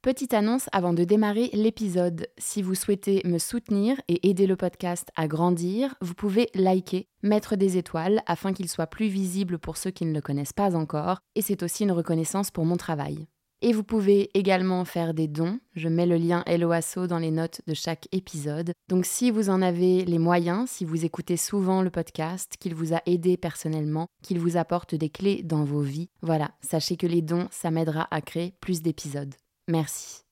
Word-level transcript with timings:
Petite 0.00 0.32
annonce 0.32 0.68
avant 0.70 0.92
de 0.92 1.02
démarrer 1.02 1.50
l'épisode. 1.52 2.28
Si 2.38 2.62
vous 2.62 2.76
souhaitez 2.76 3.20
me 3.24 3.38
soutenir 3.38 4.00
et 4.06 4.28
aider 4.28 4.46
le 4.46 4.54
podcast 4.54 5.08
à 5.16 5.26
grandir, 5.26 5.96
vous 6.00 6.14
pouvez 6.14 6.50
liker, 6.54 7.08
mettre 7.24 7.56
des 7.56 7.78
étoiles 7.78 8.22
afin 8.26 8.52
qu'il 8.52 8.68
soit 8.68 8.86
plus 8.86 9.08
visible 9.08 9.58
pour 9.58 9.76
ceux 9.76 9.90
qui 9.90 10.06
ne 10.06 10.14
le 10.14 10.20
connaissent 10.20 10.52
pas 10.52 10.76
encore, 10.76 11.18
et 11.34 11.42
c'est 11.42 11.64
aussi 11.64 11.82
une 11.82 11.90
reconnaissance 11.90 12.52
pour 12.52 12.64
mon 12.64 12.76
travail. 12.76 13.26
Et 13.60 13.72
vous 13.72 13.82
pouvez 13.82 14.30
également 14.38 14.84
faire 14.84 15.14
des 15.14 15.26
dons. 15.26 15.58
Je 15.74 15.88
mets 15.88 16.06
le 16.06 16.16
lien 16.16 16.44
Helloasso 16.46 17.08
dans 17.08 17.18
les 17.18 17.32
notes 17.32 17.60
de 17.66 17.74
chaque 17.74 18.06
épisode. 18.12 18.70
Donc 18.88 19.04
si 19.04 19.32
vous 19.32 19.50
en 19.50 19.60
avez 19.62 20.04
les 20.04 20.18
moyens, 20.18 20.70
si 20.70 20.84
vous 20.84 21.04
écoutez 21.04 21.36
souvent 21.36 21.82
le 21.82 21.90
podcast, 21.90 22.54
qu'il 22.60 22.76
vous 22.76 22.94
a 22.94 23.02
aidé 23.06 23.36
personnellement, 23.36 24.06
qu'il 24.22 24.38
vous 24.38 24.56
apporte 24.56 24.94
des 24.94 25.10
clés 25.10 25.42
dans 25.42 25.64
vos 25.64 25.82
vies, 25.82 26.08
voilà, 26.22 26.52
sachez 26.60 26.96
que 26.96 27.08
les 27.08 27.20
dons, 27.20 27.48
ça 27.50 27.72
m'aidera 27.72 28.06
à 28.12 28.20
créer 28.20 28.54
plus 28.60 28.80
d'épisodes. 28.80 29.34
Merci. 29.68 30.22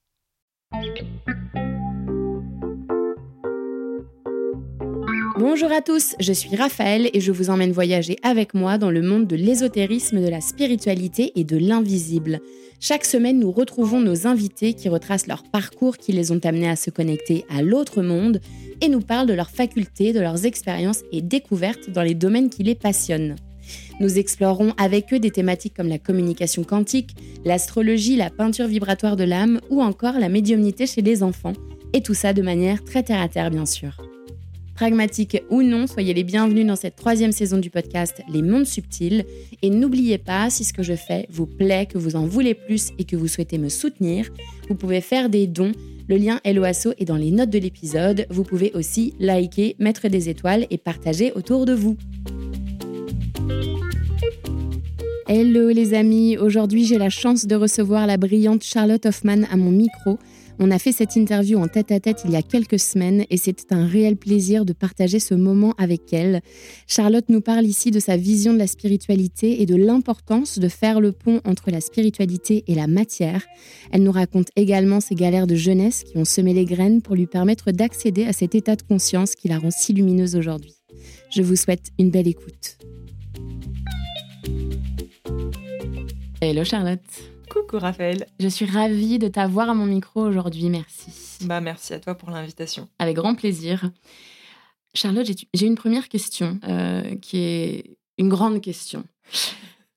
Bonjour 5.39 5.71
à 5.71 5.83
tous, 5.83 6.15
je 6.19 6.33
suis 6.33 6.57
Raphaël 6.57 7.11
et 7.13 7.21
je 7.21 7.31
vous 7.31 7.51
emmène 7.51 7.71
voyager 7.71 8.17
avec 8.23 8.55
moi 8.55 8.79
dans 8.79 8.91
le 8.91 9.03
monde 9.03 9.27
de 9.27 9.37
l'ésotérisme, 9.37 10.23
de 10.23 10.29
la 10.29 10.41
spiritualité 10.41 11.33
et 11.37 11.45
de 11.45 11.59
l'invisible. 11.59 12.41
Chaque 12.81 13.05
semaine, 13.05 13.39
nous 13.39 13.53
retrouvons 13.53 14.01
nos 14.01 14.27
invités 14.27 14.73
qui 14.73 14.89
retracent 14.89 15.27
leur 15.27 15.43
parcours 15.43 15.99
qui 15.99 16.13
les 16.13 16.33
ont 16.33 16.41
amenés 16.43 16.71
à 16.71 16.77
se 16.77 16.89
connecter 16.89 17.45
à 17.51 17.61
l'autre 17.61 18.03
monde 18.03 18.41
et 18.81 18.89
nous 18.89 19.01
parlent 19.01 19.27
de 19.27 19.35
leurs 19.35 19.51
facultés, 19.51 20.15
de 20.15 20.21
leurs 20.21 20.47
expériences 20.47 21.03
et 21.13 21.21
découvertes 21.21 21.91
dans 21.91 22.03
les 22.03 22.15
domaines 22.15 22.49
qui 22.49 22.63
les 22.63 22.75
passionnent. 22.75 23.37
Nous 24.01 24.19
explorerons 24.19 24.73
avec 24.79 25.13
eux 25.13 25.19
des 25.19 25.31
thématiques 25.31 25.75
comme 25.75 25.89
la 25.89 25.99
communication 25.99 26.65
quantique, 26.65 27.15
l'astrologie, 27.45 28.17
la 28.17 28.31
peinture 28.31 28.67
vibratoire 28.67 29.17
de 29.17 29.25
l'âme 29.25 29.61
ou 29.71 29.83
encore 29.83 30.19
la 30.19 30.29
médiumnité 30.29 30.87
chez 30.87 31.03
les 31.03 31.23
enfants, 31.23 31.55
et 31.93 32.03
tout 32.03 32.15
ça 32.15 32.33
de 32.33 32.43
manière 32.43 32.85
très 32.85 33.03
terre-à-terre 33.03 33.51
bien 33.51 33.67
sûr. 33.67 33.97
Pragmatique 34.77 35.43
ou 35.49 35.63
non, 35.63 35.87
soyez 35.87 36.13
les 36.13 36.23
bienvenus 36.23 36.67
dans 36.67 36.77
cette 36.77 36.97
troisième 36.97 37.33
saison 37.33 37.57
du 37.57 37.71
podcast 37.71 38.21
Les 38.31 38.43
Mondes 38.43 38.67
Subtils. 38.67 39.25
Et 39.63 39.71
n'oubliez 39.71 40.19
pas, 40.19 40.51
si 40.51 40.65
ce 40.65 40.75
que 40.75 40.83
je 40.83 40.93
fais 40.93 41.27
vous 41.31 41.47
plaît, 41.47 41.87
que 41.87 41.97
vous 41.97 42.15
en 42.15 42.27
voulez 42.27 42.53
plus 42.53 42.91
et 42.99 43.05
que 43.05 43.17
vous 43.17 43.27
souhaitez 43.27 43.57
me 43.57 43.71
soutenir, 43.71 44.29
vous 44.69 44.75
pouvez 44.75 45.01
faire 45.01 45.31
des 45.31 45.47
dons. 45.47 45.73
Le 46.09 46.19
lien 46.19 46.41
LOASO 46.45 46.93
est 46.99 47.07
dans 47.07 47.17
les 47.17 47.31
notes 47.31 47.49
de 47.49 47.59
l'épisode. 47.59 48.27
Vous 48.29 48.45
pouvez 48.45 48.71
aussi 48.75 49.15
liker, 49.19 49.77
mettre 49.79 50.09
des 50.09 50.29
étoiles 50.29 50.67
et 50.69 50.77
partager 50.77 51.33
autour 51.33 51.65
de 51.65 51.73
vous. 51.73 51.97
Hello 55.29 55.71
les 55.71 55.93
amis, 55.93 56.39
aujourd'hui 56.39 56.85
j'ai 56.85 56.99
la 56.99 57.11
chance 57.11 57.47
de 57.47 57.57
recevoir 57.57 58.07
la 58.07 58.17
brillante 58.17 58.63
Charlotte 58.63 59.05
Hoffman 59.07 59.43
à 59.51 59.57
mon 59.57 59.73
micro. 59.73 60.19
On 60.61 60.71
a 60.71 60.79
fait 60.79 60.93
cette 60.93 61.17
interview 61.17 61.59
en 61.59 61.67
tête 61.67 61.91
à 61.91 61.99
tête 61.99 62.23
il 62.25 62.31
y 62.31 62.37
a 62.37 62.43
quelques 62.43 62.79
semaines 62.79 63.25
et 63.29 63.37
c'était 63.37 63.75
un 63.75 63.87
réel 63.87 64.17
plaisir 64.17 64.65
de 64.65 64.73
partager 64.73 65.19
ce 65.19 65.35
moment 65.35 65.75
avec 65.79 66.13
elle. 66.13 66.43
Charlotte 66.87 67.25
nous 67.29 67.41
parle 67.41 67.67
ici 67.67 67.91
de 67.91 67.99
sa 67.99 68.17
vision 68.17 68.53
de 68.53 68.59
la 68.59 68.69
spiritualité 68.69 69.61
et 69.61 69.67
de 69.67 69.75
l'importance 69.75 70.61
de 70.61 70.69
faire 70.69 71.01
le 71.01 71.11
pont 71.11 71.41
entre 71.45 71.73
la 71.73 71.81
spiritualité 71.81 72.63
et 72.69 72.77
la 72.77 72.87
matière. 72.87 73.45
Elle 73.91 74.05
nous 74.05 74.13
raconte 74.13 74.51
également 74.55 75.01
ses 75.01 75.17
galères 75.17 75.49
de 75.49 75.57
jeunesse 75.57 76.05
qui 76.05 76.17
ont 76.17 76.25
semé 76.25 76.55
les 76.55 76.67
graines 76.67 77.03
pour 77.03 77.17
lui 77.17 77.27
permettre 77.27 77.73
d'accéder 77.73 78.25
à 78.25 78.33
cet 78.33 78.55
état 78.55 78.77
de 78.77 78.83
conscience 78.83 79.35
qui 79.35 79.49
la 79.49 79.59
rend 79.59 79.73
si 79.73 79.93
lumineuse 79.93 80.37
aujourd'hui. 80.37 80.77
Je 81.31 81.43
vous 81.43 81.57
souhaite 81.57 81.89
une 81.99 82.11
belle 82.11 82.29
écoute. 82.29 82.79
Hello 86.41 86.65
Charlotte. 86.65 87.01
Coucou 87.51 87.79
Raphaël. 87.79 88.27
Je 88.39 88.49
suis 88.49 88.67
ravie 88.67 89.19
de 89.19 89.29
t'avoir 89.29 89.71
à 89.71 89.75
mon 89.75 89.87
micro 89.87 90.21
aujourd'hui, 90.23 90.69
merci. 90.69 91.11
Bah 91.45 91.61
merci 91.61 91.95
à 91.95 92.01
toi 92.01 92.15
pour 92.15 92.31
l'invitation. 92.31 92.89
Avec 92.99 93.17
grand 93.17 93.35
plaisir. 93.35 93.91
Charlotte, 94.95 95.27
j'ai 95.55 95.67
une 95.67 95.75
première 95.75 96.09
question 96.09 96.59
euh, 96.65 97.17
qui 97.17 97.39
est 97.39 97.97
une 98.19 98.29
grande 98.29 98.61
question. 98.61 99.05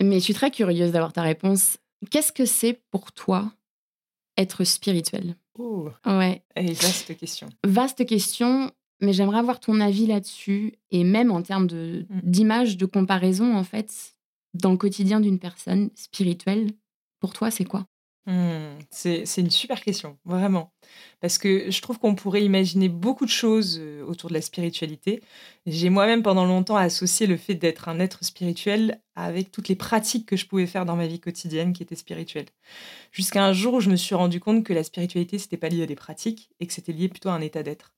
Mais 0.02 0.16
je 0.20 0.24
suis 0.26 0.34
très 0.34 0.52
curieuse 0.52 0.92
d'avoir 0.92 1.14
ta 1.14 1.22
réponse. 1.22 1.78
Qu'est-ce 2.10 2.32
que 2.32 2.46
c'est 2.46 2.82
pour 2.92 3.12
toi 3.12 3.52
être 4.38 4.64
spirituel? 4.64 5.36
Oh. 5.58 5.90
Ouais. 6.06 6.42
Et 6.56 6.72
vaste 6.74 7.18
question. 7.18 7.50
Vaste 7.66 8.06
question, 8.06 8.72
mais 9.02 9.12
j'aimerais 9.14 9.40
avoir 9.40 9.60
ton 9.60 9.80
avis 9.82 10.06
là-dessus 10.08 10.74
et 10.92 11.04
même 11.04 11.32
en 11.32 11.42
termes 11.42 11.68
de 11.68 12.06
Mm. 12.10 12.20
d'image 12.24 12.78
de 12.78 12.86
comparaison 12.86 13.56
en 13.56 13.64
fait 13.64 14.16
dans 14.54 14.72
le 14.72 14.78
quotidien 14.78 15.20
d'une 15.20 15.40
personne 15.40 15.90
spirituelle. 15.96 16.72
Pour 17.20 17.34
toi, 17.34 17.52
c'est 17.52 17.66
quoi? 17.66 17.86
C'est 18.92 19.26
c'est 19.26 19.42
une 19.42 19.50
super 19.50 19.82
question, 19.82 20.18
vraiment. 20.26 20.72
Parce 21.22 21.38
que 21.38 21.72
je 21.72 21.82
trouve 21.82 22.00
qu'on 22.00 22.16
pourrait 22.16 22.44
imaginer 22.44 22.90
beaucoup 22.90 23.26
de 23.26 23.30
choses 23.30 23.78
euh, 23.80 24.04
autour 24.06 24.30
de 24.30 24.36
la 24.36 24.42
spiritualité. 24.42 25.22
J'ai 25.66 25.90
moi-même 25.90 26.24
pendant 26.24 26.46
longtemps 26.46 26.76
associé 26.76 27.28
le 27.28 27.38
fait 27.38 27.56
d'être 27.56 27.90
un 27.90 28.00
être 28.00 28.24
spirituel 28.24 29.02
avec 29.16 29.52
toutes 29.52 29.68
les 29.68 29.76
pratiques 29.76 30.28
que 30.28 30.38
je 30.38 30.46
pouvais 30.48 30.68
faire 30.68 30.86
dans 30.86 30.96
ma 30.96 31.08
vie 31.08 31.20
quotidienne 31.20 31.74
qui 31.74 31.84
étaient 31.84 31.96
spirituelles. 31.96 32.48
Jusqu'à 33.12 33.46
un 33.46 33.54
jour 33.54 33.76
où 33.76 33.82
je 33.82 33.90
me 33.90 33.96
suis 33.96 34.16
rendu 34.16 34.40
compte 34.40 34.64
que 34.64 34.74
la 34.74 34.84
spiritualité, 34.84 35.40
c'était 35.40 35.58
pas 35.58 35.70
lié 35.70 35.84
à 35.84 35.88
des 35.88 35.96
pratiques 35.96 36.50
et 36.60 36.68
que 36.68 36.74
c'était 36.74 36.94
lié 36.94 37.10
plutôt 37.10 37.30
à 37.30 37.34
un 37.34 37.42
état 37.42 37.64
d'être. 37.64 37.94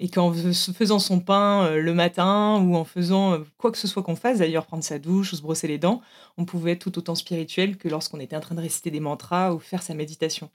Et 0.00 0.08
qu'en 0.08 0.32
fais- 0.32 0.72
faisant 0.72 0.98
son 0.98 1.20
pain 1.20 1.66
euh, 1.66 1.80
le 1.80 1.94
matin 1.94 2.60
ou 2.60 2.76
en 2.76 2.84
faisant 2.84 3.32
euh, 3.34 3.38
quoi 3.58 3.70
que 3.72 3.78
ce 3.78 3.88
soit 3.88 4.02
qu'on 4.02 4.16
fasse, 4.16 4.38
d'ailleurs 4.38 4.66
prendre 4.66 4.84
sa 4.84 4.98
douche 4.98 5.32
ou 5.32 5.36
se 5.36 5.42
brosser 5.42 5.68
les 5.68 5.78
dents, 5.78 6.00
on 6.36 6.44
pouvait 6.44 6.72
être 6.72 6.80
tout 6.80 6.98
autant 6.98 7.14
spirituel 7.14 7.76
que 7.76 7.88
lorsqu'on 7.88 8.20
était 8.20 8.36
en 8.36 8.40
train 8.40 8.54
de 8.54 8.60
réciter 8.60 8.90
des 8.90 9.00
mantras 9.00 9.52
ou 9.52 9.58
faire 9.58 9.82
sa 9.82 9.94
méditation. 9.94 10.50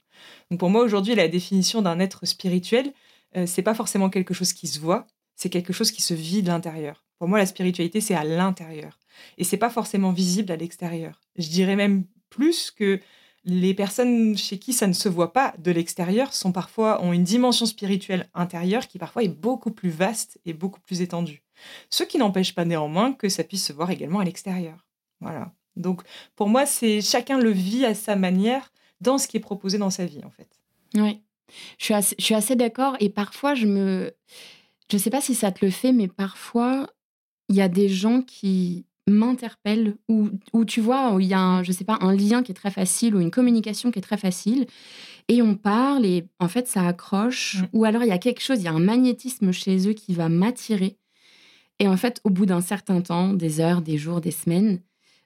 Donc 0.50 0.60
pour 0.60 0.70
moi 0.70 0.82
aujourd'hui, 0.82 1.14
la 1.14 1.28
définition 1.28 1.82
d'un 1.82 1.98
être 2.00 2.26
spirituel, 2.26 2.92
euh, 3.36 3.46
c'est 3.46 3.62
pas 3.62 3.74
forcément 3.74 4.10
quelque 4.10 4.34
chose 4.34 4.52
qui 4.52 4.66
se 4.66 4.80
voit, 4.80 5.06
c'est 5.36 5.50
quelque 5.50 5.72
chose 5.72 5.90
qui 5.90 6.02
se 6.02 6.14
vit 6.14 6.42
de 6.42 6.48
l'intérieur. 6.48 7.04
Pour 7.18 7.28
moi, 7.28 7.38
la 7.38 7.46
spiritualité, 7.46 8.00
c'est 8.00 8.14
à 8.14 8.24
l'intérieur 8.24 8.98
et 9.36 9.44
c'est 9.44 9.58
pas 9.58 9.70
forcément 9.70 10.12
visible 10.12 10.50
à 10.52 10.56
l'extérieur. 10.56 11.20
Je 11.36 11.48
dirais 11.48 11.76
même 11.76 12.04
plus 12.30 12.70
que 12.70 13.00
les 13.44 13.74
personnes 13.74 14.36
chez 14.36 14.58
qui 14.58 14.72
ça 14.72 14.86
ne 14.86 14.92
se 14.92 15.08
voit 15.08 15.32
pas 15.32 15.54
de 15.58 15.70
l'extérieur 15.70 16.34
sont 16.34 16.52
parfois 16.52 17.02
ont 17.02 17.12
une 17.12 17.24
dimension 17.24 17.66
spirituelle 17.66 18.28
intérieure 18.34 18.86
qui 18.86 18.98
parfois 18.98 19.24
est 19.24 19.28
beaucoup 19.28 19.70
plus 19.70 19.90
vaste 19.90 20.38
et 20.44 20.52
beaucoup 20.52 20.80
plus 20.80 21.00
étendue. 21.00 21.42
Ce 21.88 22.04
qui 22.04 22.18
n'empêche 22.18 22.54
pas 22.54 22.64
néanmoins 22.64 23.12
que 23.12 23.28
ça 23.28 23.44
puisse 23.44 23.66
se 23.66 23.72
voir 23.72 23.90
également 23.90 24.20
à 24.20 24.24
l'extérieur. 24.24 24.86
Voilà. 25.20 25.52
Donc 25.76 26.02
pour 26.36 26.48
moi, 26.48 26.66
c'est 26.66 27.00
chacun 27.00 27.38
le 27.38 27.50
vit 27.50 27.84
à 27.84 27.94
sa 27.94 28.16
manière 28.16 28.72
dans 29.00 29.18
ce 29.18 29.26
qui 29.26 29.38
est 29.38 29.40
proposé 29.40 29.78
dans 29.78 29.90
sa 29.90 30.04
vie 30.04 30.24
en 30.24 30.30
fait. 30.30 30.48
Oui. 30.94 31.20
Je 31.78 31.84
suis 32.18 32.34
assez, 32.34 32.56
d'accord 32.56 32.96
et 33.00 33.08
parfois 33.08 33.54
je 33.54 33.66
me 33.66 34.14
je 34.90 34.96
sais 34.96 35.10
pas 35.10 35.20
si 35.20 35.34
ça 35.34 35.50
te 35.50 35.64
le 35.64 35.70
fait 35.70 35.92
mais 35.92 36.06
parfois 36.06 36.88
il 37.48 37.56
y 37.56 37.60
a 37.60 37.68
des 37.68 37.88
gens 37.88 38.22
qui 38.22 38.86
m'interpellent 39.10 39.96
ou 40.08 40.30
ou 40.52 40.64
tu 40.64 40.80
vois 40.80 41.12
où 41.14 41.20
il 41.20 41.26
y 41.28 41.34
a 41.34 41.40
un, 41.40 41.62
je 41.62 41.72
sais 41.72 41.84
pas 41.84 41.98
un 42.00 42.14
lien 42.14 42.42
qui 42.42 42.52
est 42.52 42.54
très 42.54 42.70
facile 42.70 43.14
ou 43.14 43.20
une 43.20 43.30
communication 43.30 43.90
qui 43.90 43.98
est 43.98 44.02
très 44.02 44.16
facile 44.16 44.66
et 45.28 45.42
on 45.42 45.54
parle 45.56 46.06
et 46.06 46.26
en 46.40 46.48
fait 46.48 46.68
ça 46.68 46.86
accroche 46.86 47.58
Mm. 47.62 47.66
ou 47.72 47.84
alors 47.84 48.02
il 48.02 48.08
y 48.08 48.12
a 48.12 48.18
quelque 48.18 48.40
chose 48.42 48.58
il 48.60 48.64
y 48.64 48.68
a 48.68 48.72
un 48.72 48.80
magnétisme 48.80 49.52
chez 49.52 49.88
eux 49.88 49.92
qui 49.94 50.14
va 50.14 50.28
m'attirer 50.28 50.96
et 51.78 51.88
en 51.88 51.96
fait 51.96 52.20
au 52.24 52.30
bout 52.30 52.46
d'un 52.46 52.60
certain 52.60 53.00
temps 53.00 53.32
des 53.32 53.60
heures 53.60 53.82
des 53.82 53.98
jours 53.98 54.20
des 54.20 54.30
semaines 54.30 54.80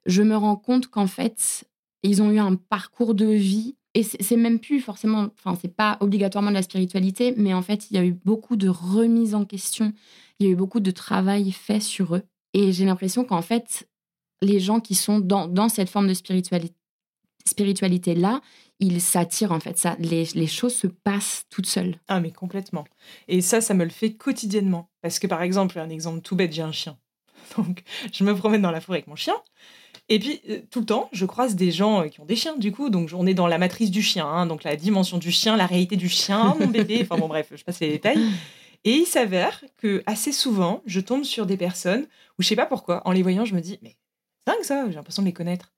je 0.07 0.23
me 0.23 0.37
rends 0.37 0.57
compte 0.57 0.89
qu'en 0.89 1.07
fait 1.07 1.65
ils 2.03 2.23
ont 2.23 2.31
eu 2.31 2.39
un 2.39 2.57
parcours 2.57 3.15
de 3.15 3.27
vie 3.27 3.77
et 3.95 4.03
c'est 4.03 4.21
c'est 4.23 4.37
même 4.37 4.59
plus 4.59 4.81
forcément, 4.81 5.29
enfin, 5.39 5.57
c'est 5.61 5.75
pas 5.75 5.97
obligatoirement 6.01 6.51
de 6.51 6.55
la 6.57 6.63
spiritualité, 6.63 7.33
mais 7.37 7.55
en 7.55 7.63
fait, 7.63 7.91
il 7.91 7.95
y 7.97 7.99
a 7.99 8.05
eu 8.05 8.13
beaucoup 8.13 8.57
de 8.57 8.69
remises 8.69 9.35
en 9.35 9.45
question, 9.45 9.93
il 10.39 10.47
y 10.47 10.49
a 10.49 10.53
eu 10.53 10.57
beaucoup 10.57 10.81
de 10.81 10.91
travail 10.91 11.53
fait 11.53 11.81
sur 11.81 12.17
eux. 12.17 12.23
Et 12.55 12.73
j'ai 12.73 12.87
l'impression 12.87 13.25
qu'en 13.25 13.43
fait, 13.43 13.87
les 14.41 14.61
gens 14.61 14.81
qui 14.81 14.95
sont 14.95 15.19
dans, 15.19 15.49
dans 15.49 15.69
cette 15.69 15.91
forme 15.91 16.09
de 16.09 16.15
spiritualité, 16.15 16.75
spiritualité-là, 17.47 18.41
ils 18.81 19.01
s'attirent 19.01 19.53
en 19.53 19.61
fait. 19.61 19.79
Ça, 19.79 19.97
les, 19.99 20.25
les 20.35 20.47
choses 20.47 20.75
se 20.75 20.87
passent 20.87 21.45
toutes 21.51 21.67
seules. 21.67 21.97
Ah 22.09 22.21
mais 22.21 22.31
complètement. 22.31 22.85
Et 23.29 23.41
ça, 23.41 23.61
ça 23.61 23.75
me 23.75 23.85
le 23.85 23.91
fait 23.91 24.15
quotidiennement. 24.15 24.89
Parce 25.03 25.19
que 25.19 25.27
par 25.27 25.43
exemple, 25.43 25.79
un 25.79 25.91
exemple 25.91 26.21
tout 26.21 26.37
bête, 26.37 26.53
j'ai 26.53 26.63
un 26.63 26.73
chien. 26.73 26.97
Donc 27.57 27.83
je 28.13 28.25
me 28.25 28.35
promène 28.35 28.63
dans 28.63 28.71
la 28.71 28.81
forêt 28.81 28.99
avec 28.99 29.09
mon 29.09 29.17
chien. 29.17 29.35
Et 30.09 30.19
puis 30.19 30.41
euh, 30.49 30.61
tout 30.71 30.81
le 30.81 30.87
temps, 30.87 31.09
je 31.13 31.25
croise 31.25 31.55
des 31.55 31.71
gens 31.71 32.03
euh, 32.03 32.09
qui 32.09 32.21
ont 32.21 32.25
des 32.25 32.37
chiens 32.37 32.57
du 32.57 32.73
coup. 32.73 32.89
Donc 32.89 33.11
on 33.15 33.27
est 33.27 33.35
dans 33.35 33.47
la 33.47 33.59
matrice 33.59 33.91
du 33.91 34.03
chien, 34.03 34.27
hein, 34.27 34.47
donc 34.47 34.65
la 34.65 34.77
dimension 34.77 35.19
du 35.19 35.31
chien, 35.31 35.57
la 35.57 35.67
réalité 35.67 35.97
du 35.97 36.09
chien, 36.09 36.57
mon 36.61 36.67
bébé. 36.67 37.01
Enfin 37.03 37.19
bon 37.19 37.29
bref, 37.29 37.53
je 37.55 37.63
passe 37.63 37.81
les 37.81 37.91
détails. 37.91 38.19
Et 38.85 38.93
il 38.93 39.07
s'avère 39.07 39.65
que 39.79 40.03
assez 40.05 40.31
souvent, 40.31 40.83
je 40.85 41.01
tombe 41.01 41.25
sur 41.25 41.47
des 41.47 41.57
personnes 41.57 42.07
où 42.39 42.43
je 42.43 42.49
sais 42.49 42.57
pas 42.57 42.67
pourquoi, 42.67 43.07
en 43.07 43.13
les 43.13 43.23
voyant, 43.23 43.45
je 43.45 43.55
me 43.55 43.61
dis 43.61 43.79
mais 43.83 43.97
dingue 44.47 44.63
ça, 44.63 44.85
j'ai 44.89 44.95
l'impression 44.95 45.23
de 45.23 45.29
les 45.29 45.33
connaître. 45.33 45.73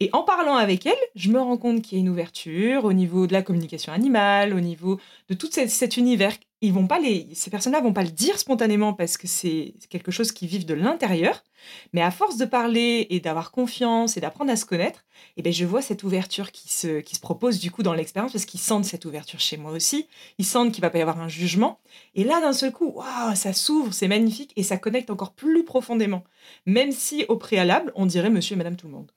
Et 0.00 0.10
en 0.12 0.22
parlant 0.22 0.56
avec 0.56 0.86
elles, 0.86 0.94
je 1.14 1.30
me 1.30 1.40
rends 1.40 1.58
compte 1.58 1.82
qu'il 1.82 1.98
y 1.98 2.00
a 2.00 2.02
une 2.02 2.08
ouverture 2.08 2.84
au 2.84 2.92
niveau 2.92 3.26
de 3.26 3.32
la 3.32 3.42
communication 3.42 3.92
animale, 3.92 4.54
au 4.54 4.60
niveau 4.60 4.98
de 5.28 5.34
tout 5.34 5.50
cet 5.50 5.96
univers 5.96 6.36
ils 6.60 6.72
vont 6.72 6.86
pas 6.86 6.98
les, 6.98 7.28
ces 7.34 7.50
personnes-là 7.50 7.80
vont 7.80 7.92
pas 7.92 8.02
le 8.02 8.10
dire 8.10 8.38
spontanément 8.38 8.92
parce 8.92 9.16
que 9.16 9.28
c'est 9.28 9.74
quelque 9.90 10.10
chose 10.10 10.32
qui 10.32 10.46
vivent 10.46 10.66
de 10.66 10.74
l'intérieur. 10.74 11.44
Mais 11.92 12.02
à 12.02 12.10
force 12.10 12.36
de 12.36 12.44
parler 12.44 13.06
et 13.10 13.20
d'avoir 13.20 13.50
confiance 13.52 14.16
et 14.16 14.20
d'apprendre 14.20 14.50
à 14.50 14.56
se 14.56 14.64
connaître, 14.64 15.04
eh 15.36 15.42
ben 15.42 15.52
je 15.52 15.64
vois 15.64 15.82
cette 15.82 16.02
ouverture 16.02 16.50
qui 16.50 16.72
se, 16.72 17.00
qui 17.00 17.14
se 17.14 17.20
propose 17.20 17.60
du 17.60 17.70
coup 17.70 17.82
dans 17.82 17.94
l'expérience 17.94 18.32
parce 18.32 18.44
qu'ils 18.44 18.60
sentent 18.60 18.84
cette 18.84 19.04
ouverture 19.04 19.38
chez 19.38 19.56
moi 19.56 19.70
aussi. 19.70 20.08
Ils 20.38 20.44
sentent 20.44 20.72
qu'il 20.72 20.82
va 20.82 20.90
pas 20.90 20.98
y 20.98 21.02
avoir 21.02 21.20
un 21.20 21.28
jugement. 21.28 21.78
Et 22.14 22.24
là, 22.24 22.40
d'un 22.40 22.52
seul 22.52 22.72
coup, 22.72 22.90
waouh, 22.90 23.34
ça 23.34 23.52
s'ouvre, 23.52 23.92
c'est 23.92 24.08
magnifique 24.08 24.52
et 24.56 24.62
ça 24.62 24.78
connecte 24.78 25.10
encore 25.10 25.32
plus 25.32 25.64
profondément. 25.64 26.24
Même 26.66 26.90
si 26.90 27.24
au 27.28 27.36
préalable, 27.36 27.92
on 27.94 28.06
dirait 28.06 28.30
Monsieur 28.30 28.54
et 28.54 28.58
Madame 28.58 28.76
tout 28.76 28.86
le 28.86 28.94
monde. 28.94 29.12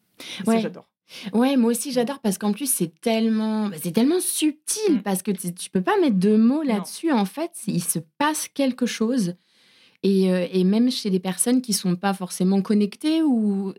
Ouais. 0.46 0.56
Ça, 0.56 0.60
j'adore. 0.60 0.91
Ouais, 1.34 1.58
moi 1.58 1.72
aussi 1.72 1.92
j'adore 1.92 2.20
parce 2.20 2.38
qu'en 2.38 2.52
plus 2.54 2.72
c'est 2.72 3.00
tellement, 3.02 3.68
bah, 3.70 3.76
c'est 3.82 3.92
tellement 3.92 4.20
subtil 4.20 4.96
Mm. 4.98 5.02
parce 5.02 5.22
que 5.22 5.32
tu, 5.32 5.54
tu 5.54 5.70
peux 5.70 5.82
pas 5.82 6.00
mettre 6.00 6.18
de 6.18 6.36
mots 6.38 6.64
là-dessus. 6.64 7.12
En 7.12 7.26
fait, 7.26 7.52
il 7.68 7.84
se 7.84 8.00
passe 8.18 8.48
quelque 8.48 8.86
chose 8.86 9.36
et, 10.04 10.32
euh, 10.32 10.48
et 10.52 10.64
même 10.64 10.90
chez 10.90 11.10
des 11.10 11.20
personnes 11.20 11.62
qui 11.62 11.74
sont 11.74 11.96
pas 11.96 12.14
forcément 12.14 12.62
connectées 12.62 13.22
ou 13.22 13.74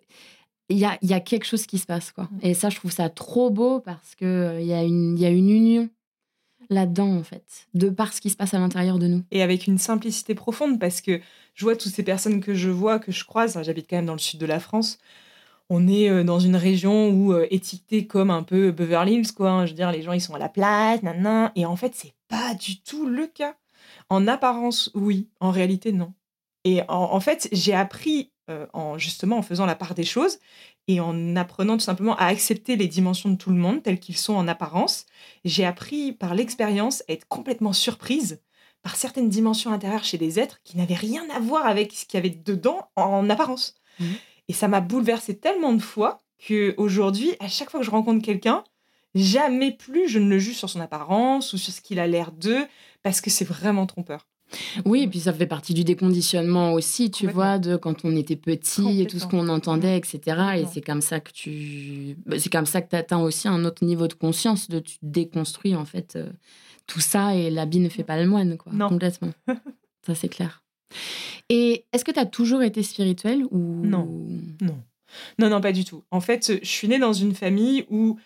il 0.69 0.79
y 0.79 0.85
a, 0.85 0.97
y 1.03 1.13
a 1.13 1.21
quelque 1.21 1.45
chose 1.45 1.67
qui 1.67 1.79
se 1.79 1.87
passe 1.87 2.13
quoi. 2.13 2.25
Mm. 2.25 2.39
Et 2.43 2.55
ça, 2.55 2.71
je 2.71 2.77
trouve 2.77 2.93
ça 2.93 3.09
trop 3.09 3.51
beau 3.51 3.81
parce 3.81 4.15
que 4.15 4.25
euh, 4.25 4.61
il 4.61 4.67
y 4.67 4.73
a 4.75 4.83
une, 4.83 5.17
il 5.19 5.23
y 5.23 5.27
a 5.27 5.31
une 5.31 5.51
union 5.51 5.89
là-dedans 6.71 7.17
en 7.17 7.23
fait, 7.25 7.67
de 7.75 7.91
par 7.91 8.13
ce 8.13 8.21
qui 8.21 8.31
se 8.31 8.37
passe 8.37 8.55
à 8.55 8.59
l'intérieur 8.59 8.99
de 8.99 9.07
nous. 9.07 9.23
et 9.31 9.43
avec 9.43 9.67
une 9.67 9.79
simplicité 9.79 10.35
profonde 10.35 10.79
parce 10.79 11.01
que 11.01 11.21
je 11.55 11.65
vois 11.65 11.77
toutes 11.77 11.93
ces 11.93 12.03
personnes 12.05 12.41
que 12.41 12.55
je 12.55 12.71
vois, 12.71 12.99
que 12.99 13.13
je 13.13 13.25
croise, 13.25 13.57
hein, 13.57 13.63
j'habite 13.63 13.89
quand 13.91 13.97
même 13.97 14.07
dans 14.07 14.13
le 14.15 14.19
sud 14.19 14.41
de 14.41 14.47
la 14.47 14.61
France, 14.61 14.99
on 15.75 15.89
est 15.89 16.11
euh, 16.11 16.23
dans 16.23 16.39
une 16.39 16.57
région 16.57 17.09
où 17.09 17.33
euh, 17.33 17.47
étiqueté 17.51 18.07
comme 18.07 18.31
un 18.31 18.43
peu 18.43 18.73
Beverly 18.73 19.15
Hills, 19.15 19.33
quoi. 19.33 19.51
hein. 19.51 19.67
Je 19.67 19.71
veux 19.71 19.77
dire, 19.77 19.91
les 19.91 20.03
gens, 20.03 20.13
ils 20.13 20.21
sont 20.21 20.35
à 20.35 20.39
la 20.39 20.51
place, 20.51 21.03
nan, 21.03 21.51
et 21.57 21.65
en 21.65 21.77
fait, 21.77 21.95
c'est 21.95 22.13
pas 22.29 22.55
du 22.55 22.83
tout 22.83 23.07
le 23.07 23.27
cas. 23.27 23.55
En 24.11 24.29
apparence, 24.29 24.91
oui. 24.95 25.29
En 25.41 25.51
réalité, 25.51 25.93
non. 25.93 26.13
Et 26.65 26.83
en, 26.89 27.19
fait, 27.21 27.49
j'ai 27.53 27.75
appris, 27.75 28.31
euh, 28.51 28.67
en, 28.75 28.99
justement, 28.99 29.39
en 29.39 29.43
faisant 29.43 29.65
la 29.65 29.75
part 29.75 29.95
des 29.95 30.05
choses 30.05 30.39
et 30.89 31.01
en 31.01 31.37
apprenant 31.37 31.79
tout 31.79 31.85
simplement 31.85 32.17
à 32.17 32.27
accepter 32.27 32.77
les 32.77 32.87
dimensions 32.87 33.31
de 33.31 33.37
tout 33.37 33.51
le 33.51 33.57
monde 33.57 33.83
telles 33.83 33.99
qu'ils 33.99 34.19
sont 34.19 34.35
en 34.35 34.47
apparence, 34.47 35.07
j'ai 35.45 35.65
appris 35.65 36.13
par 36.13 36.35
l'expérience 36.35 37.03
à 37.09 37.15
être 37.15 37.27
complètement 37.29 37.73
surprise 37.73 38.43
par 38.83 38.97
certaines 38.97 39.31
dimensions 39.31 39.73
intérieures 39.73 40.05
chez 40.05 40.19
des 40.19 40.39
êtres 40.39 40.61
qui 40.65 40.77
n'avaient 40.77 40.95
rien 40.95 41.25
à 41.35 41.41
voir 41.41 41.67
avec 41.67 41.93
ce 41.93 42.05
qu'il 42.05 42.19
y 42.19 42.21
avait 42.21 42.37
dedans 42.45 42.91
en 42.95 43.31
apparence. 43.31 43.75
Mhm. 43.99 44.15
Et 44.53 44.55
ça 44.55 44.69
m'a 44.69 44.83
bouleversé 44.83 45.35
tellement 45.35 45.73
de 45.73 45.81
fois 45.81 46.21
que 46.39 46.75
aujourd'hui, 46.77 47.37
à 47.41 47.49
chaque 47.49 47.71
fois 47.71 47.81
que 47.81 47.87
je 47.87 47.91
rencontre 47.91 48.23
quelqu'un, 48.23 48.65
jamais 49.15 49.73
plus 49.73 50.09
je 50.09 50.19
ne 50.19 50.29
le 50.29 50.39
juge 50.39 50.57
sur 50.57 50.69
son 50.69 50.81
apparence 50.81 51.55
ou 51.55 51.57
sur 51.57 51.73
ce 51.73 51.81
qu'il 51.81 51.99
a 51.99 52.07
l'air 52.07 52.33
d'eux, 52.33 52.67
parce 53.03 53.23
que 53.23 53.31
c'est 53.31 53.47
vraiment 53.47 53.87
trompeur. 53.87 54.27
Oui, 54.85 55.05
et 55.05 55.09
puis 55.09 55.21
ça 55.21 55.33
fait 55.33 55.47
partie 55.47 55.73
du 55.73 55.85
déconditionnement 55.85 56.75
aussi, 56.75 57.11
tu 57.11 57.29
vois, 57.29 57.59
de 57.59 57.77
quand 57.77 58.05
on 58.05 58.15
était 58.15 58.37
petit 58.37 59.01
et 59.01 59.07
tout 59.07 59.19
ce 59.19 59.27
qu'on 59.27 59.49
entendait, 59.49 59.97
etc. 59.97 60.21
Et 60.59 60.67
c'est 60.71 60.83
comme 60.83 61.01
ça 61.01 61.21
que 61.21 61.33
tu, 61.33 62.19
bah, 62.27 62.39
c'est 62.39 62.53
comme 62.53 62.67
ça 62.67 62.83
que 62.83 62.95
atteins 62.95 63.21
aussi 63.21 63.49
un 63.49 63.65
autre 63.65 63.87
niveau 63.87 64.07
de 64.07 64.13
conscience, 64.13 64.69
de 64.69 64.81
tu 64.81 64.99
déconstruis 65.01 65.75
en 65.75 65.87
fait 65.87 66.17
euh, 66.17 66.29
tout 66.87 67.01
ça 67.01 67.35
et 67.35 67.49
l'habit 67.49 67.81
ne 67.81 67.89
fait 67.89 68.05
pas 68.05 68.21
le 68.21 68.29
moine, 68.29 68.59
quoi. 68.59 68.71
Non. 68.75 68.91
Complètement. 68.91 69.33
ça 70.07 70.15
c'est 70.15 70.29
clair. 70.29 70.62
Et 71.49 71.85
est-ce 71.93 72.05
que 72.05 72.11
tu 72.11 72.21
as 72.21 72.27
toujours 72.27 72.63
été 72.63 72.83
spirituelle 72.83 73.45
ou 73.51 73.59
Non. 73.59 74.09
Non. 74.61 74.83
Non, 75.39 75.51
non, 75.51 75.61
pas 75.61 75.73
du 75.73 75.85
tout. 75.85 76.03
En 76.11 76.21
fait, 76.21 76.61
je 76.63 76.69
suis 76.69 76.89
née 76.89 76.99
dans 76.99 77.13
une 77.13 77.35
famille 77.35 77.85
où 77.91 78.19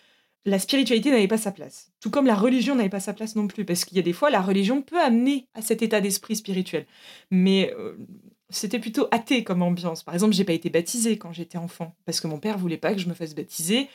la 0.45 0.59
spiritualité 0.59 1.11
n'avait 1.11 1.27
pas 1.27 1.37
sa 1.37 1.51
place. 1.51 1.91
Tout 1.99 2.09
comme 2.09 2.25
la 2.25 2.35
religion 2.35 2.75
n'avait 2.75 2.89
pas 2.89 3.01
sa 3.01 3.13
place 3.13 3.35
non 3.35 3.47
plus. 3.47 3.65
Parce 3.65 3.83
qu'il 3.83 3.97
y 3.97 3.99
a 3.99 4.03
des 4.03 4.13
fois, 4.13 4.29
la 4.29 4.41
religion 4.41 4.81
peut 4.81 4.99
amener 4.99 5.47
à 5.53 5.61
cet 5.61 5.81
état 5.81 5.99
d'esprit 5.99 6.37
spirituel. 6.37 6.85
Mais 7.31 7.73
euh, 7.77 7.97
c'était 8.49 8.79
plutôt 8.79 9.07
athée 9.11 9.43
comme 9.43 9.61
ambiance. 9.61 10.03
Par 10.03 10.13
exemple, 10.13 10.33
j'ai 10.33 10.45
pas 10.45 10.53
été 10.53 10.69
baptisée 10.69 11.17
quand 11.17 11.33
j'étais 11.33 11.57
enfant. 11.57 11.95
Parce 12.05 12.21
que 12.21 12.27
mon 12.27 12.39
père 12.39 12.57
voulait 12.57 12.77
pas 12.77 12.93
que 12.93 12.99
je 12.99 13.09
me 13.09 13.13
fasse 13.13 13.35
baptiser 13.35 13.89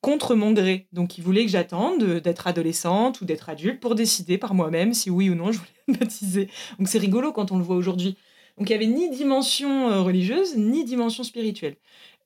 contre 0.00 0.34
mon 0.34 0.52
gré. 0.52 0.86
Donc, 0.92 1.18
il 1.18 1.24
voulait 1.24 1.44
que 1.44 1.50
j'attende 1.50 2.02
d'être 2.20 2.46
adolescente 2.46 3.20
ou 3.20 3.24
d'être 3.24 3.48
adulte 3.48 3.80
pour 3.80 3.94
décider 3.94 4.38
par 4.38 4.54
moi-même 4.54 4.94
si 4.94 5.10
oui 5.10 5.30
ou 5.30 5.34
non 5.34 5.52
je 5.52 5.58
voulais 5.58 5.70
me 5.88 5.94
baptiser. 5.98 6.48
Donc, 6.78 6.88
c'est 6.88 6.98
rigolo 6.98 7.32
quand 7.32 7.52
on 7.52 7.58
le 7.58 7.64
voit 7.64 7.76
aujourd'hui. 7.76 8.16
Donc, 8.58 8.70
il 8.70 8.72
n'y 8.78 8.84
avait 8.84 8.92
ni 8.92 9.10
dimension 9.10 9.90
euh, 9.90 10.00
religieuse, 10.00 10.56
ni 10.56 10.84
dimension 10.84 11.22
spirituelle. 11.24 11.76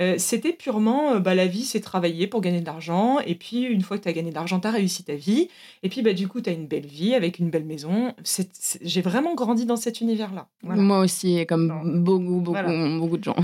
Euh, 0.01 0.15
c'était 0.17 0.53
purement, 0.53 1.15
euh, 1.15 1.19
bah, 1.19 1.35
la 1.35 1.47
vie, 1.47 1.65
c'est 1.65 1.81
travailler 1.81 2.27
pour 2.29 2.41
gagner 2.41 2.61
de 2.61 2.67
l'argent. 2.67 3.19
Et 3.27 3.35
puis, 3.35 3.63
une 3.65 3.83
fois 3.83 3.99
que 3.99 4.05
tu 4.05 4.09
as 4.09 4.13
gagné 4.13 4.31
de 4.31 4.35
l'argent, 4.37 4.61
tu 4.61 4.69
as 4.69 4.71
réussi 4.71 5.03
ta 5.03 5.15
vie. 5.17 5.49
Et 5.83 5.89
puis, 5.89 6.03
bah, 6.03 6.13
du 6.13 6.29
coup, 6.29 6.41
tu 6.41 6.49
as 6.49 6.53
une 6.53 6.67
belle 6.69 6.87
vie 6.87 7.15
avec 7.15 7.39
une 7.41 7.51
belle 7.51 7.65
maison. 7.65 8.15
C'est- 8.23 8.49
c'est- 8.55 8.79
J'ai 8.83 9.03
vraiment 9.03 9.35
grandi 9.35 9.67
dans 9.67 9.77
cet 9.77 10.01
univers-là. 10.01 10.47
Voilà. 10.63 10.81
Moi 10.81 11.01
aussi, 11.01 11.45
comme 11.47 12.01
beaucoup, 12.03 12.41
beaucoup, 12.41 12.51
Voilà. 12.53 12.99
beaucoup 12.99 13.19
de 13.19 13.25
gens. 13.25 13.37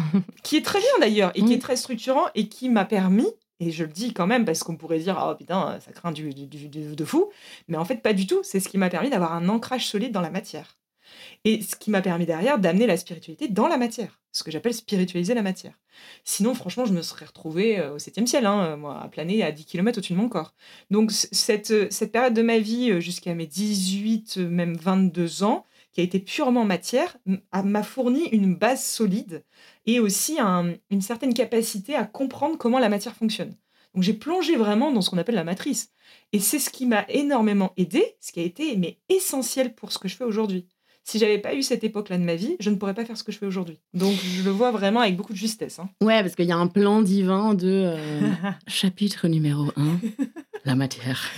Qui 0.44 0.56
est 0.56 0.62
très 0.64 0.78
bien 0.78 0.88
d'ailleurs, 1.00 1.32
et 1.34 1.42
qui 1.42 1.52
est 1.54 1.58
très 1.58 1.76
structurant, 1.76 2.24
et 2.36 2.46
qui 2.48 2.68
m'a 2.70 2.84
permis, 2.84 3.26
et 3.60 3.70
je 3.70 3.84
le 3.84 3.92
dis 3.92 4.12
quand 4.12 4.26
même, 4.26 4.44
parce 4.44 4.62
qu'on 4.62 4.76
pourrait 4.76 4.98
dire, 4.98 5.22
oh 5.26 5.34
putain, 5.34 5.78
ça 5.80 5.92
craint 5.92 6.12
du, 6.12 6.32
de 6.32 7.04
fou. 7.04 7.30
Mais 7.68 7.76
en 7.76 7.84
fait, 7.84 8.02
pas 8.02 8.12
du 8.12 8.26
tout. 8.26 8.40
C'est 8.42 8.60
ce 8.60 8.68
qui 8.68 8.78
m'a 8.78 8.90
permis 8.90 9.10
d'avoir 9.10 9.32
un 9.32 9.48
ancrage 9.48 9.86
solide 9.86 10.12
dans 10.12 10.20
la 10.20 10.30
matière. 10.30 10.76
Et 11.44 11.62
ce 11.62 11.76
qui 11.76 11.90
m'a 11.90 12.02
permis 12.02 12.26
derrière 12.26 12.58
d'amener 12.58 12.86
la 12.86 12.96
spiritualité 12.96 13.48
dans 13.48 13.68
la 13.68 13.76
matière. 13.78 14.20
Ce 14.32 14.42
que 14.42 14.50
j'appelle 14.50 14.74
spiritualiser 14.74 15.32
la 15.32 15.42
matière. 15.42 15.72
Sinon, 16.24 16.54
franchement, 16.54 16.84
je 16.84 16.92
me 16.92 17.00
serais 17.00 17.24
retrouvée 17.24 17.78
euh, 17.78 17.94
au 17.94 17.98
septième 17.98 18.26
ciel, 18.26 18.44
hein, 18.44 18.64
euh, 18.64 18.76
moi, 18.76 19.00
à 19.00 19.08
planer 19.08 19.42
à 19.42 19.50
10 19.50 19.64
km 19.64 19.98
au-dessus 19.98 20.12
de 20.12 20.18
mon 20.18 20.28
corps. 20.28 20.52
Donc, 20.90 21.10
cette, 21.12 21.70
euh, 21.70 21.86
cette 21.90 22.12
période 22.12 22.34
de 22.34 22.42
ma 22.42 22.58
vie, 22.58 23.00
jusqu'à 23.00 23.34
mes 23.34 23.46
18, 23.46 24.34
euh, 24.38 24.48
même 24.48 24.76
22 24.76 25.42
ans, 25.42 25.64
qui 25.96 26.02
a 26.02 26.04
été 26.04 26.18
purement 26.20 26.66
matière, 26.66 27.16
m'a 27.64 27.82
fourni 27.82 28.28
une 28.28 28.54
base 28.54 28.84
solide 28.84 29.42
et 29.86 29.98
aussi 29.98 30.38
un- 30.38 30.74
une 30.90 31.00
certaine 31.00 31.32
capacité 31.32 31.94
à 31.94 32.04
comprendre 32.04 32.58
comment 32.58 32.78
la 32.78 32.90
matière 32.90 33.14
fonctionne. 33.16 33.54
Donc, 33.94 34.02
j'ai 34.02 34.12
plongé 34.12 34.56
vraiment 34.56 34.92
dans 34.92 35.00
ce 35.00 35.08
qu'on 35.08 35.16
appelle 35.16 35.36
la 35.36 35.42
matrice. 35.44 35.88
Et 36.34 36.38
c'est 36.38 36.58
ce 36.58 36.68
qui 36.68 36.84
m'a 36.84 37.06
énormément 37.08 37.72
aidé, 37.78 38.04
ce 38.20 38.30
qui 38.30 38.40
a 38.40 38.42
été 38.42 38.76
mais 38.76 38.98
essentiel 39.08 39.74
pour 39.74 39.90
ce 39.90 39.98
que 39.98 40.06
je 40.06 40.16
fais 40.16 40.24
aujourd'hui. 40.24 40.66
Si 41.02 41.18
j'avais 41.18 41.38
pas 41.38 41.54
eu 41.54 41.62
cette 41.62 41.82
époque-là 41.82 42.18
de 42.18 42.24
ma 42.24 42.34
vie, 42.34 42.56
je 42.60 42.68
ne 42.68 42.74
pourrais 42.76 42.92
pas 42.92 43.06
faire 43.06 43.16
ce 43.16 43.24
que 43.24 43.32
je 43.32 43.38
fais 43.38 43.46
aujourd'hui. 43.46 43.80
Donc 43.94 44.12
je 44.16 44.42
le 44.42 44.50
vois 44.50 44.72
vraiment 44.72 45.00
avec 45.00 45.16
beaucoup 45.16 45.32
de 45.32 45.38
justesse. 45.38 45.78
hein. 45.78 45.88
Ouais, 46.02 46.20
parce 46.22 46.34
qu'il 46.34 46.44
y 46.44 46.52
a 46.52 46.56
un 46.58 46.66
plan 46.66 47.00
divin 47.00 47.54
de 47.54 47.68
euh, 47.70 48.20
chapitre 48.66 49.28
numéro 49.28 49.70
1, 49.76 49.98
la 50.66 50.74
matière. 50.74 51.30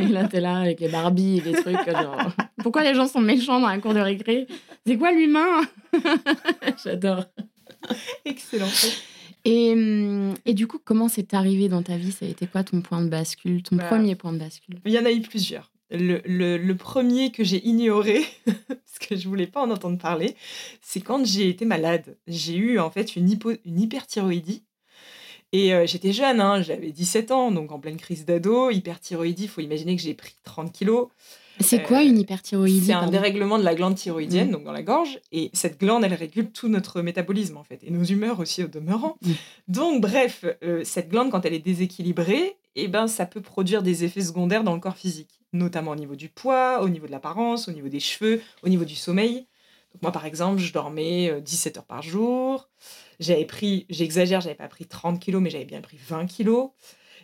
et 0.00 0.06
là, 0.08 0.26
t'es 0.26 0.40
là 0.40 0.56
avec 0.58 0.80
les 0.80 0.88
Barbies 0.88 1.38
et 1.38 1.40
les 1.40 1.52
trucs. 1.52 1.88
Genre, 1.88 2.32
pourquoi 2.62 2.82
les 2.82 2.94
gens 2.94 3.06
sont 3.06 3.20
méchants 3.20 3.60
dans 3.60 3.68
la 3.68 3.78
cour 3.78 3.94
de 3.94 4.00
récré? 4.00 4.46
C'est 4.86 4.96
quoi 4.96 5.12
l'humain? 5.12 5.62
J'adore. 6.84 7.24
Excellent. 8.24 8.68
Et, 9.44 9.72
hum, 9.72 10.34
et 10.46 10.54
du 10.54 10.66
coup, 10.66 10.78
comment 10.82 11.08
c'est 11.08 11.34
arrivé 11.34 11.68
dans 11.68 11.82
ta 11.82 11.96
vie? 11.96 12.12
Ça 12.12 12.24
a 12.24 12.28
été 12.28 12.46
quoi 12.46 12.64
ton 12.64 12.80
point 12.80 13.02
de 13.02 13.08
bascule? 13.08 13.62
Ton 13.62 13.76
Bah, 13.76 13.84
premier 13.84 14.14
point 14.14 14.32
de 14.32 14.38
bascule? 14.38 14.80
Il 14.84 14.92
y 14.92 14.98
en 14.98 15.04
a 15.04 15.12
eu 15.12 15.20
plusieurs. 15.20 15.70
Le, 15.90 16.22
le- 16.24 16.56
le 16.56 16.74
premier 16.76 17.30
que 17.30 17.44
j'ai 17.44 17.64
ignoré, 17.66 18.24
parce 18.46 18.98
que 19.00 19.16
je 19.16 19.28
voulais 19.28 19.46
pas 19.46 19.60
en 19.62 19.70
entendre 19.70 19.98
parler, 19.98 20.34
c'est 20.80 21.00
quand 21.02 21.24
j'ai 21.26 21.48
été 21.50 21.66
malade. 21.66 22.16
J'ai 22.26 22.56
eu 22.56 22.78
en 22.78 22.90
fait 22.90 23.16
une, 23.16 23.28
hypo- 23.30 23.58
une 23.66 23.80
hyperthyroïdie. 23.80 24.64
Et 25.54 25.72
euh, 25.72 25.86
j'étais 25.86 26.12
jeune, 26.12 26.40
hein, 26.40 26.62
j'avais 26.62 26.90
17 26.90 27.30
ans, 27.30 27.52
donc 27.52 27.70
en 27.70 27.78
pleine 27.78 27.96
crise 27.96 28.24
d'ado. 28.24 28.70
Hyperthyroïdie, 28.70 29.44
il 29.44 29.48
faut 29.48 29.60
imaginer 29.60 29.94
que 29.94 30.02
j'ai 30.02 30.14
pris 30.14 30.34
30 30.42 30.72
kilos. 30.72 31.06
C'est 31.60 31.80
quoi 31.84 31.98
Euh, 31.98 32.06
une 32.08 32.18
hyperthyroïdie 32.18 32.86
C'est 32.86 32.92
un 32.92 33.08
dérèglement 33.08 33.56
de 33.58 33.62
la 33.62 33.76
glande 33.76 33.94
thyroïdienne, 33.94 34.48
Mm. 34.48 34.50
donc 34.50 34.64
dans 34.64 34.72
la 34.72 34.82
gorge. 34.82 35.20
Et 35.30 35.50
cette 35.52 35.78
glande, 35.78 36.02
elle 36.02 36.14
régule 36.14 36.50
tout 36.50 36.66
notre 36.68 37.02
métabolisme, 37.02 37.56
en 37.56 37.62
fait, 37.62 37.78
et 37.84 37.92
nos 37.92 38.02
humeurs 38.02 38.40
aussi 38.40 38.64
au 38.64 38.66
demeurant. 38.66 39.16
Mm. 39.22 39.30
Donc, 39.68 40.00
bref, 40.00 40.44
euh, 40.64 40.82
cette 40.82 41.08
glande, 41.08 41.30
quand 41.30 41.44
elle 41.46 41.54
est 41.54 41.60
déséquilibrée, 41.60 42.56
eh 42.74 42.88
ben, 42.88 43.06
ça 43.06 43.24
peut 43.24 43.40
produire 43.40 43.84
des 43.84 44.02
effets 44.02 44.22
secondaires 44.22 44.64
dans 44.64 44.74
le 44.74 44.80
corps 44.80 44.96
physique, 44.96 45.38
notamment 45.52 45.92
au 45.92 45.96
niveau 45.96 46.16
du 46.16 46.28
poids, 46.28 46.82
au 46.82 46.88
niveau 46.88 47.06
de 47.06 47.12
l'apparence, 47.12 47.68
au 47.68 47.72
niveau 47.72 47.88
des 47.88 48.00
cheveux, 48.00 48.42
au 48.64 48.68
niveau 48.68 48.84
du 48.84 48.96
sommeil. 48.96 49.46
Donc, 49.92 50.02
moi, 50.02 50.10
par 50.10 50.26
exemple, 50.26 50.58
je 50.60 50.72
dormais 50.72 51.30
euh, 51.30 51.40
17 51.40 51.76
heures 51.76 51.84
par 51.84 52.02
jour. 52.02 52.68
J'avais 53.20 53.44
pris, 53.44 53.86
j'exagère, 53.90 54.40
j'avais 54.40 54.54
pas 54.54 54.68
pris 54.68 54.86
30 54.86 55.20
kilos, 55.20 55.40
mais 55.42 55.50
j'avais 55.50 55.64
bien 55.64 55.80
pris 55.80 55.96
20 56.08 56.26
kilos. 56.26 56.70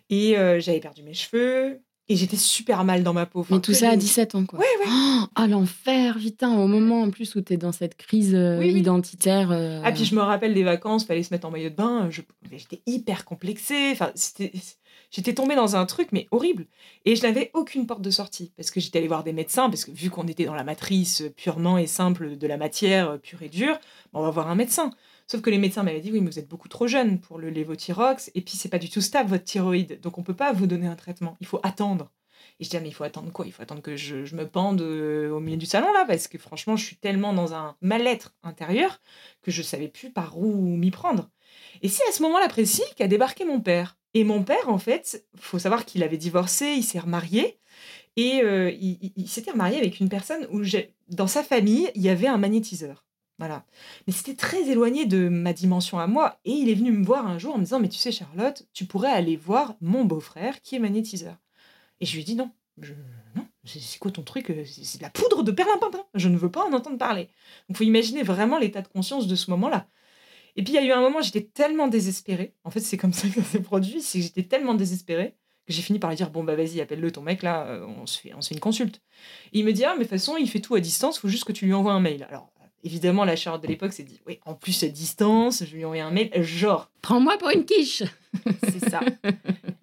Et 0.09 0.37
euh, 0.39 0.61
j'avais 0.61 0.81
perdu 0.81 1.03
mes 1.03 1.15
cheveux. 1.15 1.81
Et 2.09 2.17
j'étais 2.17 2.37
super 2.37 2.83
mal 2.83 3.05
dans 3.05 3.13
ma 3.13 3.25
peau. 3.25 3.39
Enfin, 3.41 3.55
Mais 3.55 3.61
tout 3.61 3.73
ça 3.73 3.91
à 3.91 3.93
des- 3.93 3.99
17 3.99 4.35
ans, 4.35 4.45
quoi. 4.45 4.59
Ouais, 4.59 4.65
ouais. 4.81 4.87
Oh, 4.89 5.27
ah, 5.37 5.47
l'enfer, 5.47 6.17
putain, 6.19 6.59
au 6.59 6.67
moment 6.67 7.03
en 7.03 7.11
plus 7.11 7.37
où 7.37 7.41
t'es 7.41 7.57
dans 7.57 7.71
cette 7.71 7.97
crise 7.97 8.35
euh, 8.35 8.59
Oui, 8.59 8.73
oui. 8.73 8.81
identitaire. 8.81 9.53
euh, 9.53 9.81
Ah, 9.85 9.93
puis 9.93 10.05
je 10.05 10.17
me 10.17 10.21
rappelle 10.21 10.53
des 10.53 10.65
vacances, 10.65 11.05
fallait 11.05 11.23
se 11.23 11.33
mettre 11.33 11.47
en 11.47 11.53
maillot 11.53 11.71
de 11.71 11.77
bain. 11.77 12.09
je- 12.11 12.23
J'étais 12.51 12.83
hyper 12.87 13.25
complexée. 13.25 13.91
Enfin, 13.93 14.11
c'était- 14.17 14.51
j'étais 15.13 15.35
tombée 15.35 15.55
dans 15.55 15.77
un 15.77 15.87
truc, 15.87 16.09
mais 16.11 16.27
horrible. 16.33 16.67
Et 17.05 17.15
je 17.15 17.23
n'avais 17.23 17.53
aucune 17.55 17.87
porte 17.87 18.03
de 18.03 18.11
sortie. 18.11 18.51
Parce 18.57 18.73
que 18.73 18.81
j'étais 18.81 18.99
allée 18.99 19.07
voir 19.07 19.23
des 19.23 19.33
médecins, 19.33 19.71
parce 19.71 19.85
que 19.85 19.93
vu 19.93 20.11
qu'on 20.11 20.27
était 20.27 20.47
dans 20.47 20.55
la 20.57 20.65
matrice 20.65 21.23
purement 21.37 21.79
et 21.79 21.87
simple 21.87 22.37
de 22.37 22.47
la 22.49 22.57
matière 22.57 23.21
pure 23.21 23.43
et 23.43 23.49
dure, 23.49 23.79
on 24.15 24.23
va 24.23 24.31
voir 24.31 24.49
un 24.51 24.57
médecin. 24.57 24.91
Sauf 25.31 25.43
que 25.43 25.51
les 25.51 25.59
médecins 25.59 25.85
m'avaient 25.85 26.01
dit, 26.01 26.11
oui, 26.11 26.21
mais 26.21 26.29
vous 26.29 26.41
êtes 26.41 26.49
beaucoup 26.49 26.67
trop 26.67 26.89
jeune 26.89 27.21
pour 27.21 27.39
le 27.39 27.51
lévothyrox. 27.51 28.33
Et 28.35 28.41
puis, 28.41 28.57
c'est 28.57 28.69
pas 28.69 28.81
du 28.81 28.91
tout 28.91 29.01
stable, 29.01 29.31
votre 29.31 29.45
thyroïde. 29.45 30.01
Donc, 30.01 30.19
on 30.19 30.25
peut 30.25 30.35
pas 30.35 30.53
vous 30.53 30.67
donner 30.67 30.89
un 30.89 30.97
traitement. 30.97 31.37
Il 31.39 31.47
faut 31.47 31.61
attendre. 31.63 32.11
Et 32.59 32.65
je 32.65 32.69
dis, 32.69 32.77
ah, 32.77 32.81
mais 32.81 32.89
il 32.89 32.93
faut 32.93 33.05
attendre 33.05 33.31
quoi? 33.31 33.47
Il 33.47 33.53
faut 33.53 33.63
attendre 33.63 33.81
que 33.81 33.95
je, 33.95 34.35
me 34.35 34.49
pende 34.49 34.81
euh, 34.81 35.31
au 35.31 35.39
milieu 35.39 35.57
du 35.57 35.67
salon, 35.67 35.93
là, 35.93 36.05
parce 36.05 36.27
que 36.27 36.37
franchement, 36.37 36.75
je 36.75 36.85
suis 36.85 36.97
tellement 36.97 37.33
dans 37.33 37.55
un 37.55 37.77
mal-être 37.81 38.35
intérieur 38.43 39.01
que 39.41 39.53
je 39.53 39.63
savais 39.63 39.87
plus 39.87 40.11
par 40.11 40.37
où 40.37 40.77
m'y 40.77 40.91
prendre. 40.91 41.31
Et 41.83 41.89
c'est 41.89 42.09
à 42.09 42.13
ce 42.13 42.25
moment-là 42.25 42.49
précis 42.49 42.83
qu'a 42.97 43.07
débarqué 43.07 43.45
mon 43.45 43.61
père. 43.61 43.99
Et 44.15 44.25
mon 44.25 44.43
père, 44.43 44.69
en 44.69 44.79
fait, 44.79 45.25
faut 45.37 45.61
savoir 45.61 45.85
qu'il 45.85 46.03
avait 46.03 46.19
divorcé, 46.19 46.75
il 46.77 46.83
s'est 46.83 46.99
remarié, 46.99 47.61
et 48.17 48.41
euh, 48.43 48.73
il, 48.73 49.29
s'était 49.29 49.53
remarié 49.53 49.79
avec 49.79 50.01
une 50.01 50.09
personne 50.09 50.49
où, 50.51 50.61
dans 51.07 51.29
sa 51.29 51.45
famille, 51.45 51.89
il 51.95 52.03
y 52.03 52.09
avait 52.09 52.27
un 52.27 52.37
magnétiseur. 52.37 53.05
Voilà. 53.41 53.65
Mais 54.07 54.13
c'était 54.13 54.35
très 54.35 54.69
éloigné 54.69 55.07
de 55.07 55.31
ma 55.31 55.55
dimension 55.55 55.99
à 55.99 56.07
moi. 56.07 56.39
Et 56.45 56.53
il 56.53 56.69
est 56.69 56.75
venu 56.75 56.93
me 56.93 57.03
voir 57.03 57.27
un 57.27 57.39
jour 57.39 57.55
en 57.55 57.59
me 57.59 57.65
disant 57.65 57.81
Mais 57.81 57.89
tu 57.89 57.99
sais, 57.99 58.13
Charlotte, 58.13 58.69
tu 58.75 58.85
pourrais 58.85 59.11
aller 59.11 59.37
voir 59.37 59.77
mon 59.81 60.05
beau-frère 60.05 60.61
qui 60.61 60.77
est 60.77 60.79
magnétiseur. 60.79 61.37
Et 62.01 62.07
je 62.07 62.13
lui 62.13 62.21
ai 62.21 62.25
dit 62.25 62.37
Non, 62.37 62.51
je, 62.83 62.93
non, 63.35 63.47
c'est 63.65 63.99
quoi 63.99 64.11
ton 64.11 64.23
truc 64.23 64.53
C'est 64.67 64.99
de 64.99 65.03
la 65.03 65.09
poudre 65.09 65.43
de 65.43 65.53
perlimpinpin. 65.53 66.05
Je 66.15 66.29
ne 66.29 66.37
veux 66.37 66.51
pas 66.51 66.67
en 66.67 66.75
entendre 66.75 66.99
parler. 66.99 67.31
Donc, 67.69 67.79
faut 67.79 67.85
imaginer 67.85 68.23
vraiment 68.23 68.59
l'état 68.59 68.83
de 68.83 68.89
conscience 68.89 69.27
de 69.27 69.35
ce 69.35 69.51
moment-là. 69.53 69.89
Et 70.57 70.63
puis, 70.63 70.75
il 70.75 70.77
y 70.77 70.79
a 70.79 70.85
eu 70.85 70.93
un 70.93 71.01
moment, 71.01 71.23
j'étais 71.23 71.43
tellement 71.43 71.89
désespérée. 71.89 72.55
En 72.65 72.71
fait, 72.71 72.81
c'est 72.81 72.99
comme 72.99 73.15
ça 73.15 73.27
que 73.29 73.41
ça 73.41 73.43
s'est 73.43 73.63
produit. 73.63 74.03
C'est 74.03 74.19
que 74.19 74.25
j'étais 74.25 74.43
tellement 74.43 74.75
désespérée 74.75 75.35
que 75.67 75.73
j'ai 75.73 75.81
fini 75.81 75.99
par 75.99 76.11
lui 76.11 76.17
dire 76.17 76.29
Bon, 76.29 76.45
bah, 76.45 76.57
vas-y, 76.57 76.83
appelle-le, 76.83 77.11
ton 77.11 77.23
mec, 77.23 77.43
là, 77.43 77.67
euh, 77.69 77.87
on 77.87 78.05
se 78.05 78.21
fait, 78.21 78.35
on 78.35 78.43
se 78.43 78.49
fait 78.51 78.55
une 78.55 78.61
consulte. 78.61 79.01
Et 79.55 79.61
il 79.61 79.65
me 79.65 79.73
dit 79.73 79.85
Ah, 79.85 79.95
mais 79.95 80.01
de 80.01 80.05
toute 80.05 80.11
façon, 80.11 80.37
il 80.37 80.51
fait 80.51 80.61
tout 80.61 80.75
à 80.75 80.81
distance, 80.81 81.19
faut 81.19 81.29
juste 81.29 81.45
que 81.45 81.53
tu 81.53 81.65
lui 81.65 81.73
envoies 81.73 81.95
un 81.95 82.01
mail. 82.01 82.27
Alors, 82.29 82.53
évidemment, 82.85 83.25
la 83.25 83.37
Charlotte 83.37 83.63
de 83.63 83.69
l'époque 83.69 83.93
s'est 83.93 84.03
dit, 84.03 84.21
oui, 84.27 84.41
en 84.45 84.55
plus 84.55 84.83
à 84.83 84.89
distance, 84.89 85.65
je 85.65 85.75
lui 85.75 85.83
ai 85.83 85.85
envoyé 85.85 86.03
un 86.03 86.11
mail, 86.11 86.31
genre. 86.43 86.91
Prends-moi 87.03 87.39
pour 87.39 87.51
une 87.51 87.65
quiche 87.65 88.03
C'est 88.65 88.89
ça. 88.91 89.01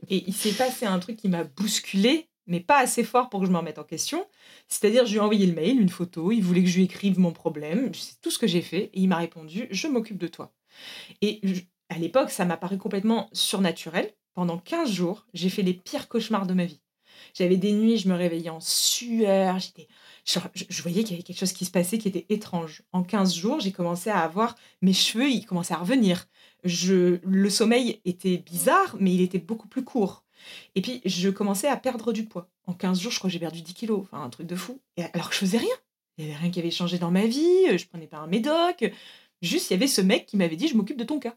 Et 0.10 0.24
il 0.28 0.34
s'est 0.34 0.54
passé 0.54 0.86
un 0.86 1.00
truc 1.00 1.18
qui 1.18 1.28
m'a 1.28 1.44
bousculé, 1.44 2.28
mais 2.46 2.60
pas 2.60 2.80
assez 2.80 3.04
fort 3.04 3.30
pour 3.30 3.42
que 3.42 3.46
je 3.46 3.52
me 3.52 3.58
remette 3.58 3.80
en 3.80 3.84
question. 3.84 4.26
C'est-à-dire, 4.68 5.06
je 5.06 5.12
lui 5.12 5.18
ai 5.18 5.22
envoyé 5.22 5.46
le 5.46 5.54
mail, 5.54 5.80
une 5.80 5.90
photo, 5.90 6.32
il 6.32 6.42
voulait 6.42 6.64
que 6.64 6.70
je 6.70 6.78
lui 6.78 6.86
écrive 6.86 7.20
mon 7.20 7.32
problème, 7.32 7.94
c'est 7.94 8.20
tout 8.22 8.32
ce 8.32 8.40
que 8.40 8.48
j'ai 8.48 8.62
fait, 8.62 8.86
et 8.94 9.02
il 9.02 9.08
m'a 9.08 9.18
répondu, 9.18 9.68
je 9.70 9.88
m'occupe 9.88 10.18
de 10.18 10.28
toi. 10.28 10.54
Et 11.22 11.42
à 11.90 11.98
l'époque, 11.98 12.30
ça 12.30 12.46
m'a 12.46 12.58
paru 12.58 12.78
complètement 12.78 13.30
surnaturel. 13.34 14.14
Pendant 14.34 14.58
15 14.60 14.92
jours, 14.92 15.26
j'ai 15.34 15.50
fait 15.50 15.64
les 15.64 15.74
pires 15.74 16.08
cauchemars 16.08 16.46
de 16.46 16.54
ma 16.54 16.66
vie. 16.66 16.82
J'avais 17.34 17.58
des 17.58 17.72
nuits, 17.72 17.98
je 17.98 18.08
me 18.08 18.14
réveillais 18.14 18.50
en 18.50 18.60
sueur, 18.60 19.60
j'étais 19.60 19.88
je, 20.28 20.82
voyais 20.82 21.04
qu'il 21.04 21.12
y 21.12 21.14
avait 21.14 21.24
quelque 21.24 21.40
chose 21.40 21.54
qui 21.54 21.64
se 21.64 21.72
passait 21.72 21.98
qui 21.98 22.08
était 22.10 22.26
étrange. 22.30 22.84
En 22.92 23.04
15 23.04 23.34
jours, 23.34 23.60
j'ai 23.62 23.72
commencé 23.72 24.10
à 24.10 24.20
avoir 24.20 24.56
mes 24.82 24.94
cheveux, 24.94 25.30
ils 25.30 25.46
commençaient 25.46 25.74
à 25.74 25.78
revenir. 25.78 26.28
Je, 26.64 27.20
le 27.24 27.50
sommeil 27.50 28.02
était 28.04 28.38
bizarre, 28.38 28.98
mais 29.00 29.14
il 29.14 29.22
était 29.22 29.40
beaucoup 29.40 29.68
plus 29.68 29.84
court. 29.84 30.26
Et 30.76 30.82
puis, 30.82 31.02
je 31.06 31.30
commençais 31.30 31.68
à 31.68 31.78
perdre 31.78 32.12
du 32.12 32.26
poids. 32.26 32.50
En 32.66 32.74
15 32.74 33.00
jours, 33.00 33.12
je 33.12 33.20
crois 33.20 33.30
que 33.30 33.34
j'ai 33.34 33.40
perdu 33.40 33.62
10 33.62 33.74
kilos. 33.74 34.02
Enfin, 34.02 34.22
un 34.22 34.30
truc 34.30 34.48
de 34.48 34.56
fou. 34.56 34.82
Et 34.98 35.04
alors 35.04 35.30
que 35.30 35.36
je 35.36 35.40
faisais 35.40 35.58
rien. 35.58 35.76
Il 36.18 36.26
n'y 36.26 36.32
avait 36.32 36.40
rien 36.42 36.52
qui 36.52 36.60
avait 36.60 36.72
changé 36.72 36.98
dans 37.00 37.12
ma 37.12 37.26
vie. 37.26 37.78
Je 37.78 37.88
prenais 37.88 38.08
pas 38.08 38.18
un 38.18 38.28
médoc. 38.28 38.92
Juste, 39.42 39.70
il 39.70 39.74
y 39.74 39.76
avait 39.76 39.88
ce 39.88 40.02
mec 40.02 40.26
qui 40.26 40.36
m'avait 40.36 40.56
dit, 40.56 40.68
je 40.68 40.76
m'occupe 40.76 40.98
de 40.98 41.04
ton 41.04 41.20
cas. 41.20 41.36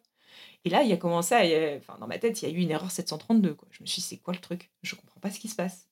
Et 0.65 0.71
là, 0.71 0.83
il 0.83 0.93
a 0.93 0.97
commencé 0.97 1.35
à... 1.35 1.77
Enfin, 1.77 1.97
dans 2.01 2.07
ma 2.07 2.19
tête, 2.19 2.43
il 2.43 2.49
y 2.49 2.53
a 2.53 2.55
eu 2.55 2.61
une 2.61 2.71
erreur 2.71 2.91
732. 2.91 3.55
Quoi. 3.55 3.69
Je 3.71 3.83
me 3.83 3.87
suis 3.87 4.03
dit, 4.03 4.09
c'est 4.09 4.17
quoi 4.19 4.35
le 4.35 4.41
truc? 4.41 4.71
Je 4.83 4.95
comprends 4.97 5.21
pas 5.21 5.31
ce 5.31 5.39
qui 5.39 5.49
se 5.49 5.55
passe. 5.55 5.90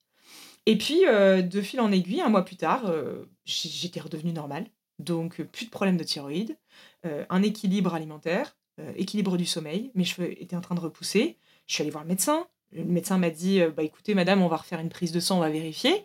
Et 0.69 0.77
puis, 0.77 1.07
euh, 1.07 1.41
de 1.41 1.63
fil 1.63 1.81
en 1.81 1.91
aiguille, 1.91 2.21
un 2.21 2.29
mois 2.29 2.45
plus 2.45 2.57
tard, 2.57 2.83
euh, 2.91 3.25
j'étais 3.47 4.01
redevenue 4.01 4.35
normale. 4.35 4.67
Donc, 4.99 5.41
euh, 5.41 5.45
plus 5.45 5.65
de 5.65 5.71
problème 5.71 5.97
de 5.97 6.05
thyroïde, 6.05 6.59
un 7.05 7.43
équilibre 7.43 7.95
alimentaire, 7.95 8.55
équilibre 8.97 9.39
du 9.39 9.47
sommeil. 9.47 9.91
Mes 9.95 10.05
cheveux 10.05 10.31
étaient 10.43 10.57
en 10.57 10.61
train 10.61 10.75
de 10.75 10.81
repousser. 10.81 11.39
Je 11.67 11.73
suis 11.73 11.83
allée 11.83 11.91
voir 11.91 12.05
le 12.05 12.09
médecin. 12.09 12.47
Le 12.73 12.85
médecin 12.85 13.17
m'a 13.17 13.31
dit 13.31 13.63
Bah 13.75 13.83
écoutez, 13.83 14.15
madame, 14.15 14.43
on 14.43 14.49
va 14.49 14.57
refaire 14.57 14.81
une 14.81 14.91
prise 14.91 15.11
de 15.11 15.21
sang, 15.21 15.39
on 15.39 15.41
va 15.41 15.49
vérifier. 15.49 16.05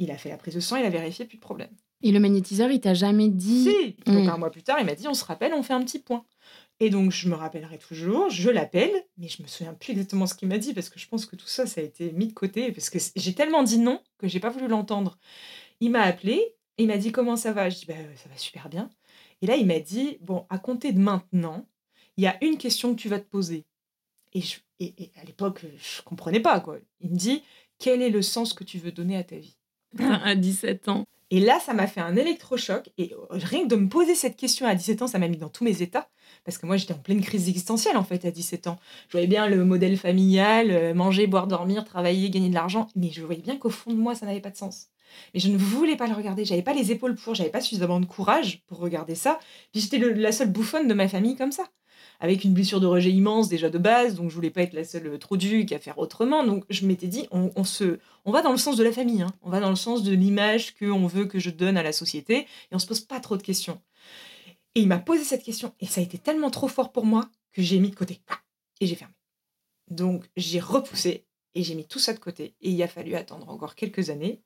Il 0.00 0.10
a 0.10 0.16
fait 0.16 0.30
la 0.30 0.38
prise 0.38 0.54
de 0.54 0.60
sang, 0.60 0.74
il 0.74 0.84
a 0.84 0.90
vérifié, 0.90 1.24
plus 1.24 1.36
de 1.36 1.42
problème. 1.42 1.70
Et 2.02 2.10
le 2.10 2.18
magnétiseur, 2.18 2.70
il 2.70 2.80
t'a 2.80 2.94
jamais 2.94 3.28
dit 3.28 3.64
Si 3.64 3.96
Donc, 4.06 4.24
hmm. 4.24 4.30
un 4.30 4.38
mois 4.38 4.50
plus 4.50 4.62
tard, 4.62 4.78
il 4.80 4.86
m'a 4.86 4.94
dit 4.94 5.06
On 5.06 5.14
se 5.14 5.24
rappelle, 5.24 5.52
on 5.54 5.62
fait 5.62 5.74
un 5.74 5.84
petit 5.84 6.00
point. 6.00 6.24
Et 6.82 6.88
donc, 6.88 7.12
je 7.12 7.28
me 7.28 7.34
rappellerai 7.34 7.76
toujours, 7.76 8.30
je 8.30 8.48
l'appelle, 8.48 9.04
mais 9.18 9.28
je 9.28 9.42
me 9.42 9.46
souviens 9.46 9.74
plus 9.74 9.92
exactement 9.92 10.26
ce 10.26 10.34
qu'il 10.34 10.48
m'a 10.48 10.56
dit 10.56 10.72
parce 10.72 10.88
que 10.88 10.98
je 10.98 11.06
pense 11.06 11.26
que 11.26 11.36
tout 11.36 11.46
ça, 11.46 11.66
ça 11.66 11.82
a 11.82 11.84
été 11.84 12.10
mis 12.12 12.28
de 12.28 12.32
côté 12.32 12.72
parce 12.72 12.88
que 12.88 12.98
j'ai 13.16 13.34
tellement 13.34 13.62
dit 13.62 13.78
non 13.78 14.02
que 14.18 14.26
j'ai 14.26 14.40
pas 14.40 14.48
voulu 14.48 14.66
l'entendre. 14.66 15.18
Il 15.80 15.90
m'a 15.90 16.00
appelé 16.00 16.56
et 16.78 16.84
il 16.84 16.86
m'a 16.86 16.96
dit 16.96 17.12
comment 17.12 17.36
ça 17.36 17.52
va? 17.52 17.68
Je 17.68 17.80
dis 17.80 17.86
bah, 17.86 17.94
ça 18.16 18.30
va 18.30 18.36
super 18.38 18.70
bien. 18.70 18.88
Et 19.42 19.46
là, 19.46 19.56
il 19.56 19.66
m'a 19.66 19.78
dit 19.78 20.16
bon, 20.22 20.46
à 20.48 20.58
compter 20.58 20.92
de 20.92 20.98
maintenant, 20.98 21.68
il 22.16 22.24
y 22.24 22.26
a 22.26 22.42
une 22.42 22.56
question 22.56 22.94
que 22.94 23.00
tu 23.00 23.10
vas 23.10 23.20
te 23.20 23.28
poser. 23.28 23.66
Et, 24.32 24.42
et, 24.78 25.12
à 25.20 25.24
l'époque, 25.24 25.66
je 25.76 26.00
comprenais 26.02 26.40
pas 26.40 26.60
quoi. 26.60 26.78
Il 27.00 27.10
me 27.10 27.16
dit 27.16 27.42
quel 27.78 28.00
est 28.00 28.10
le 28.10 28.22
sens 28.22 28.54
que 28.54 28.64
tu 28.64 28.78
veux 28.78 28.92
donner 28.92 29.18
à 29.18 29.24
ta 29.24 29.36
vie? 29.36 29.58
À 29.98 30.34
17 30.34 30.88
ans. 30.88 31.04
Et 31.30 31.38
là, 31.38 31.60
ça 31.60 31.74
m'a 31.74 31.86
fait 31.86 32.00
un 32.00 32.16
électrochoc. 32.16 32.90
Et 32.98 33.14
rien 33.30 33.62
que 33.62 33.68
de 33.68 33.76
me 33.76 33.88
poser 33.88 34.14
cette 34.14 34.36
question 34.36 34.66
à 34.66 34.74
17 34.74 35.02
ans, 35.02 35.06
ça 35.06 35.18
m'a 35.18 35.28
mis 35.28 35.36
dans 35.36 35.48
tous 35.48 35.64
mes 35.64 35.80
états. 35.82 36.08
Parce 36.44 36.58
que 36.58 36.66
moi, 36.66 36.76
j'étais 36.76 36.94
en 36.94 36.98
pleine 36.98 37.20
crise 37.20 37.48
existentielle, 37.48 37.96
en 37.96 38.04
fait, 38.04 38.24
à 38.24 38.30
17 38.30 38.66
ans. 38.66 38.78
Je 39.08 39.12
voyais 39.12 39.26
bien 39.28 39.46
le 39.46 39.64
modèle 39.64 39.96
familial, 39.96 40.70
euh, 40.70 40.94
manger, 40.94 41.26
boire, 41.26 41.46
dormir, 41.46 41.84
travailler, 41.84 42.30
gagner 42.30 42.48
de 42.48 42.54
l'argent. 42.54 42.88
Mais 42.96 43.10
je 43.12 43.22
voyais 43.22 43.42
bien 43.42 43.56
qu'au 43.56 43.70
fond 43.70 43.92
de 43.92 43.98
moi, 43.98 44.14
ça 44.14 44.26
n'avait 44.26 44.40
pas 44.40 44.50
de 44.50 44.56
sens. 44.56 44.88
Mais 45.34 45.40
je 45.40 45.48
ne 45.48 45.56
voulais 45.56 45.96
pas 45.96 46.06
le 46.06 46.14
regarder. 46.14 46.44
J'avais 46.44 46.62
pas 46.62 46.74
les 46.74 46.90
épaules 46.90 47.14
pour, 47.14 47.34
j'avais 47.34 47.50
pas 47.50 47.60
suffisamment 47.60 48.00
de 48.00 48.06
courage 48.06 48.62
pour 48.66 48.78
regarder 48.78 49.14
ça. 49.14 49.38
Puis 49.72 49.82
j'étais 49.82 49.98
la 49.98 50.32
seule 50.32 50.50
bouffonne 50.50 50.88
de 50.88 50.94
ma 50.94 51.08
famille 51.08 51.36
comme 51.36 51.52
ça 51.52 51.64
avec 52.20 52.44
une 52.44 52.52
blessure 52.52 52.80
de 52.80 52.86
rejet 52.86 53.10
immense 53.10 53.48
déjà 53.48 53.70
de 53.70 53.78
base, 53.78 54.14
donc 54.14 54.28
je 54.28 54.34
voulais 54.34 54.50
pas 54.50 54.62
être 54.62 54.74
la 54.74 54.84
seule 54.84 55.18
trop 55.18 55.38
duque 55.38 55.72
à 55.72 55.78
faire 55.78 55.98
autrement. 55.98 56.44
Donc 56.44 56.64
je 56.68 56.86
m'étais 56.86 57.06
dit, 57.06 57.26
on, 57.30 57.64
se, 57.64 57.98
on 58.26 58.30
va 58.30 58.42
dans 58.42 58.52
le 58.52 58.58
sens 58.58 58.76
de 58.76 58.84
la 58.84 58.92
famille, 58.92 59.22
hein. 59.22 59.32
on 59.42 59.50
va 59.50 59.60
dans 59.60 59.70
le 59.70 59.76
sens 59.76 60.02
de 60.02 60.12
l'image 60.12 60.74
qu'on 60.76 61.06
veut 61.06 61.24
que 61.24 61.38
je 61.38 61.50
donne 61.50 61.78
à 61.78 61.82
la 61.82 61.92
société, 61.92 62.40
et 62.40 62.74
on 62.74 62.78
se 62.78 62.86
pose 62.86 63.00
pas 63.00 63.20
trop 63.20 63.38
de 63.38 63.42
questions. 63.42 63.80
Et 64.74 64.82
il 64.82 64.86
m'a 64.86 64.98
posé 64.98 65.24
cette 65.24 65.42
question, 65.42 65.72
et 65.80 65.86
ça 65.86 66.00
a 66.00 66.04
été 66.04 66.18
tellement 66.18 66.50
trop 66.50 66.68
fort 66.68 66.92
pour 66.92 67.06
moi 67.06 67.28
que 67.52 67.62
j'ai 67.62 67.80
mis 67.80 67.90
de 67.90 67.96
côté, 67.96 68.20
et 68.80 68.86
j'ai 68.86 68.94
fermé. 68.94 69.14
Donc 69.90 70.26
j'ai 70.36 70.60
repoussé, 70.60 71.24
et 71.54 71.62
j'ai 71.62 71.74
mis 71.74 71.86
tout 71.86 71.98
ça 71.98 72.12
de 72.12 72.18
côté, 72.18 72.54
et 72.60 72.70
il 72.70 72.82
a 72.82 72.88
fallu 72.88 73.14
attendre 73.14 73.48
encore 73.48 73.74
quelques 73.74 74.10
années 74.10 74.42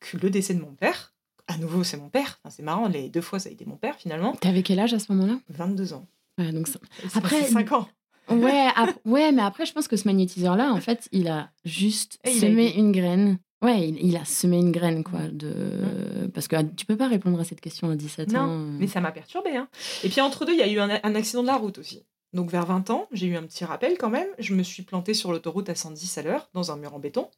que 0.00 0.18
le 0.18 0.28
décès 0.28 0.52
de 0.52 0.60
mon 0.60 0.74
père, 0.74 1.14
à 1.46 1.56
nouveau 1.56 1.84
c'est 1.84 1.96
mon 1.96 2.10
père, 2.10 2.38
enfin, 2.44 2.54
c'est 2.54 2.62
marrant, 2.62 2.86
les 2.86 3.08
deux 3.08 3.22
fois 3.22 3.38
ça 3.38 3.48
a 3.48 3.52
été 3.52 3.64
mon 3.64 3.78
père 3.78 3.96
finalement. 3.96 4.34
T'avais 4.36 4.62
quel 4.62 4.78
âge 4.78 4.92
à 4.92 4.98
ce 4.98 5.10
moment-là? 5.12 5.40
22 5.48 5.94
ans 5.94 6.06
donc 6.38 6.68
Après, 7.14 7.44
5 7.44 7.72
ans. 7.72 7.88
Ouais, 8.30 8.68
ouais, 9.06 9.32
mais 9.32 9.42
après, 9.42 9.64
je 9.66 9.72
pense 9.72 9.88
que 9.88 9.96
ce 9.96 10.06
magnétiseur-là, 10.06 10.72
en 10.72 10.80
fait, 10.80 11.08
il 11.12 11.28
a 11.28 11.50
juste 11.64 12.18
semé 12.26 12.74
une 12.74 12.92
graine. 12.92 13.38
Ouais, 13.60 13.88
il, 13.88 14.16
a 14.16 14.24
semé 14.24 14.58
une 14.58 14.70
graine, 14.70 15.02
quoi. 15.02 15.20
De... 15.32 16.30
Parce 16.32 16.46
que 16.46 16.56
ah, 16.56 16.62
tu 16.62 16.86
peux 16.86 16.96
pas 16.96 17.08
répondre 17.08 17.40
à 17.40 17.44
cette 17.44 17.60
question 17.60 17.90
à 17.90 17.96
17 17.96 18.32
non, 18.32 18.40
ans. 18.40 18.56
mais 18.78 18.86
ça 18.86 19.00
m'a 19.00 19.10
perturbé. 19.10 19.56
Hein. 19.56 19.68
Et 20.04 20.08
puis 20.08 20.20
entre 20.20 20.44
deux, 20.44 20.52
il 20.52 20.58
y 20.58 20.62
a 20.62 20.68
eu 20.68 20.78
un, 20.78 21.14
accident 21.14 21.42
de 21.42 21.48
la 21.48 21.56
route 21.56 21.78
aussi. 21.78 22.04
Donc 22.32 22.50
vers 22.50 22.66
20 22.66 22.90
ans, 22.90 23.08
j'ai 23.10 23.26
eu 23.26 23.36
un 23.36 23.42
petit 23.42 23.64
rappel 23.64 23.98
quand 23.98 24.10
même. 24.10 24.28
Je 24.38 24.54
me 24.54 24.62
suis 24.62 24.84
plantée 24.84 25.14
sur 25.14 25.32
l'autoroute 25.32 25.68
à 25.70 25.74
110 25.74 26.18
à 26.18 26.22
l'heure, 26.22 26.50
dans 26.54 26.70
un 26.70 26.76
mur 26.76 26.94
en 26.94 27.00
béton. 27.00 27.28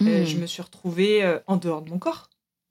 Euh, 0.00 0.22
hmm. 0.22 0.26
je 0.26 0.36
me 0.38 0.46
suis 0.46 0.62
retrouvée 0.62 1.22
euh, 1.22 1.38
en 1.46 1.56
dehors 1.56 1.82
de 1.82 1.90
mon 1.90 1.98
corps. 1.98 2.28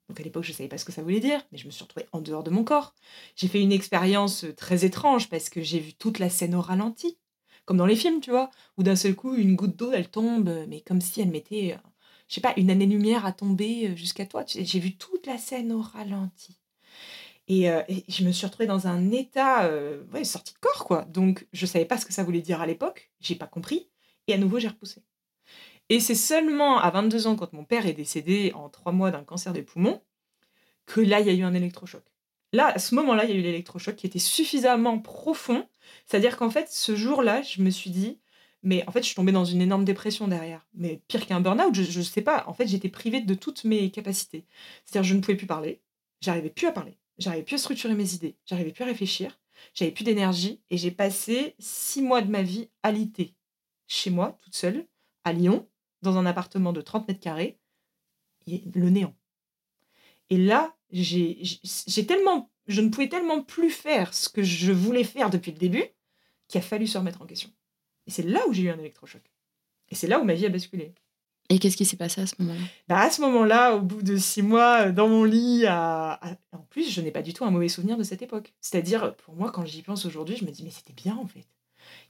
Donc 0.08 0.20
à 0.20 0.22
l'époque, 0.22 0.44
je 0.44 0.52
ne 0.52 0.56
savais 0.56 0.68
pas 0.68 0.78
ce 0.78 0.84
que 0.84 0.92
ça 0.92 1.02
voulait 1.02 1.20
dire, 1.20 1.44
mais 1.50 1.58
je 1.58 1.66
me 1.66 1.70
suis 1.70 1.82
retrouvée 1.82 2.06
en 2.12 2.20
dehors 2.20 2.44
de 2.44 2.50
mon 2.50 2.64
corps. 2.64 2.94
J'ai 3.34 3.48
fait 3.48 3.60
une 3.60 3.72
expérience 3.72 4.44
euh, 4.44 4.54
très 4.54 4.84
étrange 4.84 5.28
parce 5.28 5.50
que 5.50 5.62
j'ai 5.62 5.80
vu 5.80 5.94
toute 5.94 6.18
la 6.18 6.28
scène 6.28 6.54
au 6.54 6.60
ralenti, 6.60 7.18
comme 7.64 7.76
dans 7.76 7.86
les 7.86 7.96
films, 7.96 8.20
tu 8.20 8.30
vois, 8.30 8.50
où 8.76 8.82
d'un 8.84 8.96
seul 8.96 9.16
coup, 9.16 9.34
une 9.34 9.56
goutte 9.56 9.76
d'eau, 9.76 9.92
elle 9.92 10.08
tombe, 10.08 10.48
euh, 10.48 10.66
mais 10.68 10.80
comme 10.80 11.00
si 11.00 11.20
elle 11.20 11.30
mettait, 11.30 11.74
euh, 11.74 11.88
je 12.28 12.36
sais 12.36 12.40
pas, 12.40 12.54
une 12.56 12.70
année-lumière 12.70 13.26
à 13.26 13.32
tomber 13.32 13.96
jusqu'à 13.96 14.26
toi. 14.26 14.44
J'ai 14.46 14.80
vu 14.80 14.96
toute 14.96 15.26
la 15.26 15.38
scène 15.38 15.72
au 15.72 15.80
ralenti. 15.80 16.58
Et, 17.48 17.68
je 18.08 18.24
me 18.24 18.32
suis 18.32 18.44
retrouvée 18.46 18.66
dans 18.66 18.88
un 18.88 19.12
état, 19.12 19.70
ouais, 20.12 20.24
sorti 20.24 20.52
de 20.52 20.58
corps, 20.58 20.84
quoi. 20.84 21.04
Donc 21.04 21.46
je 21.52 21.64
ne 21.64 21.68
savais 21.68 21.84
pas 21.84 21.96
ce 21.96 22.04
que 22.04 22.12
ça 22.12 22.24
voulait 22.24 22.40
dire 22.40 22.60
à 22.60 22.66
l'époque, 22.66 23.12
j'ai 23.20 23.36
pas 23.36 23.46
compris, 23.46 23.88
et 24.26 24.34
à 24.34 24.38
nouveau, 24.38 24.58
j'ai 24.58 24.66
repoussé. 24.66 25.04
Et 25.88 26.00
c'est 26.00 26.14
seulement 26.14 26.78
à 26.78 26.90
22 26.90 27.26
ans, 27.26 27.36
quand 27.36 27.52
mon 27.52 27.64
père 27.64 27.86
est 27.86 27.92
décédé 27.92 28.52
en 28.54 28.68
trois 28.68 28.92
mois 28.92 29.10
d'un 29.10 29.22
cancer 29.24 29.52
des 29.52 29.62
poumons, 29.62 30.02
que 30.86 31.00
là, 31.00 31.20
il 31.20 31.26
y 31.26 31.30
a 31.30 31.32
eu 31.32 31.42
un 31.42 31.54
électrochoc. 31.54 32.02
Là, 32.52 32.68
à 32.68 32.78
ce 32.78 32.94
moment-là, 32.94 33.24
il 33.24 33.30
y 33.30 33.32
a 33.34 33.36
eu 33.36 33.42
l'électrochoc 33.42 33.96
qui 33.96 34.06
était 34.06 34.18
suffisamment 34.18 34.98
profond. 34.98 35.68
C'est-à-dire 36.06 36.36
qu'en 36.36 36.50
fait, 36.50 36.68
ce 36.70 36.96
jour-là, 36.96 37.42
je 37.42 37.60
me 37.62 37.70
suis 37.70 37.90
dit, 37.90 38.18
mais 38.62 38.84
en 38.88 38.92
fait, 38.92 39.00
je 39.00 39.06
suis 39.06 39.14
tombée 39.14 39.32
dans 39.32 39.44
une 39.44 39.60
énorme 39.60 39.84
dépression 39.84 40.26
derrière. 40.28 40.66
Mais 40.74 41.02
pire 41.08 41.26
qu'un 41.26 41.40
burn-out, 41.40 41.74
je 41.74 41.98
ne 41.98 42.04
sais 42.04 42.22
pas. 42.22 42.44
En 42.46 42.54
fait, 42.54 42.66
j'étais 42.66 42.88
privée 42.88 43.20
de 43.20 43.34
toutes 43.34 43.64
mes 43.64 43.90
capacités. 43.90 44.44
C'est-à-dire, 44.84 45.08
je 45.08 45.14
ne 45.14 45.20
pouvais 45.20 45.36
plus 45.36 45.46
parler. 45.46 45.82
J'arrivais 46.20 46.50
plus 46.50 46.66
à 46.66 46.72
parler. 46.72 46.98
J'arrivais 47.18 47.44
plus 47.44 47.54
à 47.54 47.58
structurer 47.58 47.94
mes 47.94 48.14
idées. 48.14 48.36
J'arrivais 48.44 48.72
plus 48.72 48.84
à 48.84 48.86
réfléchir. 48.86 49.38
J'avais 49.74 49.92
plus 49.92 50.04
d'énergie. 50.04 50.60
Et 50.70 50.78
j'ai 50.78 50.90
passé 50.90 51.54
six 51.58 52.02
mois 52.02 52.22
de 52.22 52.30
ma 52.30 52.42
vie 52.42 52.70
à 52.82 52.90
l'ité. 52.90 53.34
Chez 53.86 54.10
moi, 54.10 54.38
toute 54.42 54.56
seule, 54.56 54.86
à 55.24 55.32
Lyon, 55.32 55.68
dans 56.02 56.16
un 56.18 56.26
appartement 56.26 56.72
de 56.72 56.80
30 56.80 57.08
mètres 57.08 57.20
carrés, 57.20 57.58
le 58.46 58.90
néant. 58.90 59.14
Et 60.30 60.36
là, 60.36 60.74
j'ai 60.90 62.06
tellement, 62.06 62.50
je 62.66 62.80
ne 62.80 62.88
pouvais 62.88 63.08
tellement 63.08 63.42
plus 63.42 63.70
faire 63.70 64.14
ce 64.14 64.28
que 64.28 64.42
je 64.42 64.72
voulais 64.72 65.04
faire 65.04 65.30
depuis 65.30 65.52
le 65.52 65.58
début 65.58 65.84
qu'il 66.48 66.58
a 66.58 66.62
fallu 66.62 66.86
se 66.86 66.98
remettre 66.98 67.22
en 67.22 67.26
question. 67.26 67.50
Et 68.06 68.10
c'est 68.10 68.22
là 68.22 68.46
où 68.48 68.52
j'ai 68.52 68.62
eu 68.62 68.70
un 68.70 68.78
électrochoc. 68.78 69.22
Et 69.88 69.94
c'est 69.94 70.06
là 70.06 70.20
où 70.20 70.24
ma 70.24 70.34
vie 70.34 70.46
a 70.46 70.48
basculé. 70.48 70.94
Et 71.48 71.58
qu'est-ce 71.58 71.76
qui 71.76 71.84
s'est 71.84 71.96
passé 71.96 72.20
à 72.20 72.26
ce 72.26 72.34
moment-là? 72.40 72.60
Bah, 72.88 72.98
À 72.98 73.10
ce 73.10 73.20
moment-là, 73.20 73.76
au 73.76 73.80
bout 73.80 74.02
de 74.02 74.16
six 74.16 74.42
mois, 74.42 74.86
en 74.88 75.08
mon 75.08 75.24
lit, 75.24 75.64
à... 75.66 76.20
en 76.52 76.58
plus, 76.58 76.90
je 76.90 77.00
n'ai 77.00 77.12
pas 77.12 77.22
du 77.22 77.32
tout 77.32 77.44
un 77.44 77.50
mauvais 77.50 77.68
souvenir 77.68 77.96
de 77.96 78.02
cette 78.02 78.22
époque. 78.22 78.52
C'est-à-dire, 78.60 79.14
pour 79.16 79.34
moi, 79.34 79.52
quand 79.52 79.64
j'y 79.64 79.82
pense 79.82 80.06
aujourd'hui, 80.06 80.36
je 80.36 80.44
me 80.44 80.50
dis, 80.50 80.64
mais 80.64 80.70
c'était 80.70 80.92
bien 80.92 81.16
en 81.16 81.26
fait 81.26 81.46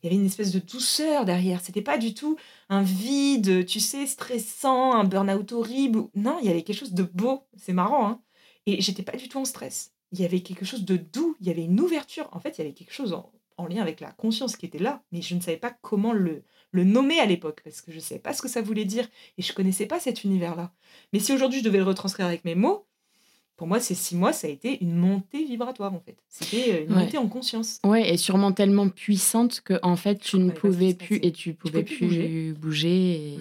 il 0.06 0.12
y 0.12 0.14
avait 0.14 0.22
une 0.22 0.26
espèce 0.26 0.52
de 0.52 0.60
douceur 0.60 1.24
derrière. 1.24 1.60
C'était 1.60 1.82
pas 1.82 1.98
du 1.98 2.14
tout 2.14 2.36
un 2.68 2.82
vide, 2.82 3.66
tu 3.66 3.80
sais, 3.80 4.06
stressant, 4.06 4.92
un 4.92 5.02
burn-out 5.02 5.50
horrible. 5.50 6.04
Non, 6.14 6.38
il 6.40 6.46
y 6.46 6.48
avait 6.48 6.62
quelque 6.62 6.78
chose 6.78 6.92
de 6.92 7.02
beau. 7.02 7.42
C'est 7.56 7.72
marrant, 7.72 8.08
hein. 8.08 8.22
Et 8.66 8.80
j'étais 8.80 9.02
pas 9.02 9.16
du 9.16 9.28
tout 9.28 9.38
en 9.38 9.44
stress. 9.44 9.92
Il 10.12 10.20
y 10.20 10.24
avait 10.24 10.40
quelque 10.40 10.64
chose 10.64 10.84
de 10.84 10.96
doux. 10.96 11.36
Il 11.40 11.48
y 11.48 11.50
avait 11.50 11.64
une 11.64 11.80
ouverture. 11.80 12.28
En 12.30 12.38
fait, 12.38 12.56
il 12.56 12.58
y 12.58 12.64
avait 12.64 12.72
quelque 12.72 12.92
chose 12.92 13.12
en, 13.12 13.66
lien 13.66 13.82
avec 13.82 14.00
la 14.00 14.12
conscience 14.12 14.56
qui 14.56 14.66
était 14.66 14.78
là, 14.78 15.02
mais 15.10 15.22
je 15.22 15.34
ne 15.34 15.40
savais 15.40 15.56
pas 15.56 15.76
comment 15.82 16.12
le, 16.12 16.44
nommer 16.72 17.18
à 17.18 17.26
l'époque 17.26 17.62
parce 17.64 17.80
que 17.80 17.90
je 17.90 17.96
ne 17.96 18.02
savais 18.02 18.20
pas 18.20 18.32
ce 18.32 18.42
que 18.42 18.48
ça 18.48 18.62
voulait 18.62 18.84
dire 18.84 19.08
et 19.38 19.42
je 19.42 19.52
connaissais 19.54 19.86
pas 19.86 19.98
cet 19.98 20.22
univers-là. 20.22 20.72
Mais 21.12 21.18
si 21.18 21.32
aujourd'hui 21.32 21.60
je 21.60 21.64
devais 21.64 21.78
le 21.78 21.84
retranscrire 21.84 22.26
avec 22.26 22.44
mes 22.44 22.54
mots, 22.54 22.86
pour 23.56 23.66
moi, 23.66 23.80
ces 23.80 23.94
six 23.94 24.16
mois, 24.16 24.34
ça 24.34 24.48
a 24.48 24.50
été 24.50 24.82
une 24.82 24.94
montée 24.94 25.44
vibratoire, 25.44 25.94
en 25.94 26.00
fait. 26.00 26.16
C'était 26.28 26.74
euh, 26.74 26.84
une 26.86 26.94
montée 26.94 27.16
en 27.16 27.26
conscience. 27.26 27.80
Ouais, 27.84 28.12
et 28.12 28.18
sûrement 28.18 28.52
tellement 28.52 28.90
puissante 28.90 29.62
que, 29.62 29.78
en 29.82 29.96
fait, 29.96 30.18
tu 30.18 30.38
ne 30.38 30.50
pouvais 30.50 30.92
plus, 30.92 31.18
et 31.22 31.32
tu 31.32 31.54
pouvais 31.54 31.82
plus 31.82 32.52
bouger. 32.52 33.14
et 33.14 33.38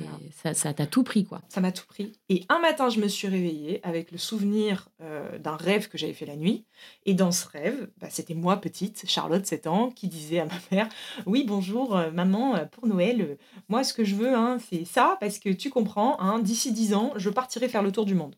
ça 0.54 0.74
t'a 0.74 0.86
tout 0.86 1.04
pris, 1.04 1.26
quoi. 1.26 1.42
Ça 1.50 1.60
m'a 1.60 1.74
tout 1.74 1.86
pris. 1.86 2.14
Et 2.30 2.46
un 2.48 2.60
matin, 2.60 2.90
je 2.90 3.02
me 3.02 3.10
suis 3.10 3.28
réveillée 3.28 3.82
avec 3.84 4.12
le 4.12 4.18
souvenir 4.18 4.88
euh, 5.02 5.38
d'un 5.38 5.58
rêve 5.58 5.90
que 5.90 5.98
j'avais 5.98 6.14
fait 6.14 6.26
la 6.26 6.38
nuit. 6.38 6.64
Et 7.06 7.14
dans 7.14 7.34
ce 7.34 7.48
rêve, 7.50 7.90
bah, 7.98 8.08
c'était 8.10 8.36
moi, 8.36 8.62
petite, 8.62 9.04
Charlotte, 9.08 9.46
7 9.46 9.68
ans, 9.68 9.90
qui 9.90 10.08
disait 10.08 10.40
à 10.40 10.46
ma 10.46 10.60
mère 10.72 10.90
Oui, 11.26 11.44
bonjour, 11.46 11.98
euh, 11.98 12.12
maman, 12.12 12.56
pour 12.72 12.88
Noël, 12.88 13.38
moi, 13.68 13.84
ce 13.84 13.94
que 13.94 14.06
je 14.06 14.16
veux, 14.16 14.34
hein, 14.34 14.60
c'est 14.70 14.86
ça, 14.86 15.18
parce 15.20 15.40
que 15.40 15.50
tu 15.50 15.70
comprends, 15.70 16.18
hein, 16.22 16.40
d'ici 16.40 16.72
10 16.72 16.94
ans, 16.94 17.12
je 17.18 17.30
partirai 17.30 17.68
faire 17.68 17.84
le 17.84 17.92
tour 17.92 18.06
du 18.06 18.16
monde. 18.16 18.36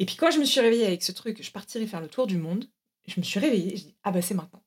Et 0.00 0.06
puis 0.06 0.16
quand 0.16 0.30
je 0.30 0.40
me 0.40 0.44
suis 0.44 0.60
réveillée 0.60 0.86
avec 0.86 1.02
ce 1.02 1.12
truc, 1.12 1.42
je 1.42 1.50
partirais 1.52 1.86
faire 1.86 2.00
le 2.00 2.08
tour 2.08 2.26
du 2.26 2.38
monde, 2.38 2.64
je 3.06 3.20
me 3.20 3.22
suis 3.22 3.38
réveillée, 3.38 3.76
je 3.76 3.82
dis 3.82 3.96
ah 4.02 4.10
bah 4.10 4.22
c'est 4.22 4.34
maintenant. 4.34 4.64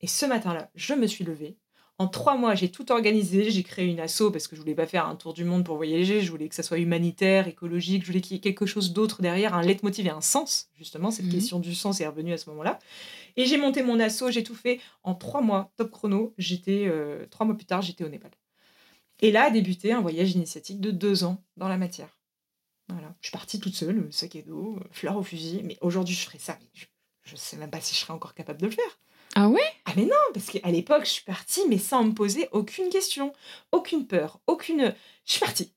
Et 0.00 0.06
ce 0.06 0.24
matin-là, 0.24 0.70
je 0.76 0.94
me 0.94 1.08
suis 1.08 1.24
levée. 1.24 1.58
En 1.98 2.06
trois 2.06 2.36
mois, 2.36 2.54
j'ai 2.54 2.70
tout 2.70 2.92
organisé. 2.92 3.50
J'ai 3.50 3.62
créé 3.62 3.86
une 3.86 3.98
asso 3.98 4.30
parce 4.30 4.46
que 4.46 4.54
je 4.54 4.60
voulais 4.60 4.74
pas 4.74 4.86
faire 4.86 5.08
un 5.08 5.16
tour 5.16 5.32
du 5.32 5.44
monde 5.44 5.64
pour 5.64 5.76
voyager. 5.76 6.20
Je 6.20 6.30
voulais 6.30 6.48
que 6.48 6.54
ça 6.54 6.62
soit 6.62 6.78
humanitaire, 6.78 7.48
écologique. 7.48 8.02
Je 8.02 8.08
voulais 8.08 8.20
qu'il 8.20 8.36
y 8.36 8.38
ait 8.38 8.42
quelque 8.42 8.66
chose 8.66 8.92
d'autre 8.92 9.22
derrière, 9.22 9.54
un 9.54 9.62
leitmotiv 9.62 10.06
et 10.06 10.10
un 10.10 10.20
sens. 10.20 10.68
Justement, 10.76 11.10
cette 11.10 11.26
mmh 11.26 11.30
question 11.30 11.58
du 11.58 11.74
sens 11.74 12.00
est 12.00 12.06
revenue 12.06 12.34
à 12.34 12.38
ce 12.38 12.50
moment-là. 12.50 12.78
Et 13.36 13.46
j'ai 13.46 13.56
monté 13.56 13.82
mon 13.82 13.98
asso. 13.98 14.30
J'ai 14.30 14.44
tout 14.44 14.54
fait 14.54 14.78
en 15.02 15.14
trois 15.14 15.40
mois, 15.40 15.72
top 15.76 15.90
chrono. 15.90 16.34
J'étais 16.38 16.84
euh, 16.86 17.26
trois 17.30 17.46
mois 17.46 17.56
plus 17.56 17.66
tard, 17.66 17.80
j'étais 17.80 18.04
au 18.04 18.08
Népal. 18.08 18.30
Et 19.20 19.32
là 19.32 19.44
a 19.44 19.50
débuté 19.50 19.92
un 19.92 20.02
voyage 20.02 20.32
initiatique 20.32 20.80
de 20.80 20.90
deux 20.90 21.24
ans 21.24 21.42
dans 21.56 21.68
la 21.68 21.78
matière. 21.78 22.15
Voilà. 22.88 23.14
Je 23.20 23.28
suis 23.28 23.32
partie 23.32 23.60
toute 23.60 23.74
seule, 23.74 24.06
sac 24.12 24.36
à 24.36 24.42
dos, 24.42 24.78
fleur 24.92 25.16
au 25.16 25.22
fusil. 25.22 25.62
Mais 25.64 25.76
aujourd'hui, 25.80 26.14
je 26.14 26.24
ferais 26.24 26.38
ça. 26.38 26.58
je 27.24 27.32
ne 27.32 27.36
sais 27.36 27.56
même 27.56 27.70
pas 27.70 27.80
si 27.80 27.94
je 27.94 28.00
serais 28.00 28.12
encore 28.12 28.34
capable 28.34 28.60
de 28.60 28.66
le 28.66 28.72
faire. 28.72 28.98
Ah 29.34 29.48
ouais? 29.48 29.60
Ah 29.84 29.92
mais 29.96 30.04
non, 30.06 30.14
parce 30.32 30.46
qu'à 30.46 30.70
l'époque, 30.70 31.04
je 31.04 31.10
suis 31.10 31.24
partie, 31.24 31.62
mais 31.68 31.78
sans 31.78 32.04
me 32.04 32.12
poser 32.12 32.48
aucune 32.52 32.88
question, 32.88 33.32
aucune 33.72 34.06
peur, 34.06 34.40
aucune... 34.46 34.94
Je 35.26 35.32
suis 35.32 35.40
partie. 35.40 35.72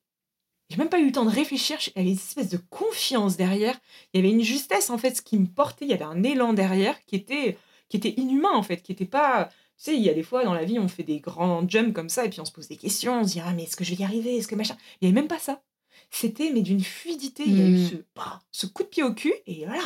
J'ai 0.70 0.76
même 0.76 0.88
pas 0.88 1.00
eu 1.00 1.06
le 1.06 1.12
temps 1.12 1.24
de 1.24 1.30
réfléchir. 1.30 1.78
Il 1.80 1.92
y 1.96 2.00
avait 2.00 2.10
une 2.10 2.16
espèce 2.16 2.48
de 2.48 2.60
confiance 2.70 3.36
derrière. 3.36 3.78
Il 4.12 4.20
y 4.20 4.24
avait 4.24 4.32
une 4.32 4.42
justesse, 4.42 4.88
en 4.88 4.98
fait, 4.98 5.16
ce 5.16 5.22
qui 5.22 5.36
me 5.36 5.46
portait. 5.46 5.84
Il 5.84 5.90
y 5.90 5.94
avait 5.94 6.04
un 6.04 6.22
élan 6.22 6.52
derrière 6.52 7.04
qui 7.04 7.16
était, 7.16 7.58
qui 7.88 7.96
était 7.96 8.14
inhumain, 8.16 8.52
en 8.54 8.62
fait, 8.62 8.78
qui 8.78 8.92
était 8.92 9.04
pas... 9.04 9.50
Tu 9.76 9.84
sais, 9.84 9.96
il 9.96 10.02
y 10.02 10.10
a 10.10 10.14
des 10.14 10.22
fois 10.22 10.44
dans 10.44 10.54
la 10.54 10.64
vie, 10.64 10.78
on 10.78 10.88
fait 10.88 11.02
des 11.02 11.20
grands 11.20 11.66
jumps 11.68 11.92
comme 11.92 12.08
ça, 12.08 12.24
et 12.24 12.30
puis 12.30 12.40
on 12.40 12.44
se 12.44 12.52
pose 12.52 12.68
des 12.68 12.76
questions, 12.76 13.20
on 13.20 13.24
se 13.24 13.32
dit, 13.32 13.40
ah, 13.44 13.52
mais 13.52 13.64
est-ce 13.64 13.76
que 13.76 13.84
je 13.84 13.94
vais 13.94 14.02
y 14.02 14.04
arriver? 14.04 14.36
Est-ce 14.36 14.46
que 14.46 14.54
machin? 14.54 14.76
Il 15.00 15.08
n'y 15.08 15.12
avait 15.12 15.20
même 15.20 15.28
pas 15.28 15.38
ça. 15.38 15.62
C'était 16.10 16.50
mais 16.52 16.62
d'une 16.62 16.82
fluidité. 16.82 17.44
Il 17.46 17.58
y 17.58 17.62
a 17.62 17.68
eu 17.68 17.96
mmh. 17.96 18.02
bah, 18.16 18.40
ce, 18.50 18.66
coup 18.66 18.82
de 18.82 18.88
pied 18.88 19.02
au 19.02 19.14
cul 19.14 19.32
et 19.46 19.64
voilà, 19.64 19.82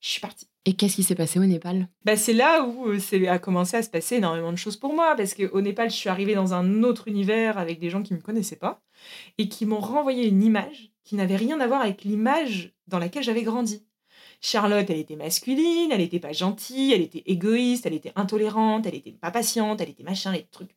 je 0.00 0.08
suis 0.08 0.20
partie. 0.20 0.48
Et 0.64 0.72
qu'est-ce 0.72 0.96
qui 0.96 1.04
s'est 1.04 1.14
passé 1.14 1.38
au 1.38 1.44
Népal? 1.44 1.88
Bah, 2.04 2.16
C'est 2.16 2.32
là 2.32 2.64
où 2.64 2.88
euh, 2.88 2.98
c'est 2.98 3.28
a 3.28 3.38
commencé 3.38 3.76
à 3.76 3.82
se 3.82 3.88
passer 3.88 4.16
énormément 4.16 4.50
de 4.50 4.58
choses 4.58 4.76
pour 4.76 4.94
moi. 4.94 5.14
Parce 5.16 5.34
qu'au 5.34 5.60
Népal, 5.60 5.90
je 5.90 5.96
suis 5.96 6.08
arrivée 6.08 6.34
dans 6.34 6.54
un 6.54 6.82
autre 6.82 7.06
univers 7.06 7.56
avec 7.56 7.78
des 7.78 7.88
gens 7.88 8.02
qui 8.02 8.14
ne 8.14 8.18
me 8.18 8.22
connaissaient 8.22 8.56
pas 8.56 8.82
et 9.38 9.48
qui 9.48 9.64
m'ont 9.64 9.80
renvoyé 9.80 10.26
une 10.26 10.42
image 10.42 10.90
qui 11.04 11.14
n'avait 11.14 11.36
rien 11.36 11.60
à 11.60 11.66
voir 11.68 11.82
avec 11.82 12.02
l'image 12.02 12.74
dans 12.88 12.98
laquelle 12.98 13.22
j'avais 13.22 13.44
grandi. 13.44 13.86
Charlotte, 14.40 14.90
elle 14.90 14.98
était 14.98 15.16
masculine, 15.16 15.90
elle 15.92 16.00
n'était 16.00 16.20
pas 16.20 16.32
gentille, 16.32 16.92
elle 16.92 17.00
était 17.00 17.22
égoïste, 17.26 17.86
elle 17.86 17.94
était 17.94 18.12
intolérante, 18.16 18.86
elle 18.86 18.94
était 18.96 19.12
pas 19.12 19.30
patiente, 19.30 19.80
elle 19.80 19.90
était 19.90 20.02
machin, 20.02 20.32
et 20.32 20.46
trucs. 20.50 20.76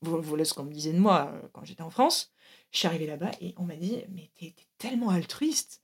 Voilà 0.00 0.44
ce 0.44 0.54
qu'on 0.54 0.64
me 0.64 0.72
disait 0.72 0.92
de 0.92 0.98
moi 0.98 1.30
euh, 1.32 1.48
quand 1.52 1.64
j'étais 1.64 1.82
en 1.82 1.90
France. 1.90 2.33
Je 2.74 2.80
suis 2.80 2.88
arrivée 2.88 3.06
là-bas 3.06 3.30
et 3.40 3.54
on 3.56 3.62
m'a 3.62 3.76
dit 3.76 3.98
Mais 4.14 4.28
t'es 4.36 4.52
tellement 4.78 5.10
altruiste, 5.10 5.80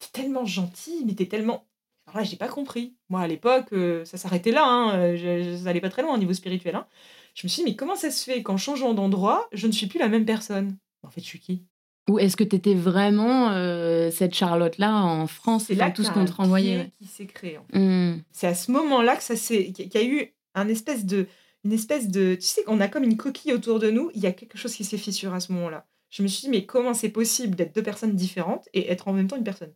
t'es 0.00 0.08
tellement 0.12 0.44
gentil, 0.44 1.04
mais 1.06 1.14
t'es 1.14 1.26
tellement. 1.26 1.68
Alors 2.08 2.18
là, 2.18 2.24
j'ai 2.24 2.36
pas 2.36 2.48
compris. 2.48 2.96
Moi, 3.08 3.20
à 3.20 3.28
l'époque, 3.28 3.68
euh, 3.72 4.04
ça 4.04 4.18
s'arrêtait 4.18 4.50
là, 4.50 4.64
hein, 4.66 4.98
euh, 4.98 5.16
je, 5.16 5.62
n'allais 5.62 5.80
pas 5.80 5.88
très 5.88 6.02
loin 6.02 6.12
au 6.12 6.18
niveau 6.18 6.32
spirituel. 6.32 6.74
Hein. 6.74 6.88
Je 7.34 7.46
me 7.46 7.48
suis 7.48 7.62
dit 7.62 7.70
Mais 7.70 7.76
comment 7.76 7.94
ça 7.94 8.10
se 8.10 8.24
fait 8.24 8.42
qu'en 8.42 8.56
changeant 8.56 8.92
d'endroit, 8.92 9.48
je 9.52 9.68
ne 9.68 9.72
suis 9.72 9.86
plus 9.86 10.00
la 10.00 10.08
même 10.08 10.24
personne? 10.24 10.76
En 11.04 11.10
fait, 11.10 11.20
je 11.20 11.26
suis 11.26 11.38
qui? 11.38 11.62
Ou 12.10 12.18
est-ce 12.18 12.36
que 12.36 12.42
tu 12.42 12.56
étais 12.56 12.74
vraiment 12.74 13.50
euh, 13.52 14.10
cette 14.10 14.34
Charlotte-là 14.34 14.96
en 14.96 15.28
France? 15.28 15.66
C'est 15.68 15.76
là 15.76 15.92
tout 15.92 16.02
ce 16.02 16.10
qu'on 16.10 16.24
te 16.24 16.32
renvoyait 16.32 16.90
qui 16.98 17.06
s'est 17.06 17.26
créé. 17.26 17.60
Mmh. 17.72 18.14
C'est 18.32 18.48
à 18.48 18.56
ce 18.56 18.72
moment-là 18.72 19.14
que 19.14 19.22
ça 19.22 19.36
s'est, 19.36 19.70
qu'il 19.70 19.94
y 19.94 19.96
a 19.96 20.04
eu 20.04 20.34
un 20.56 20.66
espèce 20.66 21.06
de, 21.06 21.28
une 21.62 21.72
espèce 21.72 22.08
de, 22.08 22.34
tu 22.34 22.46
sais, 22.48 22.64
qu'on 22.64 22.80
a 22.80 22.88
comme 22.88 23.04
une 23.04 23.16
coquille 23.16 23.52
autour 23.52 23.78
de 23.78 23.92
nous. 23.92 24.10
Il 24.16 24.20
y 24.20 24.26
a 24.26 24.32
quelque 24.32 24.58
chose 24.58 24.74
qui 24.74 24.82
s'est 24.82 24.98
fissure 24.98 25.32
à 25.34 25.38
ce 25.38 25.52
moment-là 25.52 25.86
je 26.12 26.22
me 26.22 26.28
suis 26.28 26.42
dit, 26.42 26.50
mais 26.50 26.66
comment 26.66 26.94
c'est 26.94 27.08
possible 27.08 27.56
d'être 27.56 27.74
deux 27.74 27.82
personnes 27.82 28.14
différentes 28.14 28.68
et 28.74 28.90
être 28.92 29.08
en 29.08 29.14
même 29.14 29.26
temps 29.28 29.36
une 29.36 29.44
personne? 29.44 29.74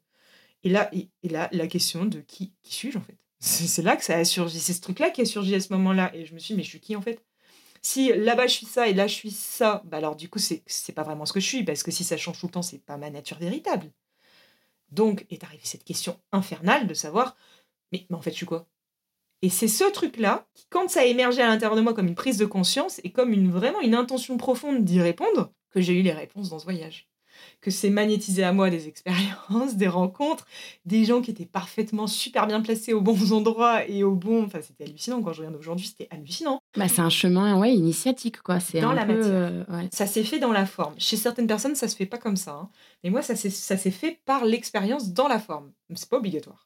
Et 0.62 0.68
là, 0.68 0.90
et, 0.92 1.08
là 1.24 1.48
la 1.50 1.66
question 1.66 2.04
de 2.04 2.20
qui, 2.20 2.52
qui 2.62 2.74
suis-je 2.74 2.98
en 2.98 3.00
fait? 3.00 3.16
C'est 3.40 3.82
là 3.82 3.96
que 3.96 4.04
ça 4.04 4.16
a 4.16 4.24
surgi. 4.24 4.60
C'est 4.60 4.74
ce 4.74 4.80
truc-là 4.82 5.10
qui 5.10 5.22
a 5.22 5.24
surgi 5.24 5.54
à 5.54 5.60
ce 5.60 5.72
moment-là. 5.72 6.14
Et 6.14 6.26
je 6.26 6.34
me 6.34 6.38
suis 6.38 6.54
dit, 6.54 6.58
mais 6.58 6.62
je 6.62 6.68
suis 6.68 6.80
qui 6.80 6.94
en 6.94 7.00
fait? 7.00 7.24
Si 7.80 8.12
là-bas 8.12 8.48
je 8.48 8.52
suis 8.52 8.66
ça 8.66 8.88
et 8.88 8.94
là 8.94 9.06
je 9.06 9.14
suis 9.14 9.30
ça, 9.30 9.82
bah 9.86 9.98
alors 9.98 10.16
du 10.16 10.28
coup, 10.28 10.38
c'est 10.38 10.92
pas 10.94 11.04
vraiment 11.04 11.24
ce 11.24 11.32
que 11.32 11.40
je 11.40 11.46
suis. 11.46 11.64
Parce 11.64 11.82
que 11.82 11.90
si 11.90 12.04
ça 12.04 12.18
change 12.18 12.38
tout 12.38 12.46
le 12.46 12.52
temps, 12.52 12.62
c'est 12.62 12.84
pas 12.84 12.98
ma 12.98 13.08
nature 13.10 13.38
véritable. 13.38 13.90
Donc 14.90 15.24
est 15.30 15.42
arrivée 15.42 15.64
cette 15.64 15.84
question 15.84 16.20
infernale 16.32 16.86
de 16.86 16.94
savoir, 16.94 17.36
mais, 17.92 18.06
mais 18.10 18.16
en 18.16 18.20
fait, 18.20 18.30
je 18.30 18.36
suis 18.36 18.46
quoi? 18.46 18.68
Et 19.42 19.48
c'est 19.48 19.68
ce 19.68 19.84
truc-là 19.90 20.46
qui, 20.54 20.66
quand 20.68 20.90
ça 20.90 21.00
a 21.00 21.04
émergé 21.04 21.40
à 21.40 21.46
l'intérieur 21.46 21.76
de 21.76 21.82
moi 21.82 21.94
comme 21.94 22.08
une 22.08 22.14
prise 22.14 22.38
de 22.38 22.46
conscience 22.46 23.00
et 23.04 23.12
comme 23.12 23.32
une, 23.32 23.50
vraiment 23.50 23.80
une 23.80 23.94
intention 23.94 24.36
profonde 24.36 24.84
d'y 24.84 25.00
répondre, 25.00 25.52
que 25.76 25.82
j'ai 25.82 25.92
eu 25.92 26.00
les 26.00 26.12
réponses 26.12 26.48
dans 26.48 26.58
ce 26.58 26.64
voyage. 26.64 27.06
Que 27.60 27.70
c'est 27.70 27.90
magnétisé 27.90 28.42
à 28.42 28.54
moi 28.54 28.70
des 28.70 28.88
expériences, 28.88 29.76
des 29.76 29.88
rencontres, 29.88 30.46
des 30.86 31.04
gens 31.04 31.20
qui 31.20 31.30
étaient 31.30 31.44
parfaitement 31.44 32.06
super 32.06 32.46
bien 32.46 32.62
placés 32.62 32.94
aux 32.94 33.02
bons 33.02 33.34
endroits 33.34 33.86
et 33.86 34.02
au 34.02 34.14
bon. 34.14 34.44
Enfin, 34.44 34.60
c'était 34.62 34.84
hallucinant. 34.84 35.20
Quand 35.20 35.34
je 35.34 35.42
regarde 35.42 35.56
aujourd'hui, 35.56 35.86
c'était 35.86 36.08
hallucinant. 36.10 36.60
Bah, 36.78 36.88
c'est 36.88 37.02
un 37.02 37.10
chemin 37.10 37.58
ouais, 37.58 37.74
initiatique, 37.74 38.40
quoi. 38.40 38.58
C'est 38.58 38.80
dans 38.80 38.94
la 38.94 39.04
matière. 39.04 39.26
Euh, 39.34 39.82
ça 39.92 40.06
s'est 40.06 40.24
fait 40.24 40.38
dans 40.38 40.52
la 40.52 40.64
forme. 40.64 40.94
Chez 40.96 41.18
certaines 41.18 41.46
personnes, 41.46 41.74
ça 41.74 41.88
se 41.88 41.96
fait 41.96 42.06
pas 42.06 42.16
comme 42.16 42.38
ça. 42.38 42.52
Hein. 42.52 42.70
Mais 43.04 43.10
moi, 43.10 43.20
ça 43.20 43.36
s'est 43.36 43.90
fait 43.90 44.18
par 44.24 44.46
l'expérience 44.46 45.12
dans 45.12 45.28
la 45.28 45.38
forme. 45.38 45.72
C'est 45.94 46.08
pas 46.08 46.16
obligatoire. 46.16 46.65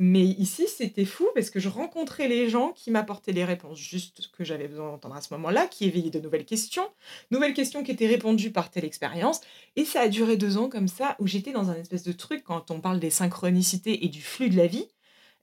Mais 0.00 0.24
ici, 0.24 0.66
c'était 0.68 1.04
fou 1.04 1.26
parce 1.34 1.50
que 1.50 1.58
je 1.58 1.68
rencontrais 1.68 2.28
les 2.28 2.48
gens 2.48 2.70
qui 2.70 2.92
m'apportaient 2.92 3.32
les 3.32 3.44
réponses 3.44 3.78
juste 3.78 4.30
que 4.30 4.44
j'avais 4.44 4.68
besoin 4.68 4.90
d'entendre 4.90 5.16
à 5.16 5.20
ce 5.20 5.34
moment-là, 5.34 5.66
qui 5.66 5.86
éveillaient 5.86 6.10
de 6.10 6.20
nouvelles 6.20 6.44
questions, 6.44 6.88
nouvelles 7.32 7.54
questions 7.54 7.82
qui 7.82 7.90
étaient 7.90 8.06
répondues 8.06 8.52
par 8.52 8.70
telle 8.70 8.84
expérience. 8.84 9.40
Et 9.74 9.84
ça 9.84 10.02
a 10.02 10.08
duré 10.08 10.36
deux 10.36 10.56
ans 10.56 10.68
comme 10.68 10.86
ça, 10.86 11.16
où 11.18 11.26
j'étais 11.26 11.50
dans 11.50 11.70
un 11.70 11.74
espèce 11.74 12.04
de 12.04 12.12
truc 12.12 12.44
quand 12.44 12.70
on 12.70 12.80
parle 12.80 13.00
des 13.00 13.10
synchronicités 13.10 14.04
et 14.04 14.08
du 14.08 14.22
flux 14.22 14.50
de 14.50 14.56
la 14.56 14.68
vie. 14.68 14.86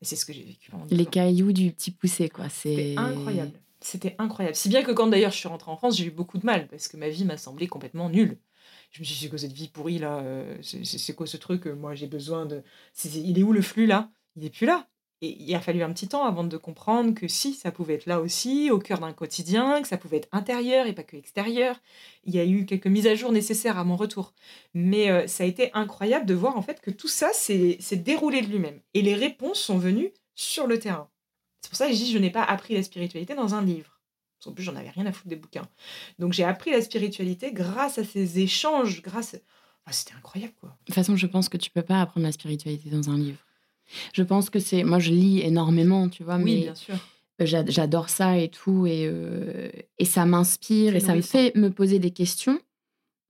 Et 0.01 0.05
c'est 0.05 0.15
ce 0.15 0.25
que 0.25 0.31
j'ai 0.31 0.43
vécu 0.43 0.71
pendant 0.71 0.85
Les 0.89 1.05
cailloux 1.05 1.51
du 1.51 1.71
petit 1.73 1.91
poussé, 1.91 2.29
quoi. 2.29 2.47
C'est 2.47 2.95
incroyable. 2.97 3.59
C'était 3.81 4.15
incroyable. 4.19 4.55
Si 4.55 4.69
bien 4.69 4.83
que 4.83 4.91
quand 4.93 5.07
d'ailleurs 5.07 5.31
je 5.31 5.37
suis 5.37 5.49
rentrée 5.49 5.69
en 5.69 5.75
France, 5.77 5.97
j'ai 5.97 6.05
eu 6.05 6.11
beaucoup 6.11 6.37
de 6.37 6.45
mal 6.45 6.67
parce 6.69 6.87
que 6.87 6.95
ma 6.95 7.09
vie 7.09 7.25
m'a 7.25 7.37
semblé 7.37 7.67
complètement 7.67 8.09
nulle 8.09 8.37
je 8.91 9.01
me 9.01 9.05
suis 9.05 9.15
dit, 9.15 9.21
c'est 9.23 9.29
quoi 9.29 9.37
cette 9.37 9.51
vie 9.51 9.67
pourrie 9.67 9.99
là? 9.99 10.19
Euh, 10.19 10.57
C'est 10.61 11.13
quoi 11.13 11.27
ce 11.27 11.35
truc? 11.35 11.65
Moi 11.65 11.95
j'ai 11.95 12.07
besoin 12.07 12.45
de. 12.45 12.63
il 13.03 13.37
est 13.37 13.43
où 13.43 13.51
le 13.51 13.61
flux 13.61 13.87
là? 13.87 14.09
Il 14.35 14.43
n'est 14.43 14.49
plus 14.49 14.65
là. 14.65 14.87
Et 15.21 15.41
il 15.41 15.55
a 15.55 15.61
fallu 15.61 15.81
un 15.81 15.93
petit 15.93 16.09
temps 16.09 16.25
avant 16.25 16.43
de 16.43 16.57
comprendre 16.57 17.13
que 17.13 17.27
si, 17.27 17.53
ça 17.53 17.71
pouvait 17.71 17.95
être 17.95 18.05
là 18.05 18.19
aussi, 18.19 18.69
au 18.69 18.79
cœur 18.79 18.99
d'un 18.99 19.13
quotidien, 19.13 19.81
que 19.81 19.87
ça 19.87 19.97
pouvait 19.97 20.17
être 20.17 20.27
intérieur 20.33 20.87
et 20.87 20.93
pas 20.93 21.03
que 21.03 21.15
extérieur. 21.15 21.79
Il 22.25 22.35
y 22.35 22.39
a 22.39 22.45
eu 22.45 22.65
quelques 22.65 22.87
mises 22.87 23.07
à 23.07 23.15
jour 23.15 23.31
nécessaires 23.31 23.77
à 23.77 23.85
mon 23.85 23.95
retour. 23.95 24.33
Mais 24.73 25.09
euh, 25.09 25.25
ça 25.27 25.45
a 25.45 25.47
été 25.47 25.71
incroyable 25.73 26.25
de 26.25 26.33
voir 26.33 26.57
en 26.57 26.61
fait 26.61 26.81
que 26.81 26.91
tout 26.91 27.07
ça 27.07 27.31
s'est 27.33 27.79
déroulé 27.93 28.41
de 28.41 28.47
lui-même. 28.47 28.81
Et 28.93 29.01
les 29.01 29.15
réponses 29.15 29.59
sont 29.59 29.77
venues 29.77 30.11
sur 30.35 30.67
le 30.67 30.79
terrain. 30.79 31.09
C'est 31.61 31.69
pour 31.69 31.77
ça 31.77 31.87
que 31.87 31.93
je 31.93 31.97
dis 31.97 32.11
je 32.11 32.17
n'ai 32.17 32.29
pas 32.29 32.43
appris 32.43 32.73
la 32.75 32.83
spiritualité 32.83 33.35
dans 33.35 33.55
un 33.55 33.63
livre. 33.63 34.01
En 34.45 34.51
plus, 34.51 34.63
j'en 34.63 34.75
avais 34.75 34.91
rien 34.91 35.07
à 35.07 35.11
foutre 35.11 35.29
des 35.29 35.35
bouquins. 35.35 35.67
Donc 36.19 36.33
j'ai 36.33 36.43
appris 36.43 36.69
la 36.69 36.81
spiritualité 36.81 37.51
grâce 37.51 37.97
à 37.97 38.03
ces 38.03 38.39
échanges, 38.39 39.01
grâce... 39.01 39.35
C'était 39.91 40.13
incroyable, 40.15 40.53
quoi. 40.59 40.69
De 40.69 40.85
toute 40.85 40.95
façon, 40.95 41.15
je 41.15 41.27
pense 41.27 41.47
que 41.47 41.57
tu 41.57 41.69
peux 41.69 41.83
pas 41.83 42.01
apprendre 42.01 42.25
la 42.25 42.31
spiritualité 42.31 42.89
dans 42.89 43.09
un 43.09 43.17
livre. 43.17 43.37
Je 44.13 44.23
pense 44.23 44.49
que 44.49 44.59
c'est. 44.59 44.83
Moi, 44.83 44.99
je 44.99 45.11
lis 45.11 45.41
énormément, 45.41 46.09
tu 46.09 46.23
vois, 46.23 46.37
oui, 46.37 46.61
bien 46.61 46.75
sûr. 46.75 46.95
J'adore 47.39 48.09
ça 48.09 48.37
et 48.37 48.47
tout, 48.47 48.87
et, 48.87 49.05
euh, 49.07 49.69
et 49.99 50.05
ça 50.05 50.25
m'inspire, 50.25 50.95
et 50.95 51.01
ça 51.01 51.15
me 51.15 51.21
fait 51.21 51.53
me 51.55 51.69
poser 51.69 51.99
des 51.99 52.11
questions. 52.11 52.59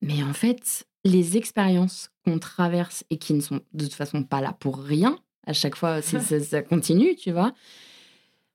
Mais 0.01 0.21
en 0.21 0.33
fait, 0.33 0.85
les 1.03 1.37
expériences 1.37 2.11
qu'on 2.23 2.37
traverse 2.37 3.03
et 3.09 3.17
qui 3.17 3.33
ne 3.33 3.41
sont 3.41 3.61
de 3.73 3.85
toute 3.85 3.93
façon 3.93 4.23
pas 4.23 4.41
là 4.41 4.55
pour 4.59 4.77
rien, 4.77 5.17
à 5.47 5.53
chaque 5.53 5.75
fois, 5.75 6.01
ça, 6.03 6.19
ça, 6.19 6.61
continue, 6.61 7.15
tu 7.15 7.31
vois. 7.31 7.53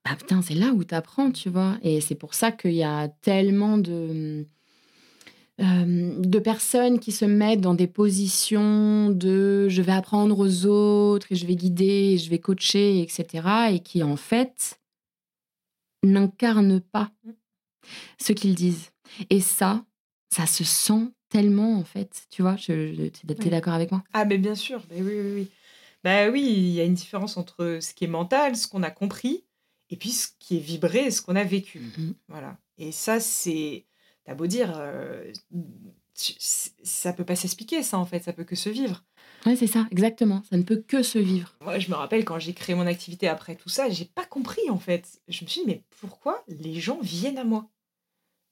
Bah 0.05 0.13
putain, 0.17 0.41
c'est 0.41 0.55
là 0.55 0.69
où 0.69 0.85
tu 0.85 0.95
apprends, 0.95 1.33
tu 1.33 1.51
vois. 1.51 1.79
Et 1.83 2.01
c'est 2.01 2.15
pour 2.15 2.35
ça 2.35 2.53
qu'il 2.53 2.73
y 2.73 2.85
a 2.85 3.09
tellement 3.09 3.77
de, 3.77 4.47
euh, 5.61 6.15
de 6.19 6.39
personnes 6.39 6.99
qui 6.99 7.13
se 7.13 7.25
mettent 7.25 7.61
dans 7.61 7.75
des 7.75 7.87
positions 7.87 9.11
de 9.11 9.69
je 9.69 9.83
vais 9.83 9.93
apprendre 9.93 10.39
aux 10.39 10.67
autres 10.67 11.27
et 11.31 11.37
je 11.37 11.47
vais 11.47 11.57
guider, 11.57 12.13
et 12.15 12.19
je 12.19 12.31
vais 12.31 12.39
coacher, 12.39 13.01
etc. 13.03 13.73
Et 13.73 13.81
qui 13.81 14.03
en 14.03 14.17
fait 14.17 14.81
n'incarnent 16.03 16.81
pas 16.81 17.11
ce 18.19 18.33
qu'ils 18.33 18.55
disent. 18.55 18.91
Et 19.29 19.41
ça, 19.41 19.85
ça 20.33 20.47
se 20.47 20.65
sent 20.65 21.13
tellement 21.29 21.79
en 21.79 21.85
fait. 21.85 22.27
Tu 22.31 22.43
vois, 22.43 22.55
tu 22.55 22.73
es 22.73 23.51
d'accord 23.51 23.75
avec 23.75 23.91
moi? 23.91 24.03
Ah, 24.13 24.25
mais 24.25 24.39
bien 24.39 24.55
sûr, 24.55 24.83
mais 24.91 25.03
oui, 25.03 25.13
oui, 25.15 25.33
oui. 25.35 25.49
Bah 26.03 26.31
oui, 26.31 26.43
il 26.43 26.71
y 26.71 26.81
a 26.81 26.85
une 26.85 26.95
différence 26.95 27.37
entre 27.37 27.79
ce 27.83 27.93
qui 27.93 28.05
est 28.05 28.09
mental, 28.09 28.57
ce 28.57 28.67
qu'on 28.67 28.83
a 28.83 28.91
compris, 28.91 29.45
et 29.91 29.97
puis 29.97 30.11
ce 30.11 30.29
qui 30.39 30.57
est 30.57 30.61
vibré, 30.61 31.11
ce 31.11 31.21
qu'on 31.21 31.37
a 31.37 31.45
vécu. 31.45 31.81
Mmh 31.81 32.13
voilà. 32.29 32.59
Et 32.79 32.93
ça, 32.93 33.21
c'est. 33.21 33.85
T'as 34.25 34.35
beau 34.35 34.47
dire, 34.47 34.73
euh, 34.77 35.33
ça 36.15 37.13
peut 37.13 37.25
pas 37.25 37.37
s'expliquer, 37.37 37.83
ça, 37.83 37.99
en 37.99 38.05
fait, 38.05 38.23
ça 38.23 38.33
peut 38.33 38.45
que 38.45 38.57
se 38.57 38.69
vivre. 38.69 39.05
Ouais, 39.47 39.57
c'est 39.57 39.67
ça, 39.67 39.87
exactement. 39.91 40.43
Ça 40.51 40.57
ne 40.57 40.63
peut 40.63 40.83
que 40.87 41.03
se 41.03 41.19
vivre. 41.19 41.57
Moi, 41.63 41.79
je 41.79 41.91
me 41.91 41.95
rappelle 41.95 42.25
quand 42.25 42.39
j'ai 42.39 42.53
créé 42.53 42.75
mon 42.75 42.87
activité 42.87 43.29
après 43.29 43.57
tout 43.57 43.69
ça, 43.69 43.89
j'ai 43.89 44.05
pas 44.05 44.27
compris, 44.27 44.69
en 44.71 44.79
fait. 44.79 45.21
Je 45.29 45.45
me 45.45 45.49
suis 45.49 45.63
dit, 45.63 45.67
mais 45.67 45.85
pourquoi 46.01 46.45
les 46.49 46.75
gens 46.75 46.99
viennent 47.01 47.39
à 47.39 47.45
moi? 47.45 47.71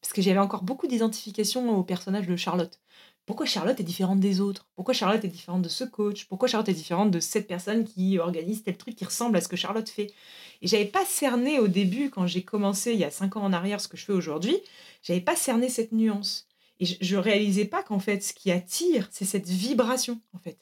Parce 0.01 0.13
que 0.13 0.23
j'avais 0.23 0.39
encore 0.39 0.63
beaucoup 0.63 0.87
d'identification 0.87 1.77
au 1.77 1.83
personnage 1.83 2.27
de 2.27 2.37
Charlotte 2.37 2.81
pourquoi 3.29 3.45
Charlotte 3.45 3.79
est 3.79 3.85
différente 3.85 4.21
des 4.21 4.41
autres? 4.41 4.71
Pourquoi 4.75 4.95
Charlotte 4.95 5.23
est 5.23 5.29
différente 5.29 5.61
de 5.61 5.69
ce 5.69 5.85
coach? 5.85 6.25
Pourquoi 6.25 6.49
Charlotte 6.49 6.71
est 6.71 6.73
différente 6.73 7.11
de 7.11 7.21
cette 7.21 7.47
personne 7.47 7.85
qui 7.85 8.19
organise 8.19 8.63
tel 8.63 8.79
truc 8.79 8.97
qui 8.97 9.05
ressemble 9.05 9.37
à 9.37 9.43
ce 9.43 9.49
que 9.49 9.57
Charlotte 9.57 9.87
fait? 9.87 10.15
Et 10.63 10.67
j'avais 10.67 10.87
pas 10.87 11.05
cerné 11.05 11.59
au 11.59 11.69
début, 11.69 12.09
quand 12.09 12.27
j'ai 12.27 12.41
commencé 12.41 12.95
il 12.95 12.99
y 12.99 13.05
a 13.05 13.11
cinq 13.11 13.37
ans 13.37 13.43
en 13.43 13.53
arrière, 13.53 13.83
ce 13.83 13.89
que 13.89 13.99
je 13.99 14.07
fais 14.07 14.15
aujourd'hui, 14.15 14.57
j'avais 15.03 15.21
pas 15.21 15.37
cerné 15.37 15.69
cette 15.69 15.93
nuance. 15.93 16.47
Et 16.81 16.87
je, 16.87 16.95
je 17.03 17.17
réalisais 17.17 17.67
pas 17.67 17.83
qu'en 17.83 17.99
fait, 17.99 18.23
ce 18.23 18.33
qui 18.33 18.51
attire, 18.51 19.09
c'est 19.11 19.27
cette 19.27 19.47
vibration, 19.47 20.23
en 20.33 20.39
fait. 20.39 20.57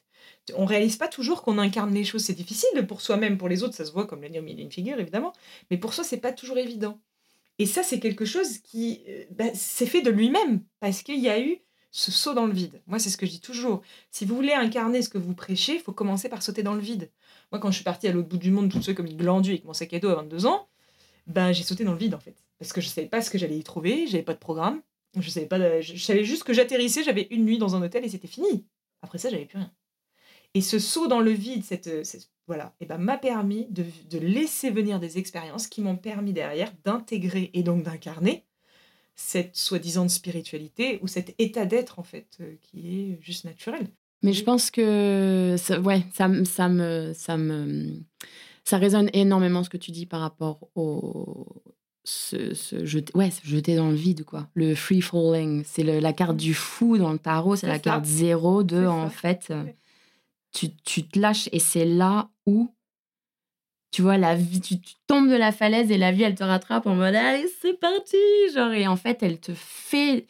On 0.53 0.65
réalise 0.65 0.97
pas 0.97 1.07
toujours 1.07 1.43
qu'on 1.43 1.59
incarne 1.59 1.93
les 1.93 2.03
choses. 2.03 2.25
C'est 2.25 2.33
difficile 2.33 2.85
pour 2.85 2.99
soi-même, 2.99 3.37
pour 3.37 3.47
les 3.47 3.63
autres, 3.63 3.75
ça 3.75 3.85
se 3.85 3.93
voit 3.93 4.07
comme 4.07 4.23
le 4.23 4.27
une 4.27 4.71
figure, 4.73 4.99
évidemment. 4.99 5.31
Mais 5.71 5.77
pour 5.77 5.93
soi, 5.93 6.03
c'est 6.03 6.17
pas 6.17 6.33
toujours 6.33 6.57
évident. 6.57 6.99
Et 7.59 7.65
ça, 7.65 7.81
c'est 7.81 8.01
quelque 8.01 8.25
chose 8.25 8.57
qui 8.57 9.03
euh, 9.07 9.23
bah, 9.31 9.53
s'est 9.53 9.85
fait 9.85 10.01
de 10.01 10.09
lui-même, 10.09 10.65
parce 10.81 11.01
qu'il 11.01 11.21
y 11.21 11.29
a 11.29 11.39
eu 11.39 11.61
ce 11.97 12.11
saut 12.11 12.35
dans 12.35 12.45
le 12.45 12.53
vide. 12.53 12.79
Moi, 12.85 12.99
c'est 12.99 13.09
ce 13.09 13.17
que 13.17 13.25
je 13.25 13.31
dis 13.31 13.41
toujours. 13.41 13.81
Si 14.11 14.23
vous 14.23 14.35
voulez 14.35 14.53
incarner 14.53 15.01
ce 15.01 15.09
que 15.09 15.17
vous 15.17 15.33
prêchez, 15.33 15.73
il 15.73 15.79
faut 15.79 15.93
commencer 15.93 16.29
par 16.29 16.43
sauter 16.43 16.61
dans 16.61 16.75
le 16.75 16.79
vide. 16.79 17.09
Moi, 17.51 17.59
quand 17.59 17.71
je 17.71 17.75
suis 17.75 17.83
partie 17.83 18.07
à 18.07 18.11
l'autre 18.11 18.27
bout 18.27 18.37
du 18.37 18.51
monde, 18.51 18.69
toute 18.69 18.83
seule 18.83 18.93
comme 18.93 19.07
une 19.07 19.17
glandue 19.17 19.49
avec 19.49 19.65
mon 19.65 19.73
sac 19.73 19.91
à 19.95 19.99
dos 19.99 20.09
à 20.09 20.15
22 20.15 20.45
ans, 20.45 20.67
ben, 21.25 21.51
j'ai 21.53 21.63
sauté 21.63 21.83
dans 21.83 21.93
le 21.93 21.97
vide, 21.97 22.13
en 22.13 22.19
fait. 22.19 22.35
Parce 22.59 22.71
que 22.71 22.81
je 22.81 22.87
ne 22.87 22.91
savais 22.91 23.07
pas 23.07 23.23
ce 23.23 23.31
que 23.31 23.39
j'allais 23.39 23.57
y 23.57 23.63
trouver, 23.63 24.05
j'avais 24.05 24.21
pas 24.21 24.35
de 24.35 24.39
programme. 24.39 24.83
Je 25.19 25.27
savais 25.31 25.47
pas, 25.47 25.81
je 25.81 25.97
savais 25.97 26.23
juste 26.23 26.43
que 26.43 26.53
j'atterrissais, 26.53 27.03
j'avais 27.03 27.27
une 27.31 27.45
nuit 27.45 27.57
dans 27.57 27.75
un 27.75 27.81
hôtel 27.81 28.05
et 28.05 28.09
c'était 28.09 28.27
fini. 28.27 28.67
Après 29.01 29.17
ça, 29.17 29.31
j'avais 29.31 29.45
plus 29.45 29.57
rien. 29.57 29.73
Et 30.53 30.61
ce 30.61 30.77
saut 30.77 31.07
dans 31.07 31.19
le 31.19 31.31
vide, 31.31 31.63
cette, 31.63 31.89
voilà, 32.45 32.75
et 32.79 32.85
ben 32.85 32.99
m'a 32.99 33.17
permis 33.17 33.65
de, 33.71 33.83
de 34.07 34.19
laisser 34.19 34.69
venir 34.69 34.99
des 34.99 35.17
expériences 35.17 35.65
qui 35.65 35.81
m'ont 35.81 35.97
permis 35.97 36.31
derrière 36.31 36.71
d'intégrer 36.83 37.49
et 37.55 37.63
donc 37.63 37.81
d'incarner 37.81 38.45
cette 39.17 39.55
soi-disant 39.55 40.07
spiritualité 40.07 40.99
ou 41.01 41.07
cet 41.07 41.35
état 41.39 41.65
d'être 41.65 41.99
en 41.99 42.03
fait 42.03 42.37
euh, 42.39 42.55
qui 42.61 42.99
est 42.99 43.17
juste 43.21 43.43
naturel. 43.45 43.87
Mais 44.23 44.31
je 44.33 44.43
pense 44.43 44.71
que 44.71 45.55
ça, 45.57 45.79
ouais, 45.79 46.05
ça, 46.13 46.29
ça 46.45 46.69
me 46.69 47.13
ça 47.13 47.37
me 47.37 47.99
ça 48.63 48.77
résonne 48.77 49.09
énormément 49.13 49.63
ce 49.63 49.69
que 49.69 49.77
tu 49.77 49.91
dis 49.91 50.05
par 50.05 50.21
rapport 50.21 50.69
au 50.75 51.47
se, 52.03 52.53
jeter, 52.85 53.11
ouais, 53.17 53.31
se 53.31 53.45
jeter 53.45 53.75
dans 53.75 53.89
le 53.89 53.95
vide 53.95 54.23
quoi. 54.23 54.49
Le 54.53 54.75
free 54.75 55.01
falling, 55.01 55.63
c'est 55.65 55.83
la 55.83 56.13
carte 56.13 56.37
du 56.37 56.53
fou 56.53 56.97
dans 56.97 57.11
le 57.11 57.19
tarot, 57.19 57.55
c'est 57.55 57.67
la 57.67 57.79
carte 57.79 58.05
zéro 58.05 58.63
de 58.63 58.85
en 58.85 59.09
fait 59.09 59.51
tu, 60.53 60.73
tu 60.83 61.07
te 61.07 61.19
lâches 61.19 61.49
et 61.51 61.59
c'est 61.59 61.85
là 61.85 62.29
où 62.45 62.73
tu 63.91 64.01
vois, 64.01 64.17
la 64.17 64.35
vie, 64.35 64.61
tu, 64.61 64.75
tombes 65.07 65.29
de 65.29 65.35
la 65.35 65.51
falaise 65.51 65.91
et 65.91 65.97
la 65.97 66.11
vie, 66.11 66.23
elle 66.23 66.35
te 66.35 66.43
rattrape 66.43 66.85
en 66.87 66.95
mode 66.95 67.15
allez, 67.15 67.47
c'est 67.61 67.79
parti. 67.79 68.17
Genre, 68.53 68.71
et 68.73 68.87
en 68.87 68.97
fait, 68.97 69.23
elle 69.23 69.39
te 69.39 69.53
fait 69.55 70.27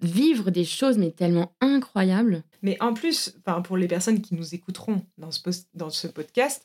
vivre 0.00 0.50
des 0.50 0.64
choses, 0.64 0.98
mais 0.98 1.10
tellement 1.10 1.52
incroyables. 1.60 2.42
Mais 2.62 2.76
en 2.80 2.94
plus, 2.94 3.36
pour 3.64 3.76
les 3.76 3.88
personnes 3.88 4.20
qui 4.20 4.34
nous 4.34 4.54
écouteront 4.54 5.02
dans 5.18 5.30
ce, 5.30 5.40
dans 5.74 5.90
ce 5.90 6.06
podcast, 6.06 6.64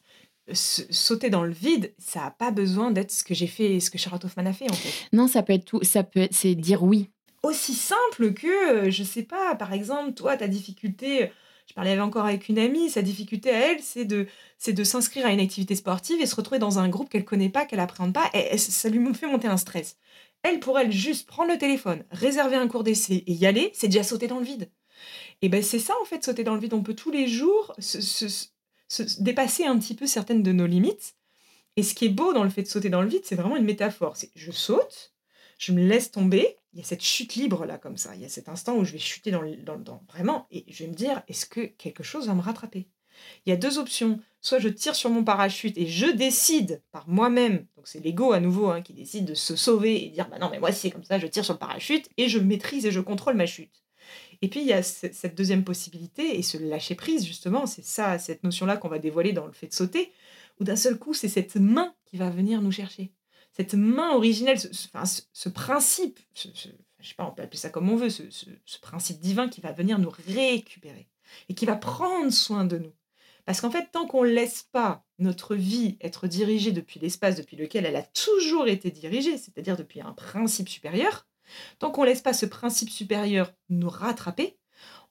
sauter 0.52 1.30
dans 1.30 1.44
le 1.44 1.54
vide, 1.54 1.94
ça 1.98 2.22
n'a 2.22 2.32
pas 2.32 2.52
besoin 2.52 2.92
d'être 2.92 3.12
ce 3.12 3.24
que 3.24 3.34
j'ai 3.34 3.48
fait, 3.48 3.80
ce 3.80 3.90
que 3.90 3.98
Charlotte 3.98 4.26
Hoffman 4.26 4.46
a 4.46 4.54
fait 4.54 4.70
en 4.70 4.76
fait. 4.76 5.08
Non, 5.14 5.28
ça 5.28 5.44
peut 5.44 5.54
être 5.54 5.66
tout, 5.66 5.84
ça 5.84 6.04
peut, 6.04 6.28
c'est 6.32 6.56
dire 6.56 6.84
oui. 6.84 7.10
Aussi 7.44 7.74
simple 7.74 8.34
que, 8.34 8.90
je 8.90 9.04
sais 9.04 9.24
pas, 9.24 9.56
par 9.56 9.74
exemple, 9.74 10.14
toi, 10.14 10.38
ta 10.38 10.48
difficulté 10.48 11.32
je 11.66 11.74
parlais 11.74 12.00
encore 12.00 12.26
avec 12.26 12.50
une 12.50 12.60
amie, 12.60 12.90
sa 12.90 13.02
difficulté 13.02 13.50
à 13.50 13.72
elle, 13.72 13.82
c'est 13.82 14.06
de, 14.06 14.28
c'est 14.58 14.74
de 14.74 14.84
s'inscrire 14.84 15.26
à 15.26 15.32
une 15.32 15.40
activité 15.40 15.76
sportive 15.76 16.22
et 16.22 16.26
se 16.26 16.36
retrouver 16.36 16.60
dans 16.60 16.80
un 16.80 16.90
groupe 16.90 17.10
qu'elle 17.10 17.26
connaît 17.26 17.50
pas, 17.50 17.66
qu'elle 17.66 17.80
appréhende 17.80 18.14
pas, 18.14 18.30
et, 18.34 18.58
ça 18.58 18.90
lui 18.90 19.14
fait 19.14 19.28
monter 19.28 19.48
un 19.48 19.58
stress. 19.58 19.98
Elle, 20.44 20.60
pour 20.60 20.78
elle, 20.78 20.92
juste 20.92 21.28
prendre 21.28 21.52
le 21.52 21.58
téléphone, 21.58 22.04
réserver 22.12 22.58
un 22.58 22.68
cours 22.68 22.84
d'essai 22.84 23.24
et 23.26 23.34
y 23.34 23.46
aller, 23.46 23.72
c'est 23.74 23.88
déjà 23.88 24.04
sauter 24.04 24.28
dans 24.28 24.40
le 24.40 24.46
vide. 24.46 24.70
Et 25.42 25.50
ben 25.50 25.64
c'est 25.64 25.80
ça 25.80 25.94
en 26.02 26.06
fait, 26.06 26.24
sauter 26.24 26.44
dans 26.44 26.54
le 26.54 26.60
vide. 26.60 26.74
On 26.74 26.84
peut 26.84 26.94
tous 26.94 27.12
les 27.12 27.28
jours 27.28 27.74
se, 27.80 28.26
dépasser 29.20 29.66
un 29.66 29.78
petit 29.80 29.96
peu 29.96 30.06
certaines 30.06 30.44
de 30.44 30.52
nos 30.52 30.68
limites. 30.68 31.16
Et 31.76 31.84
ce 31.84 31.96
qui 31.96 32.06
est 32.06 32.10
beau 32.10 32.34
dans 32.34 32.44
le 32.44 32.50
fait 32.50 32.62
de 32.62 32.68
sauter 32.68 32.90
dans 32.90 33.02
le 33.02 33.08
vide, 33.08 33.24
c'est 33.24 33.36
vraiment 33.36 33.58
une 33.58 33.66
métaphore. 33.66 34.16
C'est 34.16 34.30
je 34.36 34.52
saute, 34.52 35.13
je 35.64 35.72
me 35.72 35.86
laisse 35.86 36.12
tomber, 36.12 36.58
il 36.74 36.80
y 36.80 36.82
a 36.82 36.86
cette 36.86 37.04
chute 37.04 37.36
libre 37.36 37.66
là, 37.66 37.78
comme 37.78 37.98
ça. 37.98 38.16
Il 38.16 38.22
y 38.22 38.26
a 38.26 38.30
cet 38.30 38.50
instant 38.50 38.76
où 38.76 38.84
je 38.84 38.92
vais 38.92 39.00
chuter 39.00 39.32
dans 39.32 39.42
le, 39.42 39.56
dans, 39.56 40.04
vraiment, 40.10 40.48
et 40.52 40.66
je 40.68 40.84
vais 40.84 40.90
me 40.90 40.96
dire, 40.96 41.22
est-ce 41.28 41.46
que 41.46 41.62
quelque 41.62 42.04
chose 42.04 42.28
va 42.28 42.34
me 42.34 42.42
rattraper? 42.42 42.88
Il 43.46 43.52
y 43.52 43.54
a 43.54 43.58
deux 43.58 43.78
options. 43.78 44.20
Soit 44.42 44.60
je 44.60 44.68
tire 44.68 44.96
sur 44.96 45.10
mon 45.10 45.24
parachute 45.24 45.78
et 45.78 45.86
je 45.86 46.08
décide 46.08 46.82
par 46.92 47.08
moi-même, 47.08 47.66
donc 47.78 47.88
c'est 47.88 48.04
l'ego 48.04 48.34
à 48.34 48.42
nouveau 48.42 48.68
hein, 48.68 48.82
qui 48.82 48.94
décide 48.94 49.26
de 49.26 49.36
se 49.36 49.56
sauver 49.56 50.04
et 50.04 50.10
dire, 50.10 50.28
bah 50.28 50.38
non, 50.40 50.50
mais 50.52 50.60
moi 50.60 50.74
c'est 50.74 50.92
comme 50.92 51.06
ça, 51.06 51.18
je 51.18 51.28
tire 51.28 51.46
sur 51.46 51.54
le 51.54 51.60
parachute 51.60 52.10
et 52.18 52.28
je 52.28 52.40
maîtrise 52.40 52.86
et 52.86 52.92
je 52.92 53.00
contrôle 53.00 53.36
ma 53.36 53.46
chute. 53.46 53.84
Et 54.42 54.50
puis 54.50 54.60
il 54.60 54.68
y 54.68 54.74
a 54.74 54.84
cette 54.84 55.36
deuxième 55.36 55.64
possibilité 55.64 56.38
et 56.38 56.42
ce 56.42 56.58
lâcher 56.58 56.96
prise 56.96 57.26
justement, 57.26 57.66
c'est 57.66 57.86
ça, 57.86 58.20
cette 58.20 58.44
notion-là 58.44 58.76
qu'on 58.76 58.90
va 58.90 59.00
dévoiler 59.00 59.32
dans 59.32 59.46
le 59.46 59.54
fait 59.54 59.68
de 59.68 59.74
sauter, 59.74 60.12
où 60.60 60.66
d'un 60.66 60.76
seul 60.76 60.98
coup 60.98 61.14
c'est 61.14 61.30
cette 61.30 61.56
main 61.56 61.96
qui 62.04 62.18
va 62.18 62.30
venir 62.30 62.62
nous 62.62 62.72
chercher 62.72 63.14
cette 63.54 63.76
main 63.76 64.12
originelle, 64.14 64.60
ce, 64.60 64.70
ce, 65.32 65.50
principe, 65.50 66.20
je 66.34 66.48
ne 66.50 66.54
sais 67.04 67.14
pas, 67.16 67.26
on 67.26 67.32
peut 67.32 67.44
appeler 67.44 67.60
ça 67.60 67.70
comme 67.70 67.90
on 67.90 67.96
veut, 67.96 68.10
ce, 68.10 68.80
principe 68.82 69.20
divin 69.20 69.48
qui 69.48 69.62
va 69.62 69.72
venir 69.72 70.00
nous 70.00 70.12
récupérer 70.28 71.08
et 71.50 71.54
qui 71.54 71.66
va 71.66 71.76
prendre 71.76 72.32
soin 72.32 72.66
de 72.66 72.80
nous. 72.80 72.94
Parce 73.46 73.62
qu'en 73.62 73.70
fait, 73.70 73.90
tant 73.92 74.08
qu'on 74.08 74.24
ne 74.24 74.30
laisse 74.30 74.64
pas 74.72 75.06
notre 75.20 75.56
vie 75.56 75.98
être 76.02 76.28
dirigée 76.28 76.72
depuis 76.72 77.00
l'espace 77.00 77.36
depuis 77.36 77.58
lequel 77.58 77.86
elle 77.86 77.96
a 77.96 78.04
toujours 78.04 78.68
été 78.68 78.90
dirigée, 78.90 79.38
c'est-à-dire 79.38 79.78
depuis 79.78 80.02
un 80.02 80.14
principe 80.14 80.70
supérieur, 80.70 81.28
tant 81.78 81.92
qu'on 81.92 82.02
ne 82.02 82.08
laisse 82.08 82.22
pas 82.22 82.34
ce 82.34 82.46
principe 82.46 82.90
supérieur 82.90 83.54
nous 83.70 83.90
rattraper, 83.90 84.58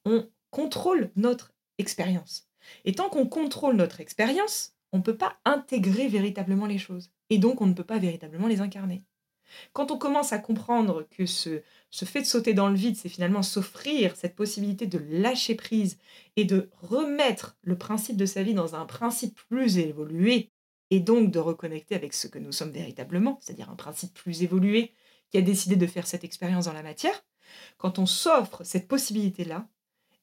on 0.04 0.28
contrôle 0.50 1.12
notre 1.14 1.52
expérience. 1.78 2.48
Et 2.84 2.92
tant 2.92 3.08
qu'on 3.08 3.26
contrôle 3.26 3.76
notre 3.76 4.00
expérience, 4.00 4.74
on 4.92 4.98
ne 4.98 5.02
peut 5.02 5.16
pas 5.16 5.38
intégrer 5.44 6.08
véritablement 6.08 6.66
les 6.66 6.78
choses 6.78 7.10
et 7.32 7.38
donc 7.38 7.62
on 7.62 7.66
ne 7.66 7.72
peut 7.72 7.82
pas 7.82 7.98
véritablement 7.98 8.46
les 8.46 8.60
incarner. 8.60 9.02
Quand 9.72 9.90
on 9.90 9.96
commence 9.96 10.34
à 10.34 10.38
comprendre 10.38 11.06
que 11.10 11.24
ce, 11.24 11.62
ce 11.90 12.04
fait 12.04 12.20
de 12.20 12.26
sauter 12.26 12.52
dans 12.52 12.68
le 12.68 12.74
vide, 12.74 12.96
c'est 12.96 13.08
finalement 13.08 13.42
s'offrir 13.42 14.16
cette 14.16 14.36
possibilité 14.36 14.86
de 14.86 14.98
lâcher 15.10 15.54
prise 15.54 15.98
et 16.36 16.44
de 16.44 16.68
remettre 16.80 17.56
le 17.62 17.78
principe 17.78 18.18
de 18.18 18.26
sa 18.26 18.42
vie 18.42 18.52
dans 18.52 18.74
un 18.74 18.84
principe 18.84 19.34
plus 19.48 19.78
évolué, 19.78 20.50
et 20.90 21.00
donc 21.00 21.30
de 21.30 21.38
reconnecter 21.38 21.94
avec 21.94 22.12
ce 22.12 22.28
que 22.28 22.38
nous 22.38 22.52
sommes 22.52 22.70
véritablement, 22.70 23.38
c'est-à-dire 23.40 23.70
un 23.70 23.76
principe 23.76 24.12
plus 24.12 24.42
évolué 24.42 24.92
qui 25.30 25.38
a 25.38 25.42
décidé 25.42 25.76
de 25.76 25.86
faire 25.86 26.06
cette 26.06 26.22
expérience 26.22 26.66
dans 26.66 26.74
la 26.74 26.82
matière, 26.82 27.24
quand 27.78 27.98
on 27.98 28.04
s'offre 28.04 28.62
cette 28.62 28.88
possibilité-là, 28.88 29.66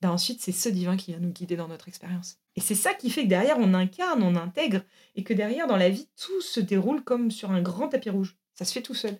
ben 0.01 0.11
ensuite 0.11 0.41
c'est 0.41 0.51
ce 0.51 0.69
divin 0.69 0.97
qui 0.97 1.13
va 1.13 1.19
nous 1.19 1.31
guider 1.31 1.55
dans 1.55 1.67
notre 1.67 1.87
expérience. 1.87 2.37
Et 2.55 2.61
c'est 2.61 2.75
ça 2.75 2.93
qui 2.93 3.09
fait 3.09 3.23
que 3.23 3.29
derrière, 3.29 3.57
on 3.59 3.73
incarne, 3.73 4.23
on 4.23 4.35
intègre, 4.35 4.81
et 5.15 5.23
que 5.23 5.33
derrière, 5.33 5.67
dans 5.67 5.77
la 5.77 5.89
vie, 5.89 6.09
tout 6.17 6.41
se 6.41 6.59
déroule 6.59 7.03
comme 7.03 7.31
sur 7.31 7.51
un 7.51 7.61
grand 7.61 7.89
tapis 7.89 8.09
rouge. 8.09 8.37
Ça 8.53 8.65
se 8.65 8.73
fait 8.73 8.81
tout 8.81 8.95
seul. 8.95 9.17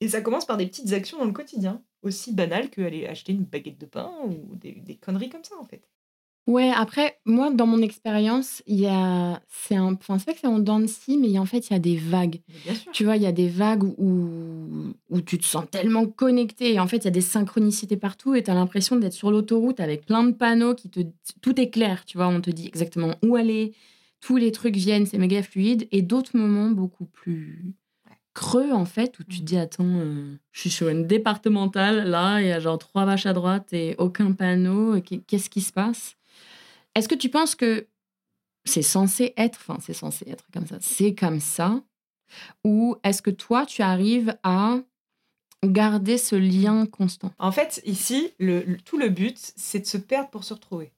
Et 0.00 0.08
ça 0.08 0.20
commence 0.20 0.44
par 0.44 0.56
des 0.56 0.66
petites 0.66 0.92
actions 0.92 1.18
dans 1.18 1.24
le 1.24 1.32
quotidien, 1.32 1.82
aussi 2.02 2.32
banales 2.32 2.70
qu'aller 2.70 3.06
acheter 3.06 3.32
une 3.32 3.44
baguette 3.44 3.78
de 3.78 3.86
pain 3.86 4.12
ou 4.26 4.56
des 4.56 4.98
conneries 5.00 5.30
comme 5.30 5.44
ça, 5.44 5.56
en 5.58 5.64
fait. 5.64 5.88
Ouais, 6.48 6.72
après, 6.74 7.20
moi, 7.24 7.52
dans 7.52 7.66
mon 7.66 7.80
expérience, 7.82 8.62
il 8.66 8.80
y 8.80 8.86
a. 8.88 9.40
C'est 9.48 9.76
un... 9.76 9.92
enfin, 9.94 10.18
c'est 10.18 10.24
pas 10.24 10.32
que 10.32 10.40
c'est 10.40 10.48
en 10.48 10.58
dents 10.58 10.80
de 10.80 10.88
scie, 10.88 11.16
mais 11.16 11.38
en 11.38 11.46
fait, 11.46 11.70
il 11.70 11.72
y 11.72 11.76
a 11.76 11.78
des 11.78 11.96
vagues. 11.96 12.40
bien 12.64 12.74
sûr. 12.74 12.90
Tu 12.90 13.04
vois, 13.04 13.16
il 13.16 13.22
y 13.22 13.26
a 13.26 13.32
des 13.32 13.48
vagues 13.48 13.84
où, 13.84 14.92
où 15.08 15.20
tu 15.20 15.38
te 15.38 15.44
sens 15.44 15.64
tellement 15.70 16.06
connecté. 16.06 16.74
Et 16.74 16.80
en 16.80 16.88
fait, 16.88 16.98
il 16.98 17.04
y 17.04 17.08
a 17.08 17.12
des 17.12 17.20
synchronicités 17.20 17.96
partout 17.96 18.34
et 18.34 18.42
tu 18.42 18.50
as 18.50 18.54
l'impression 18.54 18.96
d'être 18.96 19.12
sur 19.12 19.30
l'autoroute 19.30 19.78
avec 19.78 20.04
plein 20.04 20.24
de 20.24 20.32
panneaux 20.32 20.74
qui 20.74 20.90
te. 20.90 21.00
Tout 21.42 21.60
est 21.60 21.70
clair, 21.70 22.04
tu 22.04 22.16
vois. 22.16 22.26
On 22.26 22.40
te 22.40 22.50
dit 22.50 22.66
exactement 22.66 23.14
où 23.22 23.36
aller. 23.36 23.72
Tous 24.20 24.36
les 24.36 24.50
trucs 24.50 24.76
viennent, 24.76 25.06
c'est 25.06 25.18
méga 25.18 25.44
fluide. 25.44 25.86
Et 25.92 26.02
d'autres 26.02 26.36
moments 26.36 26.70
beaucoup 26.70 27.06
plus 27.06 27.72
creux, 28.34 28.72
en 28.72 28.84
fait, 28.84 29.16
où 29.20 29.22
tu 29.24 29.38
te 29.40 29.44
dis 29.44 29.58
Attends, 29.58 29.84
euh, 29.84 30.34
je 30.50 30.60
suis 30.60 30.70
sur 30.70 30.88
une 30.88 31.06
départementale, 31.06 32.08
là, 32.08 32.40
il 32.40 32.48
y 32.48 32.52
a 32.52 32.58
genre 32.58 32.78
trois 32.78 33.04
vaches 33.04 33.26
à 33.26 33.32
droite 33.32 33.72
et 33.72 33.94
aucun 33.98 34.32
panneau. 34.32 35.00
Qu'est-ce 35.28 35.48
qui 35.48 35.60
se 35.60 35.72
passe? 35.72 36.16
Est-ce 36.94 37.08
que 37.08 37.14
tu 37.14 37.28
penses 37.28 37.54
que 37.54 37.88
c'est 38.64 38.82
censé 38.82 39.34
être, 39.36 39.58
enfin 39.60 39.78
c'est 39.80 39.92
censé 39.92 40.28
être 40.28 40.44
comme 40.52 40.66
ça, 40.66 40.76
c'est 40.80 41.14
comme 41.14 41.40
ça, 41.40 41.82
ou 42.64 42.96
est-ce 43.02 43.22
que 43.22 43.30
toi 43.30 43.66
tu 43.66 43.82
arrives 43.82 44.36
à 44.42 44.78
garder 45.64 46.18
ce 46.18 46.36
lien 46.36 46.86
constant? 46.86 47.32
En 47.38 47.52
fait, 47.52 47.82
ici, 47.84 48.32
tout 48.84 48.98
le 48.98 49.08
but, 49.08 49.52
c'est 49.56 49.80
de 49.80 49.86
se 49.86 49.98
perdre 49.98 50.30
pour 50.30 50.44
se 50.44 50.54
retrouver. 50.54 50.92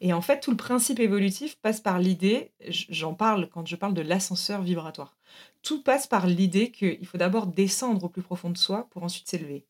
Et 0.00 0.12
en 0.12 0.20
fait, 0.20 0.40
tout 0.40 0.52
le 0.52 0.56
principe 0.56 1.00
évolutif 1.00 1.56
passe 1.56 1.80
par 1.80 1.98
l'idée, 1.98 2.52
j'en 2.68 3.14
parle 3.14 3.48
quand 3.48 3.66
je 3.66 3.76
parle 3.76 3.94
de 3.94 4.02
l'ascenseur 4.02 4.62
vibratoire, 4.62 5.16
tout 5.62 5.82
passe 5.82 6.06
par 6.06 6.26
l'idée 6.26 6.70
qu'il 6.70 7.04
faut 7.06 7.18
d'abord 7.18 7.46
descendre 7.46 8.04
au 8.04 8.08
plus 8.08 8.22
profond 8.22 8.50
de 8.50 8.58
soi 8.58 8.88
pour 8.90 9.02
ensuite 9.02 9.28
s'élever. 9.28 9.64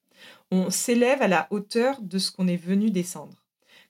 On 0.50 0.70
s'élève 0.70 1.22
à 1.22 1.28
la 1.28 1.46
hauteur 1.50 2.00
de 2.00 2.18
ce 2.18 2.30
qu'on 2.30 2.46
est 2.46 2.56
venu 2.56 2.90
descendre 2.90 3.41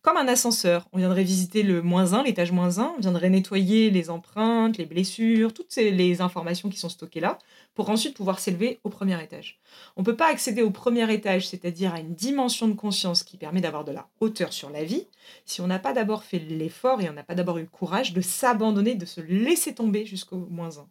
comme 0.02 0.16
un 0.16 0.28
ascenseur. 0.28 0.88
On 0.92 0.98
viendrait 0.98 1.22
visiter 1.22 1.62
le 1.62 1.80
moins 1.80 2.12
1, 2.12 2.24
l'étage 2.24 2.52
moins 2.52 2.78
1, 2.78 2.94
on 2.96 3.00
viendrait 3.00 3.30
nettoyer 3.30 3.90
les 3.90 4.10
empreintes, 4.10 4.76
les 4.76 4.84
blessures, 4.84 5.54
toutes 5.54 5.74
les 5.76 6.20
informations 6.20 6.68
qui 6.68 6.78
sont 6.78 6.88
stockées 6.88 7.20
là, 7.20 7.38
pour 7.74 7.88
ensuite 7.88 8.16
pouvoir 8.16 8.40
s'élever 8.40 8.80
au 8.84 8.90
premier 8.90 9.22
étage. 9.22 9.60
On 9.96 10.02
ne 10.02 10.04
peut 10.04 10.16
pas 10.16 10.28
accéder 10.28 10.62
au 10.62 10.70
premier 10.70 11.10
étage, 11.12 11.48
c'est-à-dire 11.48 11.94
à 11.94 12.00
une 12.00 12.14
dimension 12.14 12.66
de 12.68 12.74
conscience 12.74 13.22
qui 13.22 13.36
permet 13.36 13.60
d'avoir 13.60 13.84
de 13.84 13.92
la 13.92 14.08
hauteur 14.20 14.52
sur 14.52 14.70
la 14.70 14.84
vie, 14.84 15.06
si 15.46 15.60
on 15.60 15.68
n'a 15.68 15.78
pas 15.78 15.92
d'abord 15.92 16.24
fait 16.24 16.40
l'effort 16.40 17.00
et 17.00 17.08
on 17.08 17.14
n'a 17.14 17.22
pas 17.22 17.36
d'abord 17.36 17.58
eu 17.58 17.62
le 17.62 17.68
courage 17.68 18.12
de 18.12 18.20
s'abandonner, 18.20 18.96
de 18.96 19.06
se 19.06 19.20
laisser 19.20 19.74
tomber 19.74 20.04
jusqu'au 20.04 20.48
moins 20.50 20.78
1. 20.78 20.88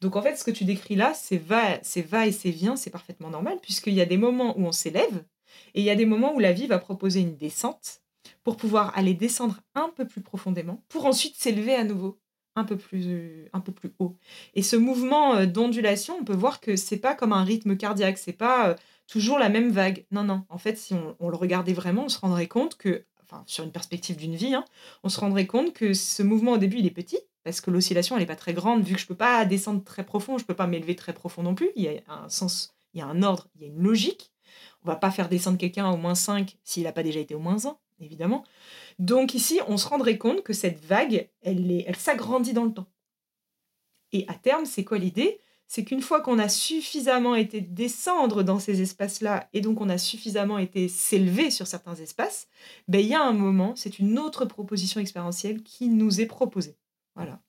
Donc 0.00 0.16
en 0.16 0.22
fait, 0.22 0.36
ce 0.36 0.44
que 0.44 0.50
tu 0.50 0.64
décris 0.64 0.96
là, 0.96 1.14
c'est 1.14 1.38
va, 1.38 1.82
c'est 1.82 2.02
va 2.02 2.26
et 2.26 2.32
c'est 2.32 2.50
vient, 2.50 2.76
c'est 2.76 2.90
parfaitement 2.90 3.30
normal, 3.30 3.58
puisqu'il 3.62 3.94
y 3.94 4.02
a 4.02 4.06
des 4.06 4.18
moments 4.18 4.58
où 4.58 4.66
on 4.66 4.72
s'élève, 4.72 5.24
et 5.74 5.80
il 5.80 5.84
y 5.84 5.90
a 5.90 5.96
des 5.96 6.06
moments 6.06 6.34
où 6.34 6.40
la 6.40 6.52
vie 6.52 6.66
va 6.66 6.78
proposer 6.78 7.20
une 7.20 7.36
descente, 7.36 8.02
pour 8.44 8.56
pouvoir 8.56 8.96
aller 8.96 9.14
descendre 9.14 9.60
un 9.74 9.90
peu 9.96 10.06
plus 10.06 10.20
profondément, 10.20 10.84
pour 10.88 11.06
ensuite 11.06 11.36
s'élever 11.36 11.74
à 11.74 11.84
nouveau 11.84 12.20
un 12.56 12.64
peu 12.64 12.76
plus, 12.76 13.04
euh, 13.06 13.48
haut. 13.98 14.16
Et 14.54 14.62
ce 14.62 14.76
mouvement 14.76 15.34
euh, 15.34 15.46
d'ondulation, 15.46 16.16
on 16.20 16.24
peut 16.24 16.34
voir 16.34 16.60
que 16.60 16.76
c'est 16.76 16.98
pas 16.98 17.14
comme 17.14 17.32
un 17.32 17.44
rythme 17.44 17.76
cardiaque, 17.76 18.18
c'est 18.18 18.32
pas 18.32 18.68
euh, 18.68 18.74
toujours 19.08 19.38
la 19.38 19.48
même 19.48 19.70
vague. 19.70 20.06
Non, 20.10 20.22
non. 20.22 20.44
En 20.48 20.58
fait, 20.58 20.78
si 20.78 20.94
on, 20.94 21.28
le 21.28 21.36
regardait 21.36 21.72
vraiment, 21.72 22.04
on 22.04 22.08
se 22.08 22.18
rendrait 22.18 22.46
compte 22.46 22.76
que, 22.76 23.04
enfin, 23.24 23.42
sur 23.46 23.64
une 23.64 23.72
perspective 23.72 24.16
d'une 24.16 24.36
vie, 24.36 24.54
hein, 24.54 24.64
on 25.02 25.08
se 25.08 25.18
rendrait 25.18 25.46
compte 25.46 25.72
que 25.72 25.94
ce 25.94 26.22
mouvement 26.22 26.52
au 26.52 26.58
début, 26.58 26.78
il 26.78 26.86
est 26.86 26.90
petit, 26.90 27.18
parce 27.42 27.60
que 27.60 27.70
l'oscillation, 27.70 28.14
elle 28.16 28.22
n'est 28.22 28.26
pas 28.26 28.36
très 28.36 28.54
grande, 28.54 28.84
vu 28.84 28.94
que 28.94 29.00
je 29.00 29.06
peux 29.06 29.16
pas 29.16 29.44
descendre 29.44 29.82
très 29.82 30.04
profond, 30.04 30.38
je 30.38 30.44
peux 30.44 30.54
pas 30.54 30.66
m'élever 30.66 30.94
très 30.94 31.12
profond 31.12 31.42
non 31.42 31.54
plus. 31.54 31.70
Il 31.74 31.82
y 31.82 31.88
a 31.88 32.00
un 32.06 32.28
sens, 32.28 32.74
il 32.94 33.00
y 33.00 33.02
a 33.02 33.06
un 33.06 33.22
ordre, 33.22 33.48
il 33.56 33.62
y 33.62 33.64
a 33.64 33.68
une 33.68 33.82
logique. 33.82 34.32
On 34.84 34.88
va 34.88 34.96
pas 34.96 35.10
faire 35.10 35.28
descendre 35.28 35.58
quelqu'un 35.58 35.90
au 35.90 35.96
moins 35.96 36.14
5 36.14 36.56
s'il 36.62 36.84
n'a 36.84 36.92
pas 36.92 37.02
déjà 37.02 37.18
été 37.18 37.34
au 37.34 37.38
moins 37.38 37.66
1 37.66 37.76
évidemment. 38.00 38.44
Donc 38.98 39.34
ici, 39.34 39.60
on 39.68 39.76
se 39.76 39.88
rendrait 39.88 40.18
compte 40.18 40.42
que 40.42 40.52
cette 40.52 40.84
vague, 40.84 41.28
elle, 41.42 41.84
elle 41.86 41.96
s'agrandit 41.96 42.52
dans 42.52 42.64
le 42.64 42.72
temps. 42.72 42.88
Et 44.12 44.24
à 44.28 44.34
terme, 44.34 44.64
c'est 44.64 44.84
quoi 44.84 44.98
l'idée? 44.98 45.40
C'est 45.66 45.84
qu'une 45.84 46.02
fois 46.02 46.20
qu'on 46.20 46.38
a 46.38 46.48
suffisamment 46.48 47.34
été 47.34 47.60
descendre 47.60 48.42
dans 48.42 48.58
ces 48.58 48.82
espaces-là, 48.82 49.48
et 49.52 49.60
donc 49.60 49.80
on 49.80 49.88
a 49.88 49.98
suffisamment 49.98 50.58
été 50.58 50.88
s'élever 50.88 51.50
sur 51.50 51.66
certains 51.66 51.96
espaces, 51.96 52.48
ben, 52.86 53.00
il 53.00 53.06
y 53.06 53.14
a 53.14 53.22
un 53.22 53.32
moment, 53.32 53.74
c'est 53.74 53.98
une 53.98 54.18
autre 54.18 54.44
proposition 54.44 55.00
expérientielle 55.00 55.62
qui 55.62 55.88
nous 55.88 56.20
est 56.20 56.26
proposée. 56.26 56.76
Voilà. 57.16 57.40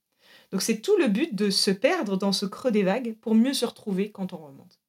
Donc 0.52 0.62
c'est 0.62 0.80
tout 0.80 0.96
le 0.98 1.08
but 1.08 1.36
de 1.36 1.50
se 1.50 1.72
perdre 1.72 2.18
dans 2.18 2.32
ce 2.32 2.46
creux 2.46 2.72
des 2.72 2.84
vagues 2.84 3.16
pour 3.20 3.36
mieux 3.36 3.54
se 3.54 3.66
retrouver 3.66 4.12
quand 4.12 4.32
on 4.34 4.38
remonte. 4.38 4.80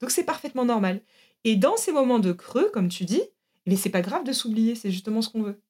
Donc 0.00 0.10
c'est 0.10 0.24
parfaitement 0.24 0.66
normal. 0.66 1.00
Et 1.44 1.56
dans 1.56 1.76
ces 1.76 1.92
moments 1.92 2.18
de 2.18 2.32
creux, 2.32 2.70
comme 2.72 2.88
tu 2.88 3.04
dis, 3.04 3.22
mais 3.66 3.76
c'est 3.76 3.90
pas 3.90 4.02
grave 4.02 4.24
de 4.24 4.32
s'oublier, 4.32 4.74
c'est 4.74 4.90
justement 4.90 5.22
ce 5.22 5.28
qu'on 5.30 5.42
veut. 5.42 5.60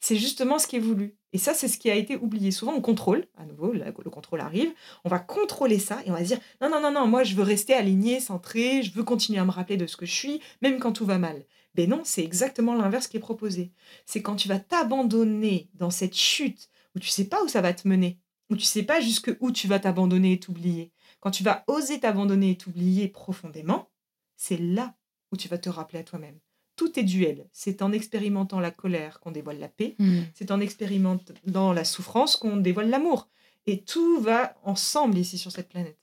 C'est 0.00 0.16
justement 0.16 0.58
ce 0.58 0.66
qui 0.66 0.76
est 0.76 0.80
voulu. 0.80 1.16
Et 1.32 1.38
ça, 1.38 1.54
c'est 1.54 1.66
ce 1.66 1.78
qui 1.78 1.90
a 1.90 1.94
été 1.94 2.16
oublié. 2.16 2.50
Souvent, 2.50 2.74
on 2.74 2.80
contrôle, 2.80 3.26
à 3.36 3.46
nouveau, 3.46 3.72
le 3.72 4.10
contrôle 4.10 4.40
arrive, 4.40 4.72
on 5.04 5.08
va 5.08 5.18
contrôler 5.18 5.78
ça 5.78 6.00
et 6.04 6.10
on 6.10 6.14
va 6.14 6.22
dire 6.22 6.38
non, 6.60 6.68
non, 6.68 6.80
non, 6.80 6.92
non, 6.92 7.06
moi, 7.06 7.24
je 7.24 7.34
veux 7.34 7.42
rester 7.42 7.74
aligné, 7.74 8.20
centré, 8.20 8.82
je 8.82 8.92
veux 8.92 9.02
continuer 9.02 9.38
à 9.38 9.44
me 9.44 9.50
rappeler 9.50 9.76
de 9.76 9.86
ce 9.86 9.96
que 9.96 10.06
je 10.06 10.12
suis, 10.12 10.40
même 10.62 10.78
quand 10.78 10.92
tout 10.92 11.06
va 11.06 11.18
mal. 11.18 11.44
Mais 11.76 11.86
non, 11.86 12.02
c'est 12.04 12.22
exactement 12.22 12.74
l'inverse 12.74 13.08
qui 13.08 13.16
est 13.16 13.20
proposé. 13.20 13.72
C'est 14.06 14.22
quand 14.22 14.36
tu 14.36 14.46
vas 14.46 14.58
t'abandonner 14.60 15.70
dans 15.74 15.90
cette 15.90 16.16
chute 16.16 16.68
où 16.94 17.00
tu 17.00 17.08
sais 17.08 17.24
pas 17.24 17.42
où 17.42 17.48
ça 17.48 17.62
va 17.62 17.72
te 17.72 17.88
mener, 17.88 18.18
où 18.50 18.56
tu 18.56 18.64
sais 18.64 18.82
pas 18.82 19.00
jusque 19.00 19.34
où 19.40 19.50
tu 19.50 19.66
vas 19.66 19.80
t'abandonner 19.80 20.34
et 20.34 20.38
t'oublier. 20.40 20.92
Quand 21.20 21.30
tu 21.30 21.42
vas 21.42 21.64
oser 21.66 21.98
t'abandonner 21.98 22.50
et 22.50 22.56
t'oublier 22.56 23.08
profondément, 23.08 23.90
c'est 24.36 24.58
là 24.58 24.94
où 25.32 25.36
tu 25.36 25.48
vas 25.48 25.58
te 25.58 25.70
rappeler 25.70 26.00
à 26.00 26.04
toi-même 26.04 26.38
tout 26.76 26.98
est 26.98 27.04
duel. 27.04 27.46
C'est 27.52 27.82
en 27.82 27.92
expérimentant 27.92 28.60
la 28.60 28.70
colère 28.70 29.20
qu'on 29.20 29.30
dévoile 29.30 29.58
la 29.58 29.68
paix. 29.68 29.94
Hmm. 29.98 30.22
C'est 30.34 30.50
en 30.50 30.60
expérimentant 30.60 31.72
la 31.72 31.84
souffrance 31.84 32.36
qu'on 32.36 32.56
dévoile 32.56 32.90
l'amour. 32.90 33.28
Et 33.66 33.82
tout 33.82 34.20
va 34.20 34.54
ensemble 34.64 35.18
ici 35.18 35.38
sur 35.38 35.52
cette 35.52 35.68
planète. 35.68 35.98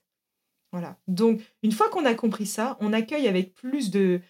Voilà. 0.72 0.98
Donc, 1.06 1.42
une 1.62 1.72
fois 1.72 1.90
qu'on 1.90 2.04
a 2.04 2.14
compris 2.14 2.46
ça, 2.46 2.76
on 2.80 2.92
accueille 2.92 3.28
avec 3.28 3.54
plus 3.54 3.90
de 3.90 4.20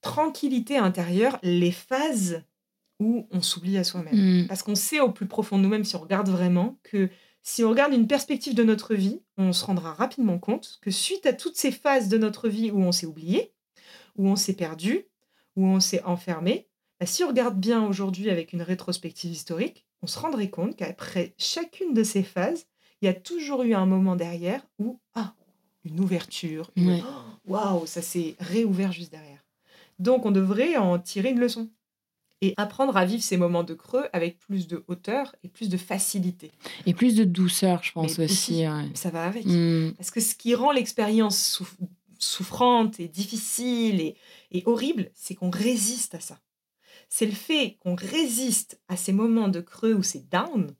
tranquillité 0.00 0.78
intérieure 0.78 1.38
les 1.42 1.72
phases 1.72 2.42
où 3.00 3.28
on 3.30 3.42
s'oublie 3.42 3.78
à 3.78 3.84
soi-même. 3.84 4.14
Hmm. 4.42 4.46
Parce 4.48 4.62
qu'on 4.62 4.74
sait 4.74 5.00
au 5.00 5.10
plus 5.10 5.26
profond 5.26 5.58
de 5.58 5.62
nous-mêmes, 5.62 5.84
si 5.84 5.94
on 5.96 6.00
regarde 6.00 6.28
vraiment, 6.28 6.78
que 6.82 7.10
si 7.42 7.62
on 7.62 7.70
regarde 7.70 7.92
une 7.92 8.08
perspective 8.08 8.54
de 8.54 8.64
notre 8.64 8.94
vie, 8.94 9.20
on 9.36 9.52
se 9.52 9.64
rendra 9.64 9.92
rapidement 9.92 10.38
compte 10.38 10.78
que 10.82 10.90
suite 10.90 11.26
à 11.26 11.32
toutes 11.32 11.56
ces 11.56 11.70
phases 11.70 12.08
de 12.08 12.18
notre 12.18 12.48
vie 12.48 12.70
où 12.70 12.80
on 12.80 12.92
s'est 12.92 13.06
oublié, 13.06 13.52
où 14.16 14.28
on 14.28 14.36
s'est 14.36 14.54
perdu, 14.54 15.06
où 15.58 15.66
on 15.66 15.80
s'est 15.80 16.02
enfermé, 16.04 16.68
bah, 17.00 17.06
si 17.06 17.24
on 17.24 17.28
regarde 17.28 17.58
bien 17.58 17.84
aujourd'hui 17.84 18.30
avec 18.30 18.52
une 18.52 18.62
rétrospective 18.62 19.32
historique, 19.32 19.84
on 20.02 20.06
se 20.06 20.18
rendrait 20.18 20.50
compte 20.50 20.76
qu'après 20.76 21.34
chacune 21.36 21.94
de 21.94 22.04
ces 22.04 22.22
phases, 22.22 22.66
il 23.02 23.06
y 23.06 23.08
a 23.08 23.14
toujours 23.14 23.64
eu 23.64 23.74
un 23.74 23.86
moment 23.86 24.14
derrière 24.14 24.64
où, 24.78 25.00
ah, 25.14 25.34
une 25.84 25.98
ouverture, 26.00 26.70
waouh, 27.46 27.86
ça 27.86 28.02
s'est 28.02 28.36
réouvert 28.38 28.92
juste 28.92 29.10
derrière. 29.10 29.44
Donc 29.98 30.26
on 30.26 30.30
devrait 30.30 30.76
en 30.76 30.98
tirer 30.98 31.30
une 31.30 31.40
leçon 31.40 31.70
et 32.40 32.54
apprendre 32.56 32.96
à 32.96 33.04
vivre 33.04 33.22
ces 33.22 33.36
moments 33.36 33.64
de 33.64 33.74
creux 33.74 34.06
avec 34.12 34.38
plus 34.38 34.68
de 34.68 34.84
hauteur 34.86 35.34
et 35.42 35.48
plus 35.48 35.68
de 35.68 35.76
facilité. 35.76 36.52
Et 36.86 36.94
plus 36.94 37.16
de 37.16 37.24
douceur, 37.24 37.82
je 37.82 37.90
pense 37.90 38.20
aussi. 38.20 38.64
Ça 38.94 39.10
va 39.10 39.24
avec. 39.24 39.44
Mmh. 39.44 39.94
Parce 39.96 40.12
que 40.12 40.20
ce 40.20 40.36
qui 40.36 40.54
rend 40.54 40.70
l'expérience 40.70 41.62
souffrante 42.18 43.00
et 43.00 43.08
difficile 43.08 44.00
et, 44.00 44.16
et 44.50 44.62
horrible, 44.66 45.10
c'est 45.14 45.34
qu'on 45.34 45.50
résiste 45.50 46.14
à 46.14 46.20
ça. 46.20 46.40
C'est 47.08 47.26
le 47.26 47.32
fait 47.32 47.78
qu'on 47.80 47.94
résiste 47.94 48.80
à 48.88 48.96
ces 48.96 49.12
moments 49.12 49.48
de 49.48 49.60
creux 49.60 49.94
où 49.94 50.02
c'est 50.02 50.28
down, 50.28 50.74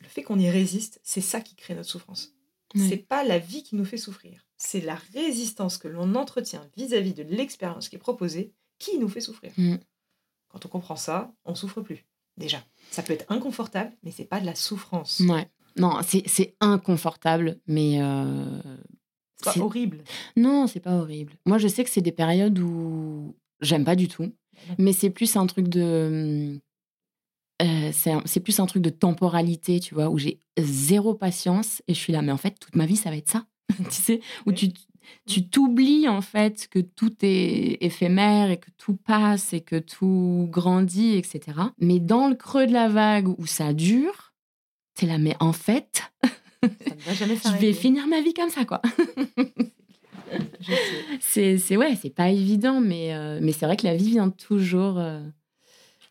le 0.00 0.08
fait 0.08 0.22
qu'on 0.22 0.38
y 0.38 0.50
résiste, 0.50 1.00
c'est 1.02 1.20
ça 1.20 1.40
qui 1.40 1.54
crée 1.54 1.74
notre 1.74 1.90
souffrance. 1.90 2.34
C'est 2.74 2.96
pas 2.96 3.22
la 3.22 3.38
vie 3.38 3.62
qui 3.62 3.76
nous 3.76 3.84
fait 3.84 3.98
souffrir, 3.98 4.46
c'est 4.56 4.80
la 4.80 4.94
résistance 5.12 5.76
que 5.76 5.88
l'on 5.88 6.14
entretient 6.14 6.66
vis-à-vis 6.74 7.12
de 7.12 7.22
l'expérience 7.22 7.90
qui 7.90 7.96
est 7.96 7.98
proposée 7.98 8.54
qui 8.78 8.98
nous 8.98 9.10
fait 9.10 9.20
souffrir. 9.20 9.52
Mm. 9.58 9.76
Quand 10.48 10.64
on 10.64 10.68
comprend 10.70 10.96
ça, 10.96 11.34
on 11.44 11.54
souffre 11.54 11.82
plus. 11.82 12.06
Déjà, 12.38 12.64
ça 12.90 13.02
peut 13.02 13.12
être 13.12 13.30
inconfortable, 13.30 13.92
mais 14.02 14.10
c'est 14.10 14.24
pas 14.24 14.40
de 14.40 14.46
la 14.46 14.54
souffrance. 14.54 15.20
Ouais. 15.20 15.50
Non, 15.76 16.00
c'est 16.02 16.56
inconfortable, 16.60 17.60
mais 17.66 18.00
euh, 18.00 18.60
c'est 19.36 19.58
pas 19.58 19.64
horrible. 19.64 20.04
Non, 20.36 20.66
c'est 20.66 20.80
pas 20.80 20.96
horrible. 20.96 21.34
Moi, 21.46 21.58
je 21.58 21.68
sais 21.68 21.84
que 21.84 21.90
c'est 21.90 22.00
des 22.00 22.12
périodes 22.12 22.58
où 22.58 23.34
j'aime 23.60 23.84
pas 23.84 23.96
du 23.96 24.08
tout, 24.08 24.32
mais 24.78 24.92
c'est 24.92 25.10
plus 25.10 25.36
un 25.36 25.46
truc 25.46 25.68
de. 25.68 26.60
Euh, 27.62 27.92
c'est 27.92 28.40
plus 28.40 28.58
un 28.58 28.66
truc 28.66 28.82
de 28.82 28.90
temporalité, 28.90 29.78
tu 29.78 29.94
vois, 29.94 30.08
où 30.08 30.18
j'ai 30.18 30.40
zéro 30.58 31.14
patience 31.14 31.80
et 31.86 31.94
je 31.94 31.98
suis 31.98 32.12
là, 32.12 32.20
mais 32.20 32.32
en 32.32 32.36
fait, 32.36 32.58
toute 32.58 32.74
ma 32.74 32.86
vie, 32.86 32.96
ça 32.96 33.10
va 33.10 33.16
être 33.16 33.30
ça. 33.30 33.46
tu 33.76 34.02
sais, 34.02 34.20
où 34.46 34.52
tu 34.52 34.72
tu 35.26 35.48
t'oublies 35.48 36.08
en 36.08 36.20
fait 36.20 36.68
que 36.68 36.78
tout 36.78 37.12
est 37.22 37.78
éphémère 37.80 38.50
et 38.50 38.58
que 38.58 38.70
tout 38.78 38.96
passe 38.96 39.52
et 39.52 39.60
que 39.60 39.78
tout 39.78 40.48
grandit, 40.50 41.16
etc. 41.16 41.58
Mais 41.78 42.00
dans 42.00 42.28
le 42.28 42.34
creux 42.34 42.66
de 42.66 42.72
la 42.72 42.88
vague 42.88 43.28
où 43.28 43.46
ça 43.46 43.72
dure, 43.72 44.32
t'es 44.94 45.06
là, 45.06 45.18
mais 45.18 45.36
en 45.40 45.52
fait, 45.52 46.12
je 47.08 47.58
vais 47.58 47.72
finir 47.72 48.06
ma 48.06 48.20
vie 48.20 48.34
comme 48.34 48.50
ça, 48.50 48.64
quoi. 48.64 48.80
c'est, 51.20 51.76
ouais, 51.76 51.96
c'est 52.00 52.14
pas 52.14 52.30
évident, 52.30 52.80
mais, 52.80 53.14
euh, 53.14 53.38
mais 53.42 53.52
c'est 53.52 53.66
vrai 53.66 53.76
que 53.76 53.86
la 53.86 53.96
vie 53.96 54.10
vient 54.10 54.30
toujours, 54.30 54.98
euh, 54.98 55.22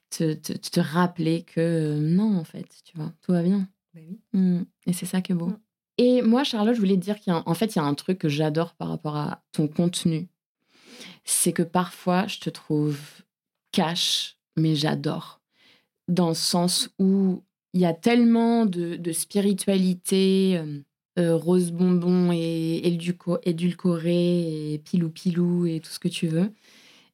te, 0.09 0.33
te, 0.33 0.53
te 0.53 0.79
rappeler 0.79 1.43
que 1.43 1.59
euh, 1.59 1.99
non, 1.99 2.37
en 2.37 2.43
fait, 2.43 2.67
tu 2.85 2.97
vois, 2.97 3.11
tout 3.21 3.31
va 3.31 3.43
bien. 3.43 3.67
Bah 3.93 4.01
oui. 4.07 4.19
Mm. 4.33 4.63
Et 4.87 4.93
c'est 4.93 5.05
ça 5.05 5.21
qui 5.21 5.31
est 5.31 5.35
beau. 5.35 5.47
Mm. 5.47 5.59
Et 5.97 6.21
moi, 6.21 6.43
Charlotte, 6.43 6.75
je 6.75 6.79
voulais 6.79 6.95
te 6.95 7.01
dire 7.01 7.17
qu'en 7.23 7.53
fait, 7.53 7.75
il 7.75 7.77
y 7.77 7.81
a 7.81 7.85
un 7.85 7.93
truc 7.93 8.19
que 8.19 8.29
j'adore 8.29 8.73
par 8.73 8.89
rapport 8.89 9.15
à 9.15 9.43
ton 9.51 9.67
contenu. 9.67 10.27
C'est 11.23 11.53
que 11.53 11.63
parfois, 11.63 12.27
je 12.27 12.39
te 12.39 12.49
trouve 12.49 12.97
cash, 13.71 14.37
mais 14.57 14.75
j'adore. 14.75 15.41
Dans 16.07 16.29
le 16.29 16.35
sens 16.35 16.89
où 16.99 17.43
il 17.73 17.81
y 17.81 17.85
a 17.85 17.93
tellement 17.93 18.65
de, 18.65 18.95
de 18.95 19.11
spiritualité, 19.11 20.57
euh, 20.57 20.81
euh, 21.19 21.35
rose 21.35 21.71
bonbon 21.71 22.31
et 22.31 22.81
édulco- 22.85 23.39
édulcoré, 23.43 24.73
et 24.73 24.77
pilou 24.79 25.09
pilou 25.09 25.65
et 25.65 25.79
tout 25.79 25.89
ce 25.91 25.99
que 25.99 26.07
tu 26.07 26.27
veux. 26.27 26.51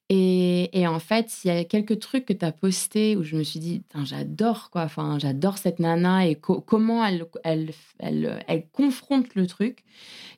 Et, 0.09 0.69
et 0.79 0.87
en 0.87 0.99
fait, 0.99 1.33
il 1.43 1.47
y 1.49 1.51
a 1.51 1.65
quelques 1.65 1.99
trucs 1.99 2.25
que 2.25 2.31
tu 2.33 2.45
as 2.45 2.53
postés 2.53 3.17
où 3.17 3.23
je 3.23 3.35
me 3.35 3.43
suis 3.43 3.59
dit, 3.59 3.81
j'adore 4.05 4.69
quoi, 4.69 4.83
enfin, 4.83 5.19
j'adore 5.19 5.57
cette 5.57 5.79
nana 5.79 6.25
et 6.27 6.35
co- 6.35 6.61
comment 6.61 7.05
elle, 7.05 7.25
elle, 7.43 7.71
elle, 7.99 8.43
elle 8.47 8.67
confronte 8.69 9.35
le 9.35 9.47
truc. 9.47 9.83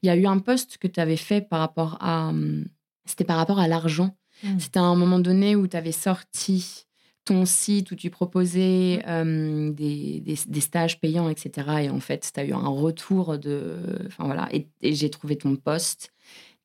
Il 0.01 0.08
y 0.08 0.10
a 0.10 0.15
eu 0.15 0.25
un 0.25 0.39
post 0.39 0.77
que 0.79 0.88
tu 0.88 0.99
avais 0.99 1.17
fait 1.17 1.41
par 1.41 1.60
rapport 1.60 1.97
à. 2.01 2.29
hum, 2.29 2.65
C'était 3.05 3.25
par 3.25 3.38
rapport 3.38 3.60
à 3.60 3.67
l'argent. 3.67 4.15
Mm. 4.43 4.60
C'était 4.60 4.79
à 4.79 4.84
un 4.84 4.95
moment 4.95 5.19
donné 5.19 5.55
où 5.55 5.67
tu 5.67 5.77
avais 5.77 5.91
sorti 5.91 6.86
ton 7.25 7.45
site 7.45 7.91
où 7.91 7.95
tu 7.95 8.10
proposais 8.10 9.03
euh, 9.08 9.71
des, 9.71 10.19
des- 10.21 10.39
des 10.47 10.62
stages 10.62 10.99
payants, 10.99 11.29
etc. 11.29 11.67
Et 11.84 11.89
en 11.89 11.99
fait, 11.99 12.32
tu 12.34 12.39
as 12.39 12.45
eu 12.45 12.53
un 12.53 12.67
retour 12.67 13.38
de. 13.38 13.77
Enfin 14.08 14.25
voilà. 14.25 14.47
Et, 14.51 14.67
et 14.82 14.93
j'ai 14.93 15.10
trouvé 15.10 15.38
ton 15.38 15.55
post 15.55 16.12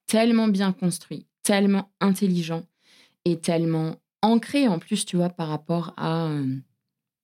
tellement 0.07 0.49
bien 0.49 0.73
construit, 0.73 1.27
tellement 1.43 1.91
intelligent 2.01 2.63
et 3.25 3.39
tellement 3.41 3.97
ancré 4.23 4.69
en 4.69 4.79
plus, 4.79 5.05
tu 5.05 5.17
vois, 5.17 5.29
par 5.31 5.49
rapport 5.49 5.93
à. 5.97 6.29
euh, 6.31 6.57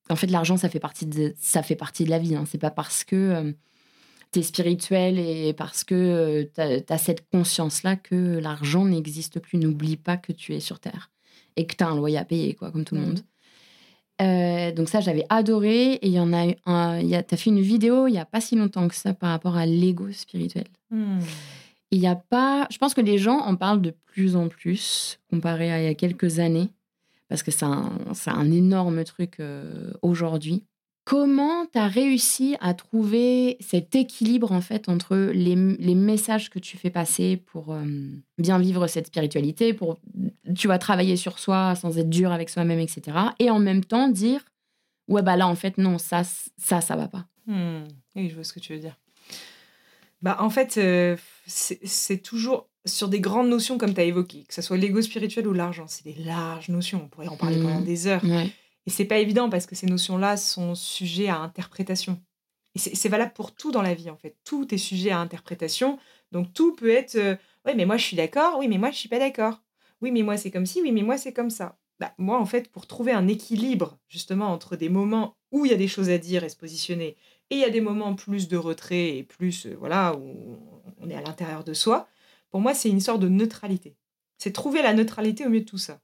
En 0.09 0.15
fait, 0.15 0.27
l'argent, 0.27 0.57
ça 0.57 0.69
fait 0.69 0.79
partie 0.79 1.05
de, 1.07 1.33
ça 1.39 1.63
fait 1.63 1.75
partie 1.75 2.05
de 2.05 2.09
la 2.11 2.19
vie. 2.19 2.35
Hein. 2.35 2.45
C'est 2.47 2.57
pas 2.57 2.71
parce 2.71 3.03
que 3.03 3.55
tu 4.31 4.39
es 4.39 4.43
spirituel 4.43 5.19
et 5.19 5.53
parce 5.53 5.83
que 5.83 6.49
tu 6.55 6.61
as, 6.93 6.97
cette 6.97 7.27
conscience-là 7.29 7.95
que 7.97 8.37
l'argent 8.37 8.85
n'existe 8.85 9.39
plus. 9.39 9.57
N'oublie 9.57 9.97
pas 9.97 10.17
que 10.17 10.31
tu 10.31 10.53
es 10.53 10.59
sur 10.59 10.79
Terre 10.79 11.09
et 11.55 11.65
que 11.67 11.75
tu 11.75 11.83
as 11.83 11.89
un 11.89 11.95
loyer 11.95 12.17
à 12.17 12.25
payer, 12.25 12.53
quoi, 12.53 12.71
comme 12.71 12.83
tout 12.85 12.95
le 12.95 13.01
Mhm. 13.01 13.07
monde. 13.07 13.19
Euh, 14.21 14.71
donc 14.71 14.87
ça, 14.89 14.99
j'avais 14.99 15.25
adoré. 15.29 15.93
Et 15.93 16.07
il 16.07 16.13
y 16.13 16.19
en 16.19 16.31
a 16.33 16.45
un... 16.65 16.99
y 16.99 17.15
a- 17.15 17.23
T'as 17.23 17.37
fait 17.37 17.49
une 17.49 17.61
vidéo 17.61 18.07
il 18.07 18.13
y 18.13 18.19
a 18.19 18.25
pas 18.25 18.39
si 18.41 18.55
longtemps 18.55 18.87
que 18.87 18.95
ça 18.95 19.13
par 19.13 19.29
rapport 19.31 19.55
à 19.57 19.65
l'ego 19.65 20.11
spirituel. 20.11 20.65
Mm. 20.91 21.19
Il 21.91 21.99
y 21.99 22.07
a 22.07 22.15
pas... 22.15 22.67
Je 22.69 22.77
pense 22.77 22.93
que 22.93 23.01
les 23.01 23.17
gens 23.17 23.39
en 23.39 23.55
parlent 23.55 23.81
de 23.81 23.93
plus 24.05 24.35
en 24.35 24.47
plus 24.47 25.19
comparé 25.29 25.71
à 25.71 25.81
il 25.81 25.85
y 25.85 25.87
a 25.87 25.95
quelques 25.95 26.39
années. 26.39 26.69
Parce 27.29 27.43
que 27.43 27.51
c'est 27.51 27.65
un, 27.65 27.91
un 28.27 28.51
énorme 28.51 29.03
truc 29.05 29.39
euh, 29.39 29.91
aujourd'hui. 30.01 30.63
Comment 31.03 31.65
tu 31.65 31.79
as 31.79 31.87
réussi 31.87 32.55
à 32.61 32.73
trouver 32.73 33.57
cet 33.59 33.95
équilibre 33.95 34.51
en 34.51 34.61
fait 34.61 34.87
entre 34.87 35.15
les, 35.33 35.55
les 35.55 35.95
messages 35.95 36.49
que 36.49 36.59
tu 36.59 36.77
fais 36.77 36.91
passer 36.91 37.37
pour 37.37 37.73
euh, 37.73 37.83
bien 38.37 38.59
vivre 38.59 38.85
cette 38.87 39.07
spiritualité, 39.07 39.73
pour 39.73 39.97
tu 40.55 40.67
vas 40.67 40.77
travailler 40.77 41.15
sur 41.15 41.39
soi 41.39 41.73
sans 41.75 41.97
être 41.97 42.09
dur 42.09 42.31
avec 42.31 42.49
soi-même, 42.49 42.79
etc. 42.79 43.17
Et 43.39 43.49
en 43.49 43.59
même 43.59 43.83
temps 43.83 44.09
dire 44.09 44.45
ouais 45.07 45.23
bah 45.23 45.35
là 45.35 45.47
en 45.47 45.55
fait 45.55 45.77
non 45.77 45.97
ça 45.97 46.21
ça 46.57 46.81
ça 46.81 46.95
va 46.95 47.07
pas. 47.07 47.25
Hmm, 47.47 47.83
Oui, 48.15 48.29
je 48.29 48.35
vois 48.35 48.43
ce 48.43 48.53
que 48.53 48.59
tu 48.59 48.73
veux 48.73 48.79
dire. 48.79 48.95
Bah, 50.21 50.37
en 50.39 50.49
fait, 50.51 50.77
euh, 50.77 51.17
c'est 51.47 52.21
toujours 52.21 52.69
sur 52.85 53.07
des 53.07 53.19
grandes 53.19 53.49
notions 53.49 53.77
comme 53.77 53.93
tu 53.93 54.01
as 54.01 54.03
évoqué, 54.03 54.43
que 54.47 54.53
ce 54.53 54.61
soit 54.61 54.77
l'ego 54.77 55.01
spirituel 55.01 55.47
ou 55.47 55.53
l'argent. 55.53 55.85
C'est 55.87 56.03
des 56.03 56.15
larges 56.23 56.69
notions, 56.69 57.01
on 57.03 57.07
pourrait 57.07 57.27
en 57.27 57.37
parler 57.37 57.59
pendant 57.61 57.81
des 57.81 58.07
heures. 58.07 58.23
Ouais. 58.23 58.51
Et 58.85 58.89
c'est 58.89 59.05
pas 59.05 59.19
évident 59.19 59.49
parce 59.49 59.65
que 59.65 59.75
ces 59.75 59.87
notions-là 59.87 60.37
sont 60.37 60.75
sujets 60.75 61.29
à 61.29 61.37
interprétation. 61.37 62.21
Et 62.75 62.79
c'est 62.79 63.09
valable 63.09 63.33
pour 63.33 63.53
tout 63.53 63.71
dans 63.71 63.81
la 63.81 63.93
vie, 63.93 64.09
en 64.09 64.17
fait. 64.17 64.37
Tout 64.43 64.73
est 64.73 64.77
sujet 64.77 65.11
à 65.11 65.19
interprétation. 65.19 65.99
Donc 66.31 66.53
tout 66.53 66.73
peut 66.75 66.89
être 66.89 67.15
euh, 67.15 67.35
Oui, 67.65 67.73
mais 67.75 67.85
moi 67.85 67.97
je 67.97 68.05
suis 68.05 68.17
d'accord. 68.17 68.57
Oui, 68.59 68.67
mais 68.67 68.77
moi 68.77 68.91
je 68.91 68.97
suis 68.97 69.09
pas 69.09 69.19
d'accord. 69.19 69.61
Oui, 70.01 70.11
mais 70.11 70.23
moi 70.23 70.37
c'est 70.37 70.51
comme 70.51 70.65
ci. 70.65 70.81
Oui, 70.81 70.91
mais 70.91 71.03
moi 71.03 71.17
c'est 71.17 71.33
comme 71.33 71.49
ça. 71.49 71.77
Bah, 72.01 72.15
moi, 72.17 72.39
en 72.39 72.47
fait, 72.47 72.71
pour 72.71 72.87
trouver 72.87 73.11
un 73.11 73.27
équilibre, 73.27 73.99
justement, 74.09 74.47
entre 74.47 74.75
des 74.75 74.89
moments 74.89 75.37
où 75.51 75.65
il 75.65 75.71
y 75.71 75.73
a 75.73 75.77
des 75.77 75.87
choses 75.87 76.09
à 76.09 76.17
dire 76.17 76.43
et 76.43 76.49
se 76.49 76.55
positionner, 76.55 77.15
et 77.51 77.55
il 77.55 77.59
y 77.59 77.63
a 77.63 77.69
des 77.69 77.79
moments 77.79 78.15
plus 78.15 78.47
de 78.47 78.57
retrait 78.57 79.17
et 79.17 79.23
plus, 79.23 79.67
euh, 79.67 79.75
voilà, 79.77 80.15
où 80.15 80.57
on 80.97 81.09
est 81.11 81.15
à 81.15 81.21
l'intérieur 81.21 81.63
de 81.63 81.73
soi, 81.73 82.07
pour 82.49 82.59
moi, 82.59 82.73
c'est 82.73 82.89
une 82.89 83.01
sorte 83.01 83.19
de 83.19 83.29
neutralité. 83.29 83.97
C'est 84.39 84.51
trouver 84.51 84.81
la 84.81 84.93
neutralité 84.95 85.45
au 85.45 85.49
milieu 85.49 85.63
de 85.63 85.69
tout 85.69 85.77
ça 85.77 86.01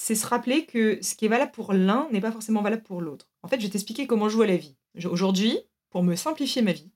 c'est 0.00 0.14
se 0.14 0.26
rappeler 0.26 0.64
que 0.64 0.98
ce 1.02 1.14
qui 1.14 1.26
est 1.26 1.28
valable 1.28 1.52
pour 1.52 1.74
l'un 1.74 2.08
n'est 2.10 2.22
pas 2.22 2.32
forcément 2.32 2.62
valable 2.62 2.82
pour 2.82 3.02
l'autre. 3.02 3.28
En 3.42 3.48
fait, 3.48 3.60
je 3.60 3.66
vais 3.66 3.70
t'expliquer 3.70 4.06
comment 4.06 4.30
je 4.30 4.36
vois 4.36 4.46
la 4.46 4.56
vie. 4.56 4.74
Aujourd'hui, 5.04 5.58
pour 5.90 6.02
me 6.02 6.16
simplifier 6.16 6.62
ma 6.62 6.72
vie, 6.72 6.90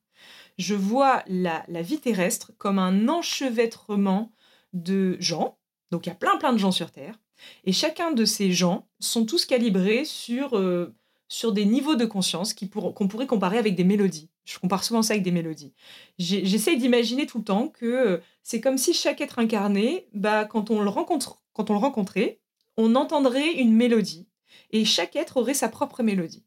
je 0.57 0.75
vois 0.75 1.23
la, 1.27 1.65
la 1.69 1.83
vie 1.83 2.01
terrestre 2.01 2.53
comme 2.57 2.79
un 2.79 3.09
enchevêtrement 3.09 4.33
de 4.73 5.19
gens. 5.21 5.59
Donc 5.91 6.07
il 6.07 6.09
y 6.09 6.13
a 6.13 6.15
plein 6.15 6.39
plein 6.39 6.55
de 6.55 6.59
gens 6.59 6.73
sur 6.73 6.91
Terre. 6.91 7.21
Et 7.65 7.73
chacun 7.73 8.11
de 8.11 8.25
ces 8.25 8.53
gens 8.53 8.89
sont 9.01 9.27
tous 9.27 9.45
calibrés 9.45 10.07
sur, 10.07 10.57
euh, 10.57 10.95
sur 11.29 11.53
des 11.53 11.67
niveaux 11.67 11.97
de 11.97 12.07
conscience 12.07 12.55
qu'on 12.55 13.09
pourrait 13.09 13.27
comparer 13.27 13.59
avec 13.59 13.75
des 13.75 13.85
mélodies. 13.85 14.31
Je 14.47 14.59
compare 14.59 14.83
souvent 14.83 15.03
ça 15.03 15.13
avec 15.13 15.25
des 15.25 15.31
mélodies. 15.31 15.75
J'essaye 16.19 16.79
d'imaginer 16.79 17.27
tout 17.27 17.39
le 17.39 17.45
temps 17.45 17.69
que 17.69 17.85
euh, 17.85 18.19
c'est 18.43 18.63
comme 18.63 18.79
si 18.79 18.95
chaque 18.95 19.21
être 19.21 19.39
incarné, 19.39 20.09
bah, 20.15 20.47
quand, 20.47 20.71
on 20.71 20.81
le 20.81 20.89
rencontre, 20.89 21.43
quand 21.53 21.69
on 21.69 21.75
le 21.75 21.81
rencontrait, 21.81 22.41
on 22.77 22.95
entendrait 22.95 23.53
une 23.53 23.75
mélodie. 23.75 24.27
Et 24.71 24.85
chaque 24.85 25.17
être 25.17 25.37
aurait 25.37 25.55
sa 25.55 25.69
propre 25.69 26.03
mélodie. 26.03 26.45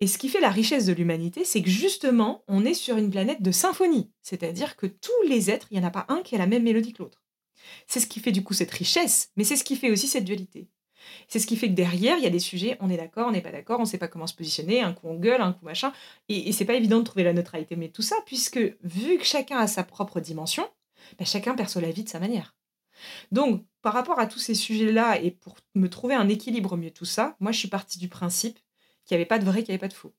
Et 0.00 0.06
ce 0.06 0.18
qui 0.18 0.28
fait 0.28 0.40
la 0.40 0.50
richesse 0.50 0.86
de 0.86 0.92
l'humanité, 0.92 1.44
c'est 1.44 1.62
que 1.62 1.70
justement, 1.70 2.44
on 2.48 2.64
est 2.64 2.74
sur 2.74 2.96
une 2.96 3.10
planète 3.10 3.42
de 3.42 3.52
symphonie. 3.52 4.10
C'est-à-dire 4.22 4.76
que 4.76 4.86
tous 4.86 5.22
les 5.28 5.50
êtres, 5.50 5.68
il 5.70 5.78
n'y 5.78 5.84
en 5.84 5.88
a 5.88 5.90
pas 5.90 6.06
un 6.08 6.20
qui 6.22 6.34
a 6.34 6.38
la 6.38 6.46
même 6.46 6.64
mélodie 6.64 6.92
que 6.92 7.02
l'autre. 7.02 7.22
C'est 7.86 8.00
ce 8.00 8.06
qui 8.06 8.20
fait 8.20 8.32
du 8.32 8.44
coup 8.44 8.54
cette 8.54 8.70
richesse, 8.70 9.30
mais 9.36 9.44
c'est 9.44 9.56
ce 9.56 9.64
qui 9.64 9.76
fait 9.76 9.90
aussi 9.90 10.08
cette 10.08 10.24
dualité. 10.24 10.68
C'est 11.28 11.38
ce 11.38 11.46
qui 11.46 11.56
fait 11.56 11.68
que 11.68 11.74
derrière, 11.74 12.16
il 12.16 12.24
y 12.24 12.26
a 12.26 12.30
des 12.30 12.38
sujets, 12.38 12.76
on 12.80 12.90
est 12.90 12.96
d'accord, 12.96 13.28
on 13.28 13.32
n'est 13.32 13.42
pas 13.42 13.52
d'accord, 13.52 13.78
on 13.78 13.82
ne 13.82 13.88
sait 13.88 13.98
pas 13.98 14.08
comment 14.08 14.26
se 14.26 14.34
positionner, 14.34 14.80
un 14.80 14.92
coup 14.92 15.08
on 15.08 15.18
gueule, 15.18 15.40
un 15.40 15.52
coup 15.52 15.64
machin. 15.64 15.92
Et, 16.28 16.48
et 16.48 16.52
c'est 16.52 16.64
pas 16.64 16.74
évident 16.74 16.98
de 16.98 17.04
trouver 17.04 17.24
la 17.24 17.32
neutralité, 17.32 17.76
mais 17.76 17.88
tout 17.88 18.02
ça, 18.02 18.16
puisque 18.26 18.58
vu 18.82 19.18
que 19.18 19.24
chacun 19.24 19.58
a 19.58 19.66
sa 19.66 19.84
propre 19.84 20.20
dimension, 20.20 20.66
bah, 21.18 21.24
chacun 21.24 21.54
perçoit 21.54 21.82
la 21.82 21.90
vie 21.90 22.04
de 22.04 22.08
sa 22.08 22.20
manière. 22.20 22.54
Donc, 23.32 23.64
par 23.82 23.92
rapport 23.92 24.18
à 24.18 24.26
tous 24.26 24.38
ces 24.38 24.54
sujets-là, 24.54 25.20
et 25.20 25.30
pour 25.30 25.56
me 25.74 25.88
trouver 25.88 26.14
un 26.14 26.28
équilibre 26.28 26.72
au 26.72 26.76
milieu 26.76 26.90
de 26.90 26.94
tout 26.94 27.04
ça, 27.04 27.36
moi 27.40 27.52
je 27.52 27.58
suis 27.58 27.68
partie 27.68 27.98
du 27.98 28.08
principe 28.08 28.58
qu'il 29.04 29.14
n'y 29.14 29.20
avait 29.20 29.28
pas 29.28 29.38
de 29.38 29.44
vrai, 29.44 29.62
qu'il 29.62 29.72
n'y 29.72 29.74
avait 29.74 29.78
pas 29.78 29.88
de 29.88 29.92
faux. 29.92 30.14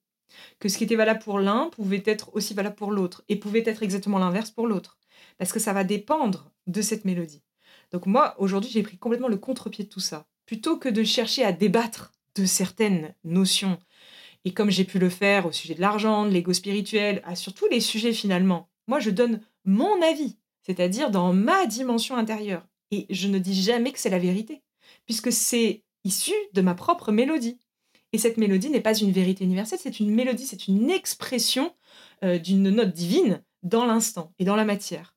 Que 0.60 0.70
ce 0.70 0.78
qui 0.78 0.84
était 0.84 0.96
valable 0.96 1.20
pour 1.20 1.40
l'un 1.40 1.70
pouvait 1.70 2.04
être 2.06 2.36
aussi 2.36 2.54
valable 2.54 2.76
pour 2.76 2.92
l'autre, 2.92 3.24
et 3.30 3.38
pouvait 3.38 3.64
être 3.66 3.84
exactement 3.84 4.20
l'inverse 4.20 4.52
pour 4.52 4.68
l'autre. 4.68 4.98
Parce 5.38 5.52
que 5.52 5.60
ça 5.60 5.74
va 5.74 5.84
dépendre 5.84 6.52
de 6.68 6.82
cette 6.82 7.06
mélodie. 7.06 7.44
Donc 7.92 8.06
moi, 8.06 8.36
aujourd'hui, 8.40 8.70
j'ai 8.72 8.84
pris 8.84 8.98
complètement 8.98 9.28
le 9.28 9.38
contre-pied 9.38 9.86
de 9.86 9.90
tout 9.90 10.00
ça. 10.00 10.28
Plutôt 10.46 10.78
que 10.78 10.90
de 10.90 11.04
chercher 11.04 11.44
à 11.44 11.52
débattre 11.52 12.12
de 12.36 12.46
certaines 12.46 13.16
notions, 13.24 13.80
et 14.44 14.54
comme 14.54 14.70
j'ai 14.70 14.84
pu 14.84 15.00
le 15.00 15.10
faire 15.10 15.48
au 15.48 15.52
sujet 15.52 15.74
de 15.74 15.82
l'argent, 15.82 16.26
de 16.26 16.30
l'ego 16.30 16.54
spirituel, 16.54 17.22
à 17.26 17.36
sur 17.36 17.54
tous 17.54 17.68
les 17.68 17.80
sujets 17.80 18.14
finalement, 18.14 18.70
moi 18.88 19.00
je 19.00 19.10
donne 19.10 19.42
mon 19.64 20.02
avis, 20.04 20.38
c'est-à-dire 20.66 21.12
dans 21.12 21.34
ma 21.34 21.66
dimension 21.66 22.16
intérieure. 22.16 22.66
Et 22.92 23.06
je 23.10 23.28
ne 23.28 23.40
dis 23.40 23.60
jamais 23.60 23.92
que 23.92 24.00
c'est 24.00 24.10
la 24.10 24.20
vérité, 24.20 24.64
puisque 25.06 25.32
c'est 25.32 25.84
issu 26.04 26.34
de 26.54 26.62
ma 26.62 26.76
propre 26.76 27.12
mélodie. 27.12 27.60
Et 28.14 28.18
cette 28.18 28.38
mélodie 28.38 28.70
n'est 28.70 28.82
pas 28.82 28.98
une 28.98 29.12
vérité 29.12 29.44
universelle, 29.44 29.80
c'est 29.82 30.00
une 30.00 30.14
mélodie, 30.14 30.46
c'est 30.46 30.68
une 30.68 30.90
expression 30.90 31.76
euh, 32.24 32.38
d'une 32.38 32.70
note 32.70 32.94
divine 32.94 33.44
dans 33.64 33.86
l'instant 33.86 34.34
et 34.40 34.46
dans 34.46 34.56
la 34.56 34.66
matière. 34.66 35.16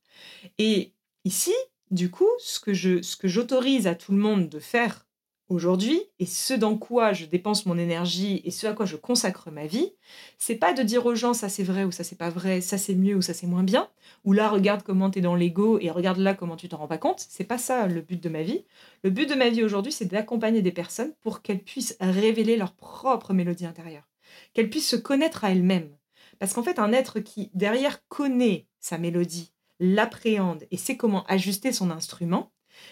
Et 0.57 0.93
ici, 1.23 1.53
du 1.91 2.11
coup, 2.11 2.27
ce 2.39 2.59
que 2.59 2.73
ce 2.73 3.15
que 3.15 3.27
j'autorise 3.27 3.87
à 3.87 3.95
tout 3.95 4.11
le 4.11 4.17
monde 4.17 4.49
de 4.49 4.59
faire 4.59 5.07
aujourd'hui 5.49 6.01
et 6.19 6.25
ce 6.25 6.53
dans 6.53 6.77
quoi 6.77 7.11
je 7.11 7.25
dépense 7.25 7.65
mon 7.65 7.77
énergie 7.77 8.41
et 8.45 8.51
ce 8.51 8.67
à 8.67 8.73
quoi 8.73 8.85
je 8.85 8.95
consacre 8.95 9.51
ma 9.51 9.65
vie, 9.65 9.91
c'est 10.37 10.55
pas 10.55 10.73
de 10.73 10.83
dire 10.83 11.05
aux 11.05 11.15
gens 11.15 11.33
ça 11.33 11.49
c'est 11.49 11.63
vrai 11.63 11.83
ou 11.83 11.91
ça 11.91 12.03
c'est 12.03 12.17
pas 12.17 12.29
vrai, 12.29 12.61
ça 12.61 12.77
c'est 12.77 12.95
mieux 12.95 13.15
ou 13.15 13.21
ça 13.21 13.33
c'est 13.33 13.47
moins 13.47 13.63
bien, 13.63 13.89
ou 14.23 14.33
là 14.33 14.49
regarde 14.49 14.83
comment 14.83 15.09
t'es 15.09 15.21
dans 15.21 15.35
l'ego 15.35 15.79
et 15.79 15.89
regarde 15.89 16.19
là 16.19 16.33
comment 16.33 16.55
tu 16.55 16.69
t'en 16.69 16.77
rends 16.77 16.87
pas 16.87 16.97
compte. 16.97 17.25
C'est 17.29 17.43
pas 17.43 17.57
ça 17.57 17.87
le 17.87 18.01
but 18.01 18.21
de 18.21 18.29
ma 18.29 18.43
vie. 18.43 18.63
Le 19.03 19.09
but 19.09 19.29
de 19.29 19.35
ma 19.35 19.49
vie 19.49 19.63
aujourd'hui, 19.63 19.91
c'est 19.91 20.05
d'accompagner 20.05 20.61
des 20.61 20.71
personnes 20.71 21.13
pour 21.21 21.41
qu'elles 21.41 21.63
puissent 21.63 21.97
révéler 21.99 22.57
leur 22.57 22.73
propre 22.73 23.33
mélodie 23.33 23.65
intérieure, 23.65 24.07
qu'elles 24.53 24.69
puissent 24.69 24.89
se 24.89 24.95
connaître 24.95 25.43
à 25.43 25.51
elles-mêmes. 25.51 25.95
Parce 26.39 26.53
qu'en 26.53 26.63
fait, 26.63 26.79
un 26.79 26.93
être 26.93 27.19
qui 27.19 27.49
derrière 27.53 28.07
connaît 28.07 28.67
sa 28.79 28.97
mélodie, 28.97 29.51
l'appréhende 29.79 30.65
et 30.71 30.77
sait 30.77 30.97
comment 30.97 31.25
ajuster 31.25 31.71
son 31.71 31.91
instrument, 31.91 32.51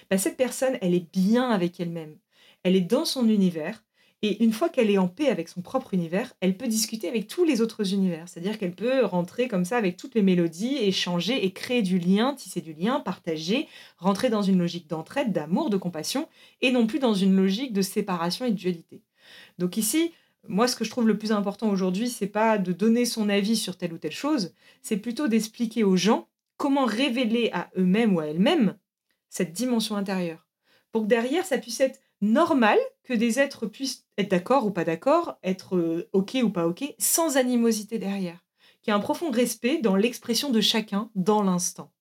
bah, 0.09 0.17
cette 0.17 0.37
personne, 0.37 0.77
elle 0.81 0.93
est 0.93 1.11
bien 1.11 1.49
avec 1.49 1.79
elle-même. 1.79 2.17
Elle 2.67 2.75
est 2.75 2.81
dans 2.81 3.05
son 3.05 3.29
univers. 3.29 3.85
Et 4.21 4.43
une 4.43 4.51
fois 4.51 4.67
qu'elle 4.67 4.91
est 4.91 4.97
en 4.97 5.07
paix 5.07 5.29
avec 5.29 5.47
son 5.47 5.61
propre 5.61 5.93
univers, 5.93 6.33
elle 6.41 6.57
peut 6.57 6.67
discuter 6.67 7.07
avec 7.07 7.27
tous 7.27 7.45
les 7.45 7.61
autres 7.61 7.93
univers. 7.93 8.27
C'est-à-dire 8.27 8.59
qu'elle 8.59 8.75
peut 8.75 9.05
rentrer 9.05 9.47
comme 9.47 9.63
ça 9.63 9.77
avec 9.77 9.95
toutes 9.95 10.15
les 10.15 10.21
mélodies, 10.21 10.75
échanger 10.75 11.45
et 11.45 11.53
créer 11.53 11.81
du 11.81 11.97
lien, 11.97 12.33
tisser 12.33 12.59
du 12.59 12.73
lien, 12.73 12.99
partager, 12.99 13.69
rentrer 13.97 14.29
dans 14.29 14.41
une 14.41 14.57
logique 14.57 14.89
d'entraide, 14.89 15.31
d'amour, 15.31 15.69
de 15.69 15.77
compassion, 15.77 16.27
et 16.59 16.71
non 16.71 16.87
plus 16.87 16.99
dans 16.99 17.13
une 17.13 17.37
logique 17.37 17.71
de 17.71 17.81
séparation 17.81 18.43
et 18.43 18.51
de 18.51 18.57
dualité. 18.57 19.01
Donc 19.59 19.77
ici, 19.77 20.11
moi, 20.49 20.67
ce 20.67 20.75
que 20.75 20.83
je 20.83 20.89
trouve 20.89 21.07
le 21.07 21.17
plus 21.17 21.31
important 21.31 21.69
aujourd'hui, 21.69 22.09
c'est 22.09 22.27
pas 22.27 22.57
de 22.57 22.73
donner 22.73 23.05
son 23.05 23.29
avis 23.29 23.55
sur 23.55 23.77
telle 23.77 23.93
ou 23.93 23.97
telle 23.97 24.11
chose, 24.11 24.53
c'est 24.81 24.97
plutôt 24.97 25.29
d'expliquer 25.29 25.85
aux 25.85 25.95
gens 25.95 26.27
comment 26.57 26.85
révéler 26.85 27.49
à 27.53 27.69
eux-mêmes 27.77 28.13
ou 28.13 28.19
à 28.19 28.25
elles-mêmes 28.25 28.77
cette 29.29 29.53
dimension 29.53 29.95
intérieure. 29.95 30.45
Pour 30.91 31.03
que 31.03 31.07
derrière, 31.07 31.45
ça 31.45 31.59
puisse 31.59 31.79
être 31.79 32.01
normal 32.21 32.77
que 33.03 33.13
des 33.13 33.39
êtres 33.39 33.67
puissent 33.67 34.05
être 34.17 34.31
d'accord 34.31 34.65
ou 34.65 34.71
pas 34.71 34.83
d'accord, 34.83 35.37
être 35.43 35.77
euh, 35.77 36.09
OK 36.13 36.37
ou 36.43 36.49
pas 36.49 36.67
OK, 36.67 36.83
sans 36.99 37.37
animosité 37.37 37.99
derrière. 37.99 38.43
Qu'il 38.81 38.91
y 38.91 38.95
ait 38.95 38.99
un 38.99 39.01
profond 39.01 39.31
respect 39.31 39.79
dans 39.79 39.95
l'expression 39.95 40.49
de 40.49 40.61
chacun 40.61 41.09
dans 41.15 41.43
l'instant. 41.43 41.91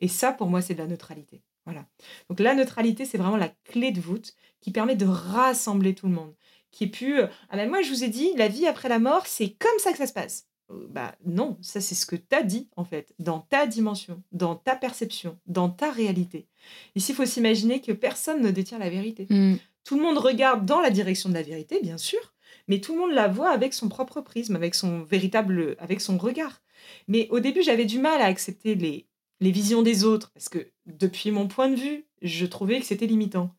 Et 0.00 0.08
ça, 0.08 0.32
pour 0.32 0.48
moi, 0.48 0.62
c'est 0.62 0.74
de 0.74 0.80
la 0.80 0.86
neutralité. 0.86 1.42
Voilà. 1.64 1.86
Donc 2.28 2.40
la 2.40 2.54
neutralité, 2.54 3.04
c'est 3.04 3.18
vraiment 3.18 3.36
la 3.36 3.48
clé 3.64 3.92
de 3.92 4.00
voûte 4.00 4.34
qui 4.60 4.70
permet 4.70 4.96
de 4.96 5.06
rassembler 5.06 5.94
tout 5.94 6.06
le 6.06 6.14
monde. 6.14 6.34
Qui 6.70 6.84
est 6.84 6.88
pu. 6.88 7.20
Euh, 7.20 7.26
ah 7.50 7.56
ben 7.56 7.68
moi, 7.68 7.82
je 7.82 7.90
vous 7.90 8.04
ai 8.04 8.08
dit, 8.08 8.32
la 8.36 8.48
vie 8.48 8.66
après 8.66 8.88
la 8.88 8.98
mort, 8.98 9.26
c'est 9.26 9.50
comme 9.50 9.78
ça 9.78 9.92
que 9.92 9.98
ça 9.98 10.06
se 10.06 10.12
passe. 10.12 10.48
Euh, 10.72 10.86
bah 10.88 11.14
non, 11.24 11.58
ça 11.60 11.80
c'est 11.80 11.94
ce 11.94 12.06
que 12.06 12.16
tu 12.16 12.34
as 12.34 12.42
dit 12.42 12.68
en 12.76 12.84
fait, 12.84 13.14
dans 13.18 13.40
ta 13.40 13.66
dimension, 13.66 14.22
dans 14.32 14.56
ta 14.56 14.76
perception, 14.76 15.38
dans 15.46 15.68
ta 15.68 15.90
réalité. 15.90 16.46
Ici, 16.94 17.12
il 17.12 17.14
faut 17.14 17.26
s'imaginer 17.26 17.80
que 17.80 17.92
personne 17.92 18.42
ne 18.42 18.50
détient 18.50 18.78
la 18.78 18.90
vérité. 18.90 19.26
Mm. 19.30 19.56
Tout 19.84 19.96
le 19.96 20.02
monde 20.02 20.18
regarde 20.18 20.64
dans 20.64 20.80
la 20.80 20.90
direction 20.90 21.28
de 21.28 21.34
la 21.34 21.42
vérité, 21.42 21.80
bien 21.82 21.98
sûr, 21.98 22.20
mais 22.68 22.80
tout 22.80 22.92
le 22.94 23.00
monde 23.00 23.12
la 23.12 23.28
voit 23.28 23.50
avec 23.50 23.74
son 23.74 23.88
propre 23.88 24.20
prisme, 24.20 24.56
avec 24.56 24.74
son 24.74 25.02
véritable, 25.02 25.76
avec 25.78 26.00
son 26.00 26.18
regard. 26.18 26.62
Mais 27.08 27.28
au 27.30 27.40
début, 27.40 27.62
j'avais 27.62 27.84
du 27.84 27.98
mal 27.98 28.20
à 28.20 28.26
accepter 28.26 28.74
les, 28.74 29.06
les 29.40 29.50
visions 29.50 29.82
des 29.82 30.04
autres, 30.04 30.30
parce 30.32 30.48
que 30.48 30.70
depuis 30.86 31.30
mon 31.30 31.48
point 31.48 31.68
de 31.68 31.76
vue, 31.76 32.06
je 32.22 32.46
trouvais 32.46 32.78
que 32.78 32.86
c'était 32.86 33.06
limitant. 33.06 33.54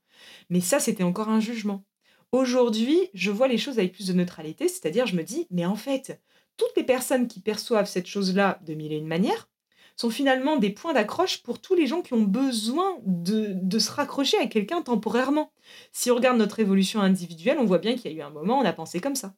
Mais 0.50 0.62
ça, 0.62 0.80
c'était 0.80 1.04
encore 1.04 1.30
un 1.30 1.42
jugement. 1.42 1.84
Aujourd'hui, 2.32 3.10
je 3.14 3.30
vois 3.30 3.48
les 3.48 3.58
choses 3.58 3.78
avec 3.78 3.94
plus 3.94 4.08
de 4.08 4.14
neutralité, 4.14 4.68
c'est-à-dire 4.68 5.06
je 5.06 5.16
me 5.16 5.24
dis, 5.24 5.46
mais 5.52 5.66
en 5.66 5.76
fait, 5.76 6.20
toutes 6.58 6.76
les 6.76 6.84
personnes 6.84 7.28
qui 7.28 7.40
perçoivent 7.40 7.90
cette 7.90 8.08
chose-là 8.08 8.60
de 8.64 8.74
mille 8.74 8.94
et 8.94 8.98
une 8.98 9.08
manières 9.08 9.50
sont 9.96 10.10
finalement 10.10 10.58
des 10.58 10.72
points 10.72 10.94
d'accroche 10.94 11.44
pour 11.44 11.62
tous 11.62 11.76
les 11.76 11.88
gens 11.88 12.02
qui 12.02 12.14
ont 12.14 12.24
besoin 12.24 12.98
de, 13.06 13.52
de 13.54 13.80
se 13.80 13.92
raccrocher 13.92 14.38
à 14.38 14.48
quelqu'un 14.48 14.82
temporairement. 14.82 15.52
Si 15.92 16.10
on 16.10 16.16
regarde 16.16 16.38
notre 16.38 16.60
évolution 16.60 17.00
individuelle, 17.02 17.60
on 17.60 17.66
voit 17.66 17.78
bien 17.78 17.96
qu'il 17.96 18.12
y 18.12 18.16
a 18.16 18.18
eu 18.18 18.22
un 18.22 18.32
moment, 18.32 18.60
on 18.60 18.66
a 18.66 18.74
pensé 18.74 19.00
comme 19.00 19.16
ça. 19.16 19.36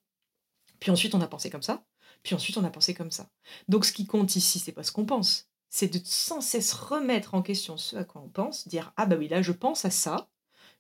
Puis 0.80 0.92
ensuite, 0.92 1.16
on 1.16 1.22
a 1.22 1.28
pensé 1.28 1.50
comme 1.50 1.62
ça. 1.62 1.84
Puis 2.24 2.36
ensuite, 2.36 2.58
on 2.58 2.64
a 2.64 2.70
pensé 2.70 2.94
comme 2.94 3.12
ça. 3.12 3.30
Donc, 3.68 3.86
ce 3.86 3.92
qui 3.92 4.06
compte 4.06 4.36
ici, 4.36 4.60
c'est 4.60 4.72
pas 4.72 4.84
ce 4.84 4.92
qu'on 4.92 5.06
pense. 5.06 5.50
C'est 5.70 5.94
de 5.94 6.00
sans 6.04 6.42
cesse 6.42 6.74
remettre 6.74 7.36
en 7.36 7.42
question 7.42 7.78
ce 7.78 7.96
à 7.98 8.04
quoi 8.04 8.22
on 8.24 8.30
pense, 8.30 8.68
dire 8.68 8.94
Ah 8.98 9.06
bah 9.06 9.16
oui, 9.18 9.28
là, 9.28 9.42
je 9.42 9.52
pense 9.52 9.84
à 9.84 9.90
ça, 9.90 10.30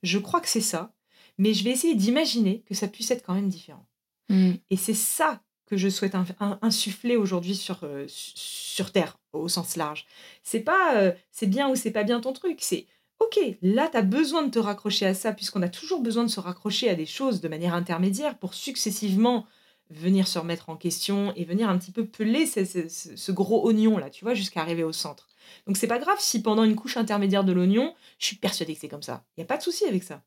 je 0.03 0.17
crois 0.17 0.41
que 0.41 0.47
c'est 0.47 0.61
ça, 0.61 0.93
mais 1.37 1.53
je 1.53 1.63
vais 1.63 1.71
essayer 1.71 1.95
d'imaginer 1.95 2.61
que 2.63 2.73
ça 2.73 2.87
puisse 2.87 3.11
être 3.11 3.25
quand 3.25 3.33
même 3.33 3.49
différent. 3.49 3.87
Mm. 4.29 4.53
Et 4.69 4.77
c'est 4.77 4.93
ça 4.93 5.41
que 5.65 5.77
je 5.77 5.89
souhaite 5.89 6.15
insuffler 6.61 7.15
aujourd'hui 7.15 7.55
sur, 7.55 7.79
euh, 7.83 8.05
su- 8.07 8.33
sur 8.35 8.91
Terre, 8.91 9.17
au 9.33 9.47
sens 9.49 9.75
large. 9.75 10.05
C'est 10.43 10.59
pas 10.59 10.95
euh, 10.97 11.11
c'est 11.31 11.47
bien 11.47 11.69
ou 11.69 11.75
c'est 11.75 11.91
pas 11.91 12.03
bien 12.03 12.19
ton 12.21 12.33
truc, 12.33 12.57
c'est 12.61 12.85
ok, 13.19 13.39
là 13.61 13.87
tu 13.89 13.97
as 13.97 14.01
besoin 14.01 14.43
de 14.43 14.51
te 14.51 14.59
raccrocher 14.59 15.05
à 15.05 15.13
ça, 15.13 15.33
puisqu'on 15.33 15.61
a 15.61 15.69
toujours 15.69 16.01
besoin 16.01 16.23
de 16.23 16.29
se 16.29 16.39
raccrocher 16.39 16.89
à 16.89 16.95
des 16.95 17.05
choses 17.05 17.41
de 17.41 17.47
manière 17.47 17.73
intermédiaire 17.73 18.37
pour 18.37 18.53
successivement 18.53 19.45
venir 19.91 20.27
se 20.27 20.39
remettre 20.39 20.69
en 20.69 20.75
question 20.75 21.31
et 21.35 21.45
venir 21.45 21.69
un 21.69 21.77
petit 21.77 21.91
peu 21.91 22.05
peler 22.05 22.45
ce 22.47 23.31
gros 23.31 23.65
oignon 23.67 23.97
là, 23.97 24.09
tu 24.09 24.25
vois, 24.25 24.33
jusqu'à 24.33 24.61
arriver 24.61 24.83
au 24.83 24.91
centre. 24.91 25.27
Donc 25.67 25.77
c'est 25.77 25.87
pas 25.87 25.99
grave 25.99 26.17
si 26.19 26.41
pendant 26.41 26.63
une 26.63 26.75
couche 26.75 26.97
intermédiaire 26.97 27.43
de 27.43 27.53
l'oignon, 27.53 27.93
je 28.17 28.25
suis 28.25 28.35
persuadée 28.35 28.73
que 28.73 28.79
c'est 28.81 28.89
comme 28.89 29.03
ça. 29.03 29.23
Il 29.37 29.41
n'y 29.41 29.43
a 29.43 29.47
pas 29.47 29.57
de 29.57 29.63
souci 29.63 29.85
avec 29.85 30.03
ça. 30.03 30.23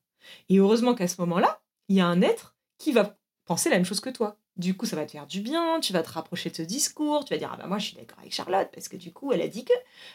Et 0.49 0.59
heureusement 0.59 0.95
qu'à 0.95 1.09
ce 1.09 1.21
moment-là, 1.21 1.61
il 1.89 1.97
y 1.97 2.01
a 2.01 2.07
un 2.07 2.23
être 2.23 2.57
qui 2.79 2.93
va 2.93 3.19
penser 3.47 3.69
la 3.69 3.77
même 3.77 3.85
chose 3.85 4.01
que 4.01 4.11
toi. 4.11 4.39
Du 4.59 4.77
coup, 4.77 4.87
ça 4.87 4.97
va 4.97 5.07
te 5.07 5.13
faire 5.13 5.27
du 5.27 5.41
bien, 5.41 5.79
tu 5.81 5.93
vas 5.93 6.03
te 6.03 6.11
rapprocher 6.11 6.51
de 6.51 6.57
ce 6.57 6.63
discours, 6.63 7.25
tu 7.25 7.33
vas 7.33 7.39
dire 7.39 7.51
Ah 7.53 7.57
bah 7.57 7.67
moi 7.69 7.79
je 7.79 7.87
suis 7.87 7.97
d'accord 7.97 8.19
avec 8.19 8.33
Charlotte 8.35 8.69
parce 8.75 8.89
que 8.89 8.97
du 8.97 9.13
coup 9.13 9.33
elle 9.33 9.43
a 9.43 9.49
dit 9.49 9.65
que. 9.65 9.73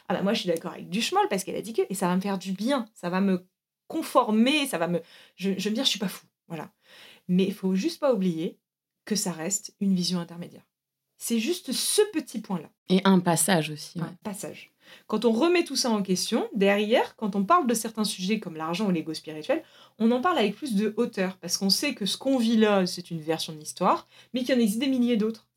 Ah 0.09 0.15
bah 0.15 0.21
moi 0.21 0.33
je 0.33 0.41
suis 0.41 0.49
d'accord 0.49 0.73
avec 0.73 0.89
Duchemol 0.89 1.27
parce 1.29 1.43
qu'elle 1.43 1.55
a 1.55 1.61
dit 1.61 1.73
que. 1.73 1.81
Et 1.89 1.95
ça 1.95 2.07
va 2.07 2.15
me 2.15 2.21
faire 2.21 2.37
du 2.37 2.51
bien, 2.51 2.85
ça 2.93 3.09
va 3.09 3.21
me 3.21 3.47
conformer, 3.87 4.67
ça 4.67 4.77
va 4.77 4.87
me. 4.87 5.01
Je, 5.35 5.51
je 5.57 5.63
vais 5.63 5.69
me 5.71 5.75
dire 5.75 5.85
Je 5.85 5.89
suis 5.89 5.99
pas 5.99 6.09
fou. 6.09 6.25
Voilà. 6.47 6.71
Mais 7.27 7.45
il 7.45 7.53
faut 7.53 7.75
juste 7.75 7.99
pas 7.99 8.13
oublier 8.13 8.59
que 9.05 9.15
ça 9.15 9.31
reste 9.31 9.75
une 9.79 9.95
vision 9.95 10.19
intermédiaire. 10.19 10.65
C'est 11.25 11.39
juste 11.39 11.71
ce 11.71 12.01
petit 12.11 12.41
point-là 12.41 12.69
Et 12.89 12.99
un 13.05 13.19
passage 13.21 13.69
aussi. 13.69 13.97
ouais. 13.97 14.03
un 14.05 14.17
passage. 14.25 14.71
Quand 15.07 15.23
on 15.23 15.31
remet 15.31 15.63
tout 15.63 15.77
ça 15.77 15.89
en 15.89 16.01
question, 16.03 16.49
derrière, 16.53 17.15
quand 17.15 17.37
on 17.37 17.45
parle 17.45 17.65
de 17.65 17.73
certains 17.73 18.03
sujets 18.03 18.41
comme 18.41 18.57
l'argent 18.57 18.87
ou 18.87 18.91
l'ego 18.91 19.13
spirituel, 19.13 19.63
on 19.99 20.11
en 20.11 20.19
parle 20.19 20.37
avec 20.37 20.53
plus 20.57 20.75
de 20.75 20.93
hauteur, 20.97 21.37
parce 21.37 21.55
qu'on 21.55 21.69
sait 21.69 21.93
que 21.95 22.05
ce 22.05 22.17
qu'on 22.17 22.37
vit 22.37 22.57
là, 22.57 22.85
c'est 22.85 23.09
une 23.09 23.21
version 23.21 23.53
de 23.53 23.57
l'histoire, 23.57 24.05
mais 24.33 24.41
qu'il 24.41 24.53
y 24.53 24.57
en 24.57 24.61
existe 24.61 24.79
des 24.79 24.87
milliers 24.89 25.15
d'autres. 25.15 25.47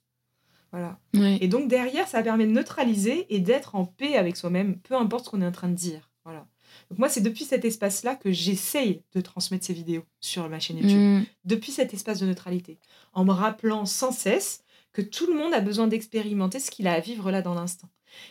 Voilà. 0.71 1.01
Ouais. 1.15 1.39
Et 1.41 1.49
donc 1.49 1.67
derrière, 1.69 2.07
ça 2.07 2.23
permet 2.23 2.47
de 2.47 2.53
neutraliser 2.53 3.27
et 3.35 3.41
d'être 3.41 3.75
en 3.75 3.87
paix 3.87 4.17
avec 4.17 4.37
soi-même, 4.37 4.79
peu 4.79 4.95
importe 4.95 5.25
ce 5.25 5.31
qu'on 5.31 5.43
est 5.43 5.47
en 5.47 5.53
train 5.53 5.69
de 5.69 5.75
dire. 5.75 6.11
Voilà. 6.25 6.47
Donc 6.91 7.01
moi, 7.01 7.09
c'est 7.09 7.23
depuis 7.23 7.45
cet 7.45 7.65
espace-là 7.65 8.15
que 8.15 8.31
j'essaye 8.31 9.03
de 9.15 9.21
transmettre 9.21 9.65
ces 9.67 9.75
vidéos 9.75 10.05
sur 10.21 10.49
ma 10.49 10.61
chaîne 10.61 10.77
YouTube 10.79 11.01
Mm. 11.01 11.25
depuis 11.45 11.73
cet 11.73 11.93
espace 11.93 12.21
de 12.21 12.27
neutralité, 12.27 12.79
en 13.15 13.25
me 13.25 13.33
rappelant 13.33 13.85
sans 13.85 14.13
cesse 14.13 14.63
que 14.97 15.03
tout 15.03 15.27
le 15.27 15.35
monde 15.35 15.53
a 15.53 15.61
besoin 15.61 15.89
d'expérimenter 15.89 16.59
ce 16.59 16.71
qu'il 16.71 16.87
a 16.87 16.95
à 16.95 17.01
vivre 17.01 17.31
là 17.31 17.43
dans 17.43 17.53
l'instant. 17.53 17.91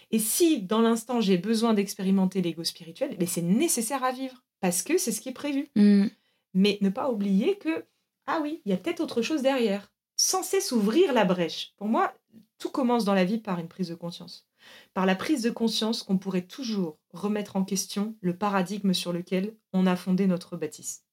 Et 0.10 0.18
si 0.18 0.64
dans 0.64 0.82
l'instant 0.82 1.22
j'ai 1.22 1.38
besoin 1.38 1.76
d'expérimenter 1.76 2.42
l'ego 2.42 2.64
spirituel, 2.64 3.16
mais 3.20 3.28
c'est 3.28 3.44
nécessaire 3.44 4.04
à 4.04 4.12
vivre 4.12 4.44
parce 4.62 4.82
que 4.82 4.98
c'est 4.98 5.12
ce 5.12 5.22
qui 5.22 5.30
est 5.30 5.34
prévu. 5.34 5.70
Mm. 5.76 6.08
Mais 6.56 6.80
ne 6.82 6.90
pas 6.90 7.12
oublier 7.12 7.60
que 7.60 7.86
ah 8.26 8.40
oui, 8.42 8.64
il 8.66 8.72
y 8.72 8.74
a 8.74 8.78
peut-être 8.78 9.02
autre 9.02 9.22
chose 9.22 9.44
derrière. 9.44 9.92
Sans 10.18 10.42
cesse 10.42 10.72
ouvrir 10.72 11.14
la 11.14 11.24
brèche. 11.24 11.74
Pour 11.78 11.88
moi, 11.88 12.16
tout 12.58 12.72
commence 12.72 13.06
dans 13.06 13.14
la 13.14 13.26
vie 13.26 13.38
par 13.38 13.60
une 13.60 13.68
prise 13.68 13.90
de 13.90 13.96
conscience. 13.96 14.48
Par 14.96 15.06
la 15.06 15.14
prise 15.14 15.44
de 15.44 15.52
conscience 15.52 16.02
qu'on 16.02 16.18
pourrait 16.18 16.48
toujours 16.48 16.98
remettre 17.14 17.58
en 17.58 17.64
question 17.64 18.16
le 18.22 18.36
paradigme 18.36 18.94
sur 18.94 19.14
lequel 19.14 19.56
on 19.72 19.86
a 19.86 19.96
fondé 19.96 20.26
notre 20.26 20.58
bâtisse. 20.58 21.06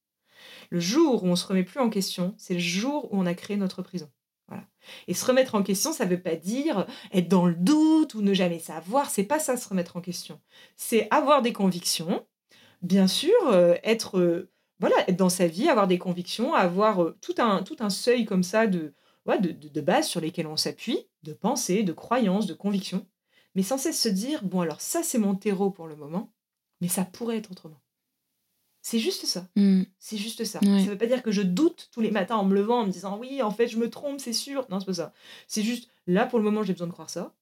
Le 0.71 0.81
jour 0.81 1.25
où 1.25 1.27
on 1.27 1.37
se 1.37 1.47
remet 1.47 1.63
plus 1.63 1.81
en 1.81 1.91
question, 1.91 2.35
c'est 2.39 2.55
le 2.55 2.61
jour 2.61 3.13
où 3.13 3.19
on 3.21 3.27
a 3.27 3.35
créé 3.35 3.59
notre 3.59 3.83
prison. 3.83 4.11
Et 5.07 5.15
se 5.15 5.25
remettre 5.25 5.55
en 5.55 5.63
question, 5.63 5.93
ça 5.93 6.05
ne 6.05 6.11
veut 6.11 6.23
pas 6.23 6.37
dire 6.37 6.87
être 7.13 7.29
dans 7.29 7.47
le 7.47 7.55
doute 7.55 8.15
ou 8.15 8.23
ne 8.23 8.35
jamais 8.35 8.59
savoir. 8.59 9.11
C'est 9.11 9.25
pas 9.25 9.39
ça 9.39 9.57
se 9.57 9.69
remettre 9.69 9.97
en 9.97 10.01
question. 10.01 10.41
C'est 10.77 11.09
avoir 11.11 11.43
des 11.43 11.53
convictions, 11.53 12.27
bien 12.83 13.07
sûr, 13.07 13.35
euh, 13.47 13.75
être 13.85 14.19
euh, 14.19 14.51
voilà, 14.81 14.97
être 15.09 15.17
dans 15.17 15.29
sa 15.29 15.47
vie, 15.47 15.69
avoir 15.69 15.87
des 15.87 15.99
convictions, 15.99 16.55
avoir 16.55 17.03
euh, 17.03 17.17
tout 17.21 17.35
un 17.39 17.63
tout 17.63 17.77
un 17.81 17.91
seuil 17.91 18.25
comme 18.25 18.43
ça 18.43 18.67
de 18.67 18.95
ouais, 19.27 19.39
de, 19.39 19.53
de 19.53 19.81
base 19.81 20.09
sur 20.09 20.21
lesquels 20.21 20.47
on 20.47 20.57
s'appuie, 20.57 21.09
de 21.23 21.33
pensées, 21.33 21.83
de 21.85 21.93
croyances, 21.93 22.47
de 22.47 22.55
convictions, 22.55 23.07
mais 23.55 23.63
sans 23.63 23.79
cesse 23.79 24.01
se 24.01 24.09
dire 24.09 24.43
bon 24.45 24.61
alors 24.61 24.81
ça 24.81 25.03
c'est 25.03 25.19
mon 25.19 25.35
terreau 25.37 25.71
pour 25.71 25.87
le 25.87 25.97
moment, 25.97 26.33
mais 26.81 26.89
ça 26.89 27.05
pourrait 27.05 27.39
être 27.39 27.53
autrement. 27.53 27.81
C'est 28.83 28.99
juste 28.99 29.27
ça. 29.27 29.47
Mm. 29.57 29.83
C'est 29.99 30.17
juste 30.17 30.45
ça. 30.45 30.59
Ouais. 30.63 30.81
Ça 30.85 30.91
veut 30.91 30.99
pas 30.99 31.07
dire 31.07 31.23
que 31.23 31.31
je 31.31 31.43
doute 31.43 31.89
tous 31.93 32.01
les 32.01 32.11
matins 32.11 32.37
en 32.37 32.45
me 32.45 32.55
levant 32.55 32.81
en 32.81 32.87
me 32.87 32.93
disant 32.93 33.17
oui, 33.19 33.41
en 33.43 33.51
fait, 33.53 33.69
je 33.69 33.79
me 33.79 33.89
trompe, 33.89 34.21
c'est 34.21 34.33
sûr. 34.33 34.67
Non, 34.71 34.81
c'est 34.81 34.87
pas 34.87 34.95
ça. 34.95 35.13
C'est 35.47 35.63
juste 35.63 35.89
là 36.07 36.27
pour 36.27 36.39
le 36.39 36.45
moment, 36.45 36.63
j'ai 36.65 36.73
besoin 36.73 36.89
de 36.89 36.93
croire 36.93 37.09
ça. 37.11 37.33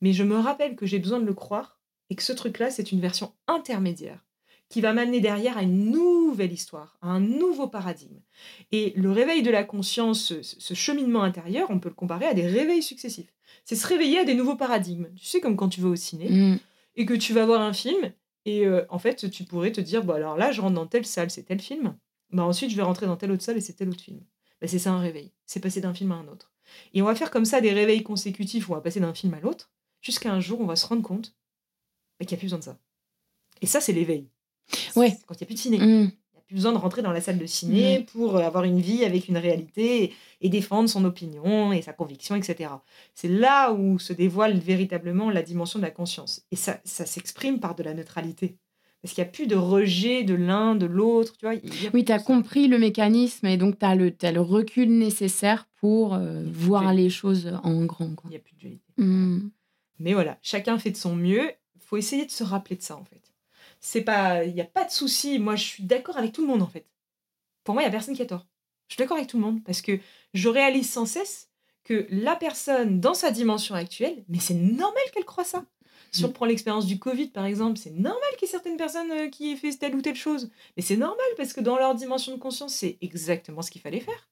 Mais 0.00 0.12
je 0.12 0.22
me 0.22 0.36
rappelle 0.38 0.76
que 0.76 0.86
j'ai 0.86 0.98
besoin 1.00 1.18
de 1.20 1.24
le 1.26 1.34
croire 1.34 1.78
et 2.08 2.14
que 2.14 2.22
ce 2.22 2.32
truc-là, 2.32 2.70
c'est 2.70 2.92
une 2.92 3.00
version 3.00 3.32
intermédiaire 3.48 4.22
qui 4.68 4.80
va 4.80 4.92
m'amener 4.92 5.20
derrière 5.20 5.56
à 5.58 5.62
une 5.62 5.90
nouvelle 5.90 6.52
histoire, 6.52 6.98
à 7.00 7.08
un 7.08 7.20
nouveau 7.20 7.68
paradigme. 7.68 8.18
Et 8.72 8.92
le 8.96 9.10
réveil 9.12 9.42
de 9.42 9.50
la 9.50 9.62
conscience, 9.64 10.20
ce, 10.20 10.42
ce 10.42 10.74
cheminement 10.74 11.22
intérieur, 11.22 11.68
on 11.70 11.78
peut 11.78 11.88
le 11.88 11.94
comparer 11.94 12.26
à 12.26 12.34
des 12.34 12.46
réveils 12.46 12.82
successifs. 12.82 13.32
C'est 13.64 13.76
se 13.76 13.86
réveiller 13.86 14.18
à 14.20 14.24
des 14.24 14.34
nouveaux 14.34 14.56
paradigmes. 14.56 15.06
Tu 15.16 15.24
sais, 15.26 15.40
comme 15.40 15.56
quand 15.56 15.68
tu 15.68 15.80
vas 15.80 15.88
au 15.88 15.96
ciné 15.96 16.28
Mm. 16.28 16.58
et 16.96 17.06
que 17.06 17.14
tu 17.14 17.32
vas 17.32 17.46
voir 17.46 17.60
un 17.60 17.72
film 17.72 18.12
et 18.46 18.64
euh, 18.64 18.86
en 18.88 18.98
fait 18.98 19.30
tu 19.30 19.44
pourrais 19.44 19.72
te 19.72 19.80
dire 19.80 20.04
bon 20.04 20.14
alors 20.14 20.36
là 20.36 20.52
je 20.52 20.60
rentre 20.62 20.74
dans 20.74 20.86
telle 20.86 21.04
salle 21.04 21.30
c'est 21.30 21.42
tel 21.42 21.60
film. 21.60 21.98
Bah 22.30 22.44
ensuite 22.44 22.70
je 22.70 22.76
vais 22.76 22.82
rentrer 22.82 23.06
dans 23.06 23.16
telle 23.16 23.32
autre 23.32 23.42
salle 23.42 23.58
et 23.58 23.60
c'est 23.60 23.74
tel 23.74 23.88
autre 23.90 24.00
film. 24.00 24.20
Bah, 24.60 24.68
c'est 24.68 24.78
ça 24.78 24.92
un 24.92 25.00
réveil. 25.00 25.32
C'est 25.44 25.60
passer 25.60 25.80
d'un 25.82 25.92
film 25.92 26.12
à 26.12 26.14
un 26.14 26.28
autre. 26.28 26.52
Et 26.94 27.02
on 27.02 27.04
va 27.04 27.14
faire 27.14 27.30
comme 27.30 27.44
ça 27.44 27.60
des 27.60 27.72
réveils 27.72 28.02
consécutifs 28.02 28.68
où 28.68 28.72
on 28.72 28.76
va 28.76 28.80
passer 28.80 29.00
d'un 29.00 29.12
film 29.12 29.34
à 29.34 29.40
l'autre 29.40 29.70
jusqu'à 30.00 30.32
un 30.32 30.40
jour 30.40 30.60
on 30.60 30.66
va 30.66 30.76
se 30.76 30.86
rendre 30.86 31.02
compte 31.02 31.34
bah, 32.18 32.24
qu'il 32.24 32.34
n'y 32.34 32.38
a 32.38 32.40
plus 32.40 32.46
besoin 32.46 32.60
de 32.60 32.64
ça. 32.64 32.78
Et 33.60 33.66
ça 33.66 33.80
c'est 33.80 33.92
l'éveil. 33.92 34.30
Ouais. 34.94 35.16
Quand 35.26 35.34
il 35.34 35.38
n'y 35.38 35.44
a 35.44 35.46
plus 35.46 35.54
de 35.54 35.60
ciné. 35.60 35.78
Mm. 35.78 36.12
Plus 36.46 36.54
besoin 36.56 36.72
de 36.72 36.78
rentrer 36.78 37.02
dans 37.02 37.12
la 37.12 37.20
salle 37.20 37.38
de 37.38 37.46
ciné 37.46 38.06
pour 38.12 38.36
euh, 38.36 38.40
avoir 38.40 38.64
une 38.64 38.80
vie 38.80 39.04
avec 39.04 39.28
une 39.28 39.36
réalité 39.36 40.04
et, 40.04 40.12
et 40.40 40.48
défendre 40.48 40.88
son 40.88 41.04
opinion 41.04 41.72
et 41.72 41.82
sa 41.82 41.92
conviction, 41.92 42.36
etc. 42.36 42.70
C'est 43.14 43.28
là 43.28 43.72
où 43.72 43.98
se 43.98 44.12
dévoile 44.12 44.58
véritablement 44.58 45.30
la 45.30 45.42
dimension 45.42 45.78
de 45.78 45.84
la 45.84 45.90
conscience. 45.90 46.44
Et 46.52 46.56
ça, 46.56 46.80
ça 46.84 47.04
s'exprime 47.04 47.58
par 47.60 47.74
de 47.74 47.82
la 47.82 47.94
neutralité. 47.94 48.56
Parce 49.02 49.14
qu'il 49.14 49.22
n'y 49.22 49.28
a 49.28 49.32
plus 49.32 49.46
de 49.46 49.56
rejet 49.56 50.24
de 50.24 50.34
l'un, 50.34 50.74
de 50.74 50.86
l'autre. 50.86 51.36
Tu 51.38 51.46
vois, 51.46 51.54
Oui, 51.94 52.04
tu 52.04 52.12
as 52.12 52.18
ça. 52.18 52.24
compris 52.24 52.66
le 52.66 52.78
mécanisme 52.78 53.46
et 53.46 53.56
donc 53.56 53.78
tu 53.78 53.86
as, 53.86 53.94
le 53.94 54.40
recul 54.40 54.90
nécessaire 54.90 55.68
pour 55.80 56.14
euh, 56.14 56.42
voir 56.50 56.92
les 56.92 57.10
choses 57.10 57.52
en 57.62 57.84
grand. 57.84 58.14
Quoi. 58.14 58.24
Il 58.28 58.30
n'y 58.30 58.36
a 58.36 58.40
plus 58.40 58.54
de 58.54 58.58
dualité. 58.60 58.92
Mm. 58.96 59.50
Mais 60.00 60.12
voilà, 60.12 60.38
chacun 60.42 60.78
fait 60.78 60.90
de 60.90 60.96
son 60.96 61.14
mieux. 61.14 61.50
Il 61.76 61.82
faut 61.82 61.96
essayer 61.96 62.26
de 62.26 62.30
se 62.30 62.42
rappeler 62.42 62.76
de 62.76 62.82
ça, 62.82 62.96
en 62.96 63.04
fait. 63.04 63.22
C'est 63.80 64.02
pas, 64.02 64.44
il 64.44 64.54
n'y 64.54 64.60
a 64.60 64.64
pas 64.66 64.84
de 64.84 64.90
souci. 64.90 65.38
Moi, 65.38 65.56
je 65.56 65.64
suis 65.64 65.82
d'accord 65.84 66.16
avec 66.16 66.32
tout 66.32 66.42
le 66.42 66.48
monde, 66.48 66.62
en 66.62 66.66
fait. 66.66 66.86
Pour 67.64 67.74
moi, 67.74 67.82
il 67.82 67.86
n'y 67.86 67.88
a 67.88 67.92
personne 67.92 68.14
qui 68.14 68.22
a 68.22 68.26
tort. 68.26 68.46
Je 68.88 68.94
suis 68.94 68.98
d'accord 68.98 69.16
avec 69.16 69.28
tout 69.28 69.36
le 69.36 69.42
monde 69.42 69.62
parce 69.64 69.82
que 69.82 69.98
je 70.34 70.48
réalise 70.48 70.88
sans 70.88 71.06
cesse 71.06 71.50
que 71.84 72.06
la 72.10 72.36
personne, 72.36 73.00
dans 73.00 73.14
sa 73.14 73.30
dimension 73.30 73.74
actuelle, 73.74 74.24
mais 74.28 74.38
c'est 74.38 74.54
normal 74.54 75.02
qu'elle 75.12 75.24
croit 75.24 75.44
ça. 75.44 75.64
Si 76.12 76.24
on 76.24 76.28
mm. 76.28 76.32
prend 76.32 76.46
l'expérience 76.46 76.86
du 76.86 76.98
Covid, 76.98 77.28
par 77.28 77.44
exemple, 77.44 77.78
c'est 77.78 77.90
normal 77.90 78.22
qu'il 78.38 78.46
y 78.46 78.48
ait 78.48 78.52
certaines 78.52 78.76
personnes 78.76 79.10
euh, 79.10 79.28
qui 79.28 79.52
aient 79.52 79.56
fait 79.56 79.72
telle 79.72 79.94
ou 79.94 80.02
telle 80.02 80.16
chose. 80.16 80.50
Mais 80.76 80.82
c'est 80.82 80.96
normal 80.96 81.26
parce 81.36 81.52
que 81.52 81.60
dans 81.60 81.76
leur 81.76 81.94
dimension 81.94 82.32
de 82.32 82.40
conscience, 82.40 82.74
c'est 82.74 82.98
exactement 83.00 83.62
ce 83.62 83.70
qu'il 83.70 83.80
fallait 83.80 84.00
faire. 84.00 84.28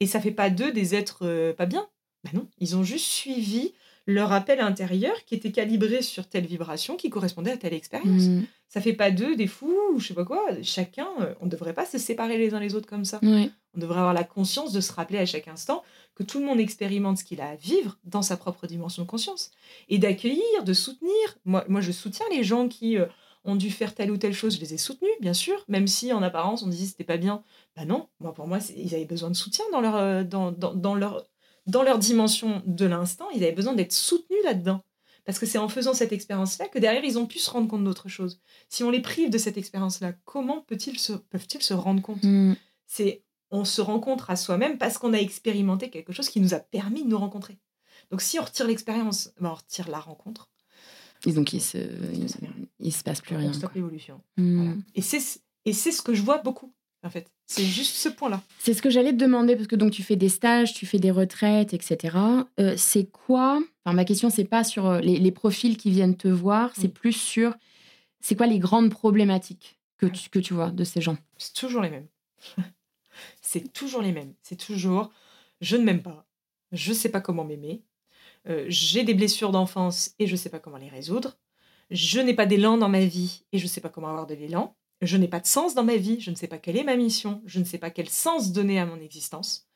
Et 0.00 0.06
ça 0.06 0.20
fait 0.20 0.30
pas 0.30 0.50
d'eux 0.50 0.72
des 0.72 0.94
êtres 0.94 1.26
euh, 1.26 1.52
pas 1.52 1.66
bien. 1.66 1.88
Ben 2.24 2.30
non, 2.34 2.48
ils 2.58 2.76
ont 2.76 2.82
juste 2.82 3.06
suivi 3.06 3.72
leur 4.08 4.32
appel 4.32 4.60
intérieur 4.60 5.14
qui 5.26 5.34
était 5.34 5.52
calibré 5.52 6.00
sur 6.00 6.26
telle 6.26 6.46
vibration 6.46 6.96
qui 6.96 7.10
correspondait 7.10 7.52
à 7.52 7.56
telle 7.58 7.74
expérience. 7.74 8.22
Ça 8.22 8.28
mm. 8.30 8.46
Ça 8.70 8.80
fait 8.82 8.92
pas 8.92 9.10
d'eux 9.10 9.34
des 9.34 9.46
fous 9.46 9.78
ou 9.94 9.98
je 10.00 10.08
sais 10.08 10.14
pas 10.14 10.24
quoi. 10.24 10.42
Chacun, 10.62 11.08
euh, 11.20 11.34
on 11.40 11.46
ne 11.46 11.50
devrait 11.50 11.72
pas 11.72 11.86
se 11.86 11.96
séparer 11.96 12.36
les 12.36 12.52
uns 12.52 12.60
les 12.60 12.74
autres 12.74 12.88
comme 12.88 13.04
ça. 13.04 13.18
On 13.22 13.80
devrait 13.80 13.98
avoir 13.98 14.14
la 14.14 14.24
conscience 14.24 14.72
de 14.72 14.80
se 14.80 14.92
rappeler 14.92 15.18
à 15.18 15.26
chaque 15.26 15.48
instant 15.48 15.82
que 16.14 16.22
tout 16.22 16.38
le 16.38 16.46
monde 16.46 16.60
expérimente 16.60 17.18
ce 17.18 17.24
qu'il 17.24 17.40
a 17.40 17.50
à 17.50 17.56
vivre 17.56 17.98
dans 18.04 18.22
sa 18.22 18.36
propre 18.36 18.66
dimension 18.66 19.04
de 19.04 19.08
conscience 19.08 19.52
et 19.88 19.98
d'accueillir, 19.98 20.64
de 20.64 20.72
soutenir. 20.72 21.12
Moi, 21.44 21.64
moi, 21.68 21.80
je 21.80 21.92
soutiens 21.92 22.26
les 22.30 22.44
gens 22.44 22.68
qui 22.68 22.98
euh, 22.98 23.06
ont 23.44 23.56
dû 23.56 23.70
faire 23.70 23.94
telle 23.94 24.10
ou 24.10 24.16
telle 24.16 24.34
chose. 24.34 24.56
Je 24.56 24.60
les 24.60 24.74
ai 24.74 24.78
soutenus, 24.78 25.12
bien 25.20 25.34
sûr, 25.34 25.64
même 25.68 25.86
si 25.86 26.12
en 26.12 26.22
apparence 26.22 26.62
on 26.62 26.68
disait 26.68 26.86
c'était 26.86 27.04
pas 27.04 27.16
bien. 27.18 27.42
Bah 27.76 27.84
non, 27.84 28.08
moi 28.20 28.34
pour 28.34 28.46
moi, 28.46 28.58
ils 28.76 28.94
avaient 28.94 29.04
besoin 29.04 29.30
de 29.30 29.36
soutien 29.36 29.64
dans 29.72 29.80
leur, 29.80 29.96
euh, 29.96 30.24
dans, 30.24 30.52
dans, 30.52 30.74
dans 30.74 30.94
leur 30.94 31.24
dans 31.68 31.82
leur 31.82 31.98
dimension 31.98 32.62
de 32.66 32.86
l'instant, 32.86 33.28
ils 33.34 33.44
avaient 33.44 33.52
besoin 33.52 33.74
d'être 33.74 33.92
soutenus 33.92 34.42
là-dedans. 34.44 34.82
Parce 35.24 35.38
que 35.38 35.44
c'est 35.44 35.58
en 35.58 35.68
faisant 35.68 35.92
cette 35.92 36.12
expérience-là 36.12 36.68
que 36.68 36.78
derrière, 36.78 37.04
ils 37.04 37.18
ont 37.18 37.26
pu 37.26 37.38
se 37.38 37.50
rendre 37.50 37.68
compte 37.68 37.84
d'autre 37.84 38.08
chose. 38.08 38.40
Si 38.70 38.82
on 38.82 38.90
les 38.90 39.02
prive 39.02 39.28
de 39.28 39.36
cette 39.36 39.58
expérience-là, 39.58 40.14
comment 40.24 40.64
se, 40.70 41.12
peuvent-ils 41.12 41.62
se 41.62 41.74
rendre 41.74 42.00
compte? 42.00 42.22
Hmm. 42.22 42.54
C'est 42.86 43.22
on 43.50 43.64
se 43.64 43.82
rencontre 43.82 44.30
à 44.30 44.36
soi-même 44.36 44.78
parce 44.78 44.96
qu'on 44.96 45.12
a 45.12 45.18
expérimenté 45.18 45.90
quelque 45.90 46.12
chose 46.12 46.30
qui 46.30 46.40
nous 46.40 46.54
a 46.54 46.58
permis 46.58 47.02
de 47.02 47.08
nous 47.08 47.18
rencontrer. 47.18 47.58
Donc 48.10 48.22
si 48.22 48.38
on 48.38 48.42
retire 48.42 48.66
l'expérience, 48.66 49.32
ben, 49.38 49.50
on 49.50 49.54
retire 49.54 49.88
la 49.88 50.00
rencontre. 50.00 50.50
Et 51.26 51.32
donc 51.32 51.52
il 51.52 51.60
se, 51.60 51.78
il, 52.78 52.92
se 52.92 53.02
passe 53.02 53.20
plus 53.20 53.36
rien. 53.36 53.50
On 53.50 53.52
stoppe 53.52 53.74
l'évolution. 53.74 54.22
Et 54.94 55.02
c'est 55.02 55.42
et 55.64 55.74
c'est 55.74 55.92
ce 55.92 56.00
que 56.00 56.14
je 56.14 56.22
vois 56.22 56.38
beaucoup 56.38 56.72
en 57.08 57.10
fait. 57.10 57.30
C'est 57.46 57.64
juste 57.64 57.96
ce 57.96 58.08
point-là. 58.08 58.42
C'est 58.58 58.74
ce 58.74 58.82
que 58.82 58.90
j'allais 58.90 59.12
te 59.12 59.16
demander, 59.16 59.56
parce 59.56 59.66
que 59.66 59.76
donc 59.76 59.90
tu 59.90 60.02
fais 60.02 60.16
des 60.16 60.28
stages, 60.28 60.74
tu 60.74 60.86
fais 60.86 60.98
des 60.98 61.10
retraites, 61.10 61.74
etc. 61.74 62.16
Euh, 62.60 62.74
c'est 62.76 63.10
quoi 63.10 63.60
enfin, 63.84 63.94
Ma 63.96 64.04
question, 64.04 64.30
c'est 64.30 64.44
pas 64.44 64.62
sur 64.62 64.86
euh, 64.86 65.00
les, 65.00 65.32
profils 65.32 65.76
qui 65.76 65.90
viennent 65.90 66.16
te 66.16 66.28
voir, 66.28 66.72
c'est 66.76 66.88
mm. 66.88 66.92
plus 66.92 67.12
sur 67.12 67.54
c'est 68.20 68.36
quoi 68.36 68.46
les 68.46 68.58
grandes 68.58 68.90
problématiques 68.90 69.78
que 69.96 70.06
tu, 70.06 70.28
que 70.28 70.38
tu 70.38 70.54
vois 70.54 70.70
de 70.70 70.84
ces 70.84 71.00
gens? 71.00 71.16
C'est 71.38 71.54
toujours 71.54 71.82
les 71.82 71.90
mêmes. 71.90 72.06
c'est 73.42 73.72
toujours 73.72 74.02
les 74.02 74.12
mêmes. 74.12 74.34
C'est 74.42 74.56
toujours 74.56 75.10
je 75.60 75.76
ne 75.76 75.84
m'aime 75.84 76.02
pas, 76.02 76.26
je 76.72 76.90
ne 76.90 76.94
sais 76.94 77.08
pas 77.08 77.20
comment 77.20 77.44
m'aimer, 77.44 77.82
euh, 78.48 78.64
j'ai 78.68 79.02
des 79.02 79.14
blessures 79.14 79.50
d'enfance 79.50 80.14
et 80.18 80.26
je 80.26 80.32
ne 80.32 80.36
sais 80.36 80.50
pas 80.50 80.58
comment 80.58 80.76
les 80.76 80.88
résoudre, 80.88 81.38
je 81.90 82.20
n'ai 82.20 82.34
pas 82.34 82.46
d'élan 82.46 82.78
dans 82.78 82.88
ma 82.88 83.04
vie 83.04 83.44
et 83.52 83.58
je 83.58 83.64
ne 83.64 83.68
sais 83.68 83.80
pas 83.80 83.88
comment 83.88 84.08
avoir 84.08 84.26
de 84.26 84.34
l'élan 84.34 84.76
je 85.02 85.16
n'ai 85.16 85.28
pas 85.28 85.40
de 85.40 85.46
sens 85.46 85.74
dans 85.74 85.84
ma 85.84 85.96
vie, 85.96 86.20
je 86.20 86.30
ne 86.30 86.36
sais 86.36 86.48
pas 86.48 86.58
quelle 86.58 86.76
est 86.76 86.84
ma 86.84 86.96
mission, 86.96 87.42
je 87.46 87.60
ne 87.60 87.64
sais 87.64 87.78
pas 87.78 87.90
quel 87.90 88.08
sens 88.08 88.52
donner 88.52 88.78
à 88.78 88.86
mon 88.86 89.00
existence, 89.00 89.68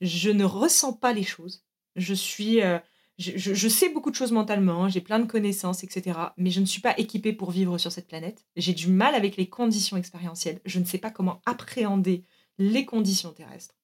je 0.00 0.30
ne 0.30 0.44
ressens 0.44 0.94
pas 0.94 1.12
les 1.12 1.24
choses, 1.24 1.64
je 1.96 2.14
suis... 2.14 2.62
Euh, 2.62 2.78
je, 3.20 3.68
sais 3.68 3.90
beaucoup 3.90 4.10
de 4.10 4.14
choses 4.14 4.32
mentalement, 4.32 4.88
j'ai 4.88 5.02
plein 5.02 5.18
de 5.18 5.26
connaissances, 5.26 5.84
etc. 5.84 6.18
Mais 6.38 6.50
je 6.50 6.60
ne 6.60 6.64
suis 6.64 6.80
pas 6.80 6.98
équipée 6.98 7.34
pour 7.34 7.50
vivre 7.50 7.76
sur 7.76 7.92
cette 7.92 8.08
planète. 8.08 8.46
J'ai 8.56 8.72
du 8.72 8.88
mal 8.88 9.14
avec 9.14 9.36
les 9.36 9.46
conditions 9.46 9.98
expérientielles. 9.98 10.60
Je 10.64 10.78
ne 10.78 10.86
sais 10.86 10.96
pas 10.96 11.10
comment 11.10 11.42
appréhender 11.44 12.24
les 12.58 12.86
conditions 12.86 13.32
terrestres. 13.32 13.74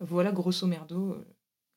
Voilà, 0.00 0.32
grosso 0.32 0.66
merdo, 0.66 1.12
euh, 1.12 1.24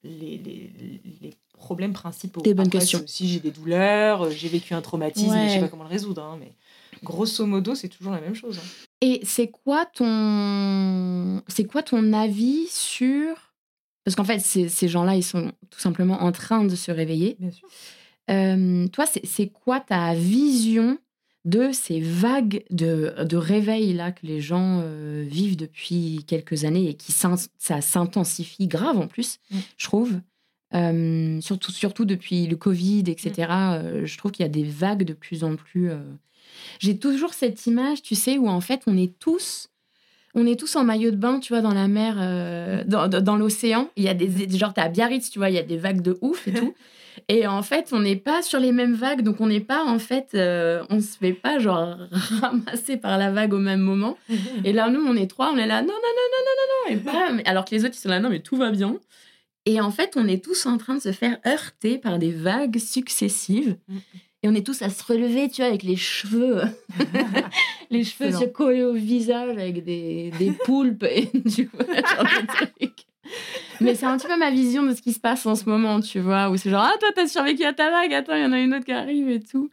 les, 0.04 0.38
les, 0.38 1.34
problèmes 1.54 1.94
principaux. 1.94 2.42
Des 2.42 2.54
bonnes 2.54 2.70
questions. 2.70 3.04
Si 3.06 3.28
j'ai 3.28 3.40
des 3.40 3.52
douleurs, 3.52 4.24
euh, 4.24 4.30
j'ai 4.32 4.50
vécu 4.50 4.74
un 4.74 4.82
traumatisme, 4.82 5.34
je 5.34 5.44
ne 5.44 5.50
sais 5.50 5.60
pas 5.60 5.68
comment 5.68 5.84
le 5.84 5.90
résoudre. 5.90 6.24
Hein, 6.24 6.38
mais 6.40 6.54
grosso 7.02 7.46
modo, 7.46 7.76
c'est 7.76 7.90
toujours 7.90 8.14
la 8.14 8.22
même 8.22 8.36
chose. 8.36 8.60
Hein. 8.60 8.86
Et 9.02 9.20
c'est 9.24 9.50
quoi 9.50 9.86
ton, 9.86 11.42
c'est 11.48 11.66
quoi 11.66 11.84
ton 11.84 12.14
avis 12.14 12.68
sur, 12.70 13.36
parce 14.06 14.16
qu'en 14.16 14.24
fait, 14.24 14.40
ces, 14.40 14.88
gens-là, 14.88 15.16
ils 15.16 15.24
sont 15.24 15.52
tout 15.70 15.80
simplement 15.80 16.24
en 16.24 16.32
train 16.32 16.64
de 16.64 16.76
se 16.76 16.92
réveiller. 16.92 17.36
Bien 17.40 17.52
sûr. 17.52 17.68
Euh, 18.30 18.88
toi, 18.88 19.06
c'est 19.06 19.48
quoi 19.48 19.80
ta 19.80 20.14
vision 20.14 20.98
de 21.46 21.72
ces 21.74 22.00
vagues 22.00 22.64
de, 22.70 23.14
de 23.26 23.36
réveil 23.36 23.92
là 23.94 24.14
que 24.14 24.26
les 24.26 24.40
gens 24.40 24.80
euh, 24.82 25.26
vivent 25.28 25.58
depuis 25.58 26.24
quelques 26.26 26.64
années 26.64 26.88
et 26.88 26.94
qui 26.94 27.12
ça 27.12 27.82
s'intensifie 27.82 28.68
grave 28.68 28.98
en 28.98 29.08
plus, 29.08 29.40
mm. 29.52 29.58
je 29.78 29.86
trouve? 29.86 30.22
Euh, 30.74 31.42
surtout, 31.42 31.72
surtout 31.72 32.06
depuis 32.06 32.48
le 32.48 32.56
Covid, 32.56 33.04
etc. 33.08 33.32
Mm. 33.52 34.06
je 34.06 34.18
trouve 34.18 34.32
qu'il 34.32 34.44
y 34.44 34.46
a 34.46 34.50
des 34.50 34.64
vagues 34.64 35.04
de 35.04 35.14
plus 35.14 35.44
en 35.44 35.56
plus 35.56 35.92
j'ai 36.80 36.98
toujours 36.98 37.34
cette 37.34 37.66
image, 37.66 38.02
tu 38.02 38.16
sais, 38.16 38.38
où 38.38 38.48
en 38.48 38.62
fait, 38.62 38.82
on 38.88 38.98
est 38.98 39.18
tous 39.20 39.70
on 40.36 40.48
est 40.48 40.60
tous 40.60 40.76
en 40.76 40.84
maillot 40.84 41.12
de 41.12 41.16
bain, 41.16 41.40
tu 41.40 41.54
vois, 41.54 41.62
dans 41.62 41.74
la 41.74 41.88
mer, 41.88 42.16
euh, 42.20 42.84
dans, 42.88 43.08
dans, 43.08 43.36
l'océan. 43.36 43.90
Il 43.96 44.04
y 44.04 44.10
a 44.10 44.14
des, 44.14 44.50
genre, 44.58 44.74
t'es 44.74 44.82
à 44.82 44.90
Biarritz, 44.90 45.30
tu 45.30 45.38
vois, 45.38 45.50
il 45.50 45.56
y 45.56 45.60
a 45.60 45.64
des 45.64 45.78
vagues 45.78 46.02
de 46.02 46.18
ouf 46.22 46.48
et 46.48 46.54
tout. 46.54 46.74
Et 47.28 47.46
en 47.46 47.62
fait, 47.62 47.90
on 47.92 48.00
n'est 48.00 48.16
pas 48.16 48.42
sur 48.42 48.60
les 48.60 48.72
mêmes 48.72 48.96
vagues, 48.96 49.22
donc 49.22 49.40
on 49.40 49.48
n'est 49.48 49.60
pas, 49.60 49.84
en 49.84 50.00
fait, 50.00 50.30
euh, 50.34 50.84
on 50.90 51.00
se 51.00 51.18
fait 51.18 51.34
pas, 51.34 51.60
genre, 51.60 51.98
ramasser 52.42 52.98
par 52.98 53.20
la 53.20 53.30
vague 53.32 53.54
au 53.54 53.60
même 53.60 53.82
moment. 53.82 54.18
Et 54.64 54.74
là, 54.74 54.90
nous, 54.90 55.06
on 55.06 55.16
est 55.16 55.28
trois, 55.28 55.52
on 55.54 55.58
est 55.58 55.68
là, 55.68 55.82
non, 55.82 55.88
non, 55.88 55.94
non, 55.94 56.30
non, 56.32 56.96
non, 56.96 56.96
non, 56.98 57.36
non. 57.36 57.40
Et 57.40 57.46
alors 57.46 57.66
que 57.66 57.76
les 57.76 57.86
autres, 57.86 57.96
ils 57.96 58.02
sont 58.02 58.10
là, 58.10 58.20
non, 58.20 58.30
mais 58.30 58.40
tout 58.40 58.56
va 58.56 58.72
bien. 58.72 58.98
Et 59.66 59.80
en 59.80 59.92
fait, 59.92 60.14
on 60.16 60.28
est 60.28 60.44
tous 60.44 60.66
en 60.66 60.78
train 60.78 60.96
de 60.96 61.02
se 61.02 61.12
faire 61.12 61.38
heurter 61.46 61.98
par 61.98 62.18
des 62.18 62.32
vagues 62.32 62.80
successives. 62.80 63.78
Et 64.44 64.50
on 64.50 64.54
est 64.54 64.66
tous 64.66 64.82
à 64.82 64.90
se 64.90 65.02
relever, 65.04 65.50
tu 65.50 65.62
vois, 65.62 65.68
avec 65.68 65.84
les 65.84 65.96
cheveux, 65.96 66.62
les 67.90 68.04
cheveux 68.04 68.32
se 68.32 68.44
coller 68.44 68.84
au 68.84 68.94
visage 68.94 69.58
avec 69.58 69.86
des, 69.86 70.32
des 70.38 70.52
poulpes 70.66 71.04
et 71.04 71.30
genre 71.46 72.46
trucs. 72.50 73.06
Mais 73.80 73.96
c'est 73.96 74.06
un 74.06 74.18
petit 74.18 74.28
peu 74.28 74.38
ma 74.38 74.52
vision 74.52 74.84
de 74.84 74.94
ce 74.94 75.02
qui 75.02 75.14
se 75.14 75.20
passe 75.22 75.46
en 75.46 75.56
ce 75.56 75.64
moment, 75.70 76.02
tu 76.02 76.20
vois, 76.20 76.50
où 76.50 76.58
c'est 76.58 76.70
genre, 76.70 76.84
ah, 76.84 76.98
toi, 77.00 77.10
t'as 77.16 77.26
survécu 77.26 77.64
à 77.64 77.72
ta 77.72 77.90
vague, 77.90 78.14
attends, 78.14 78.36
il 78.36 78.42
y 78.42 78.46
en 78.46 78.52
a 78.52 78.60
une 78.60 78.74
autre 78.74 78.86
qui 78.86 78.92
arrive 78.92 79.30
et 79.30 79.40
tout. 79.40 79.70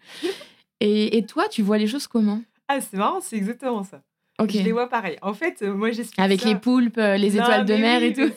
Et, 0.79 1.19
et 1.19 1.27
toi, 1.27 1.49
tu 1.49 1.63
vois 1.63 1.77
les 1.77 1.89
choses 1.89 2.07
comment? 2.07 2.41
Ah, 2.69 2.81
c'est 2.81 2.97
marrant, 2.97 3.21
c'est 3.21 3.37
exactement 3.37 3.83
ça. 3.83 4.01
Je 4.49 4.59
les 4.63 4.73
vois 4.73 4.89
pareil. 4.89 5.17
En 5.23 5.35
fait, 5.35 5.63
euh, 5.63 5.73
moi, 5.73 5.91
j'explique 5.91 6.19
Avec 6.19 6.45
les 6.45 6.55
poulpes, 6.55 6.99
euh, 6.99 7.17
les 7.17 7.37
étoiles 7.37 7.65
de 7.67 7.75
mer 7.75 8.03
et 8.03 8.13
tout. 8.13 8.31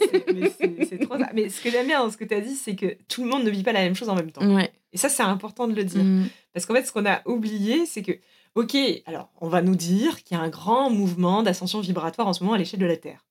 C'est 0.90 1.00
trop 1.00 1.18
ça. 1.18 1.30
Mais 1.34 1.50
ce 1.50 1.62
que 1.62 1.70
j'aime 1.70 1.88
bien 1.88 2.04
dans 2.04 2.12
ce 2.12 2.18
que 2.18 2.26
tu 2.26 2.34
as 2.34 2.42
dit, 2.42 2.56
c'est 2.56 2.76
que 2.76 2.98
tout 3.08 3.24
le 3.24 3.30
monde 3.30 3.44
ne 3.44 3.50
vit 3.50 3.64
pas 3.64 3.74
la 3.74 3.82
même 3.82 3.96
chose 3.96 4.10
en 4.10 4.16
même 4.16 4.32
temps. 4.32 4.46
Ouais. 4.56 4.72
Et 4.92 4.98
ça, 4.98 5.10
c'est 5.10 5.24
important 5.24 5.68
de 5.68 5.76
le 5.76 5.84
dire. 5.84 6.04
Mm. 6.04 6.28
Parce 6.54 6.66
qu'en 6.66 6.74
fait, 6.76 6.86
ce 6.86 6.92
qu'on 6.92 7.06
a 7.06 7.22
oublié, 7.26 7.86
c'est 7.86 8.04
que, 8.04 8.12
OK, 8.56 8.76
alors, 9.06 9.30
on 9.42 9.50
va 9.50 9.62
nous 9.62 9.76
dire 9.76 10.24
qu'il 10.24 10.38
y 10.38 10.40
a 10.40 10.44
un 10.44 10.50
grand 10.50 10.90
mouvement 10.90 11.44
d'ascension 11.44 11.80
vibratoire 11.80 12.28
en 12.28 12.34
ce 12.34 12.44
moment 12.44 12.54
à 12.56 12.58
l'échelle 12.58 12.80
de 12.80 12.86
la 12.86 12.98
Terre. 12.98 13.26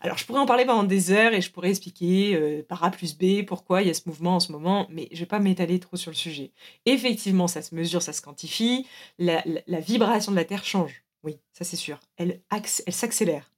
Alors, 0.00 0.16
je 0.16 0.24
pourrais 0.24 0.38
en 0.38 0.46
parler 0.46 0.64
pendant 0.64 0.84
des 0.84 1.10
heures 1.10 1.32
et 1.32 1.40
je 1.40 1.50
pourrais 1.50 1.70
expliquer 1.70 2.36
euh, 2.36 2.62
par 2.62 2.84
A 2.84 2.90
plus 2.90 3.16
B 3.16 3.44
pourquoi 3.44 3.82
il 3.82 3.88
y 3.88 3.90
a 3.90 3.94
ce 3.94 4.02
mouvement 4.06 4.36
en 4.36 4.40
ce 4.40 4.52
moment, 4.52 4.86
mais 4.90 5.08
je 5.10 5.16
ne 5.16 5.20
vais 5.20 5.26
pas 5.26 5.40
m'étaler 5.40 5.80
trop 5.80 5.96
sur 5.96 6.10
le 6.10 6.16
sujet. 6.16 6.52
Effectivement, 6.86 7.48
ça 7.48 7.62
se 7.62 7.74
mesure, 7.74 8.02
ça 8.02 8.12
se 8.12 8.22
quantifie, 8.22 8.86
la 9.18 9.42
vibration 9.80 10.30
de 10.30 10.36
la 10.36 10.44
Terre 10.44 10.64
change. 10.64 11.02
Oui, 11.22 11.38
ça 11.52 11.64
c'est 11.64 11.76
sûr. 11.76 12.00
Elle, 12.16 12.40
s'accélère. 12.88 13.52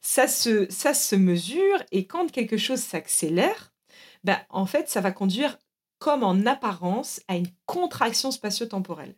Ça 0.00 0.28
se, 0.28 0.70
ça 0.70 0.94
se 0.94 1.16
mesure 1.16 1.82
et 1.92 2.06
quand 2.06 2.30
quelque 2.30 2.56
chose 2.56 2.80
s'accélère, 2.80 3.72
bah, 4.24 4.40
en 4.48 4.66
fait, 4.66 4.88
ça 4.88 5.00
va 5.00 5.12
conduire 5.12 5.58
comme 5.98 6.24
en 6.24 6.46
apparence 6.46 7.20
à 7.28 7.36
une 7.36 7.48
contraction 7.66 8.30
spatio-temporelle. 8.30 9.16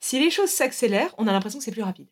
Si 0.00 0.18
les 0.20 0.30
choses 0.30 0.50
s'accélèrent, 0.50 1.14
on 1.18 1.26
a 1.26 1.32
l'impression 1.32 1.58
que 1.58 1.64
c'est 1.64 1.72
plus 1.72 1.82
rapide. 1.82 2.08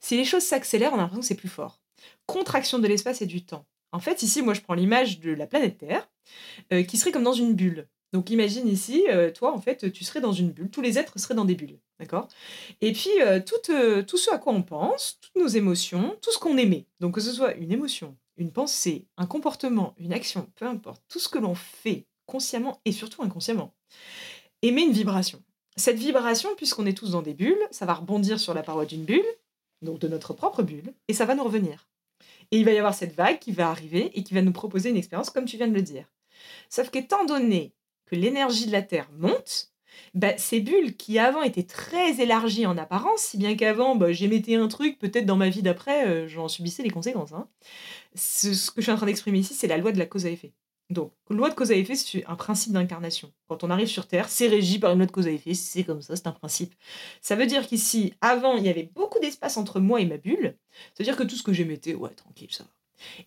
Si 0.00 0.16
les 0.16 0.24
choses 0.24 0.44
s'accélèrent, 0.44 0.92
on 0.92 0.96
a 0.96 1.02
l'impression 1.02 1.20
que 1.20 1.26
c'est 1.26 1.34
plus 1.34 1.48
fort. 1.48 1.80
Contraction 2.26 2.78
de 2.78 2.86
l'espace 2.86 3.22
et 3.22 3.26
du 3.26 3.44
temps. 3.44 3.66
En 3.92 4.00
fait, 4.00 4.22
ici, 4.22 4.42
moi, 4.42 4.54
je 4.54 4.60
prends 4.60 4.74
l'image 4.74 5.20
de 5.20 5.32
la 5.32 5.46
planète 5.46 5.78
Terre, 5.78 6.08
euh, 6.72 6.82
qui 6.82 6.98
serait 6.98 7.12
comme 7.12 7.22
dans 7.22 7.32
une 7.32 7.54
bulle. 7.54 7.88
Donc 8.12 8.30
imagine 8.30 8.66
ici, 8.66 9.04
euh, 9.10 9.30
toi 9.30 9.52
en 9.52 9.60
fait, 9.60 9.92
tu 9.92 10.04
serais 10.04 10.20
dans 10.20 10.32
une 10.32 10.50
bulle, 10.50 10.70
tous 10.70 10.80
les 10.80 10.98
êtres 10.98 11.18
seraient 11.18 11.34
dans 11.34 11.44
des 11.44 11.54
bulles, 11.54 11.78
d'accord? 12.00 12.28
Et 12.80 12.92
puis 12.92 13.10
euh, 13.20 13.40
tout, 13.40 13.70
euh, 13.70 14.02
tout 14.02 14.16
ce 14.16 14.30
à 14.30 14.38
quoi 14.38 14.52
on 14.52 14.62
pense, 14.62 15.18
toutes 15.20 15.36
nos 15.36 15.48
émotions, 15.48 16.16
tout 16.22 16.32
ce 16.32 16.38
qu'on 16.38 16.56
aimait, 16.56 16.86
donc 17.00 17.14
que 17.14 17.20
ce 17.20 17.32
soit 17.32 17.54
une 17.54 17.70
émotion, 17.70 18.16
une 18.38 18.50
pensée, 18.50 19.06
un 19.18 19.26
comportement, 19.26 19.94
une 19.98 20.14
action, 20.14 20.50
peu 20.54 20.64
importe, 20.64 21.02
tout 21.08 21.18
ce 21.18 21.28
que 21.28 21.38
l'on 21.38 21.54
fait 21.54 22.06
consciemment 22.24 22.80
et 22.84 22.92
surtout 22.92 23.22
inconsciemment, 23.22 23.74
émet 24.62 24.84
une 24.84 24.92
vibration. 24.92 25.42
Cette 25.76 25.98
vibration, 25.98 26.48
puisqu'on 26.56 26.86
est 26.86 26.96
tous 26.96 27.12
dans 27.12 27.22
des 27.22 27.34
bulles, 27.34 27.68
ça 27.70 27.86
va 27.86 27.94
rebondir 27.94 28.40
sur 28.40 28.54
la 28.54 28.62
paroi 28.62 28.84
d'une 28.84 29.04
bulle, 29.04 29.24
donc 29.82 29.98
de 29.98 30.08
notre 30.08 30.32
propre 30.32 30.62
bulle, 30.62 30.92
et 31.08 31.12
ça 31.12 31.24
va 31.24 31.34
nous 31.34 31.44
revenir. 31.44 31.88
Et 32.50 32.58
il 32.58 32.64
va 32.64 32.72
y 32.72 32.78
avoir 32.78 32.94
cette 32.94 33.14
vague 33.14 33.38
qui 33.38 33.52
va 33.52 33.70
arriver 33.70 34.10
et 34.18 34.24
qui 34.24 34.34
va 34.34 34.42
nous 34.42 34.52
proposer 34.52 34.90
une 34.90 34.96
expérience 34.96 35.30
comme 35.30 35.44
tu 35.44 35.56
viens 35.56 35.68
de 35.68 35.74
le 35.74 35.82
dire. 35.82 36.06
Sauf 36.68 36.90
qu'étant 36.90 37.24
donné 37.24 37.74
que 38.08 38.16
l'énergie 38.16 38.66
de 38.66 38.72
la 38.72 38.82
Terre 38.82 39.08
monte, 39.16 39.72
bah, 40.14 40.36
ces 40.38 40.60
bulles 40.60 40.96
qui 40.96 41.18
avant 41.18 41.42
étaient 41.42 41.64
très 41.64 42.20
élargies 42.20 42.66
en 42.66 42.78
apparence, 42.78 43.20
si 43.20 43.38
bien 43.38 43.56
qu'avant 43.56 43.96
bah, 43.96 44.12
j'émettais 44.12 44.54
un 44.56 44.68
truc, 44.68 44.98
peut-être 44.98 45.26
dans 45.26 45.36
ma 45.36 45.48
vie 45.48 45.62
d'après, 45.62 46.06
euh, 46.08 46.28
j'en 46.28 46.48
subissais 46.48 46.82
les 46.82 46.90
conséquences. 46.90 47.32
Hein. 47.32 47.48
Ce, 48.14 48.54
ce 48.54 48.70
que 48.70 48.80
je 48.80 48.82
suis 48.82 48.92
en 48.92 48.96
train 48.96 49.06
d'exprimer 49.06 49.38
ici, 49.38 49.54
c'est 49.54 49.66
la 49.66 49.78
loi 49.78 49.92
de 49.92 49.98
la 49.98 50.06
cause 50.06 50.26
à 50.26 50.30
effet. 50.30 50.52
Donc, 50.90 51.12
loi 51.28 51.50
de 51.50 51.54
cause 51.54 51.70
à 51.70 51.74
effet, 51.74 51.94
c'est 51.94 52.24
un 52.26 52.36
principe 52.36 52.72
d'incarnation. 52.72 53.30
Quand 53.46 53.62
on 53.62 53.70
arrive 53.70 53.88
sur 53.88 54.06
Terre, 54.06 54.30
c'est 54.30 54.48
régi 54.48 54.78
par 54.78 54.92
une 54.92 54.98
loi 54.98 55.06
de 55.06 55.12
cause 55.12 55.26
à 55.26 55.30
effet, 55.30 55.52
c'est 55.52 55.84
comme 55.84 56.00
ça, 56.00 56.16
c'est 56.16 56.26
un 56.26 56.32
principe. 56.32 56.74
Ça 57.20 57.36
veut 57.36 57.46
dire 57.46 57.66
qu'ici, 57.66 58.14
avant, 58.22 58.56
il 58.56 58.64
y 58.64 58.70
avait 58.70 58.90
beaucoup 58.94 59.18
d'espace 59.20 59.58
entre 59.58 59.80
moi 59.80 60.00
et 60.00 60.06
ma 60.06 60.16
bulle. 60.16 60.56
Ça 60.94 61.00
veut 61.00 61.04
dire 61.04 61.16
que 61.16 61.24
tout 61.24 61.36
ce 61.36 61.42
que 61.42 61.52
j'émettais, 61.52 61.94
ouais, 61.94 62.14
tranquille, 62.14 62.48
ça 62.50 62.64
va. 62.64 62.70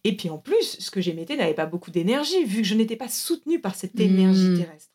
Et 0.04 0.16
puis 0.18 0.30
en 0.30 0.38
plus, 0.38 0.78
ce 0.80 0.92
que 0.92 1.02
j'émettais 1.02 1.36
n'avait 1.36 1.54
pas 1.54 1.66
beaucoup 1.66 1.92
d'énergie, 1.92 2.44
vu 2.44 2.62
que 2.62 2.68
je 2.68 2.76
n'étais 2.76 2.96
pas 2.96 3.08
soutenue 3.10 3.60
par 3.60 3.76
cette 3.76 4.00
énergie 4.00 4.50
Mmh. 4.50 4.58
terrestre. 4.58 4.92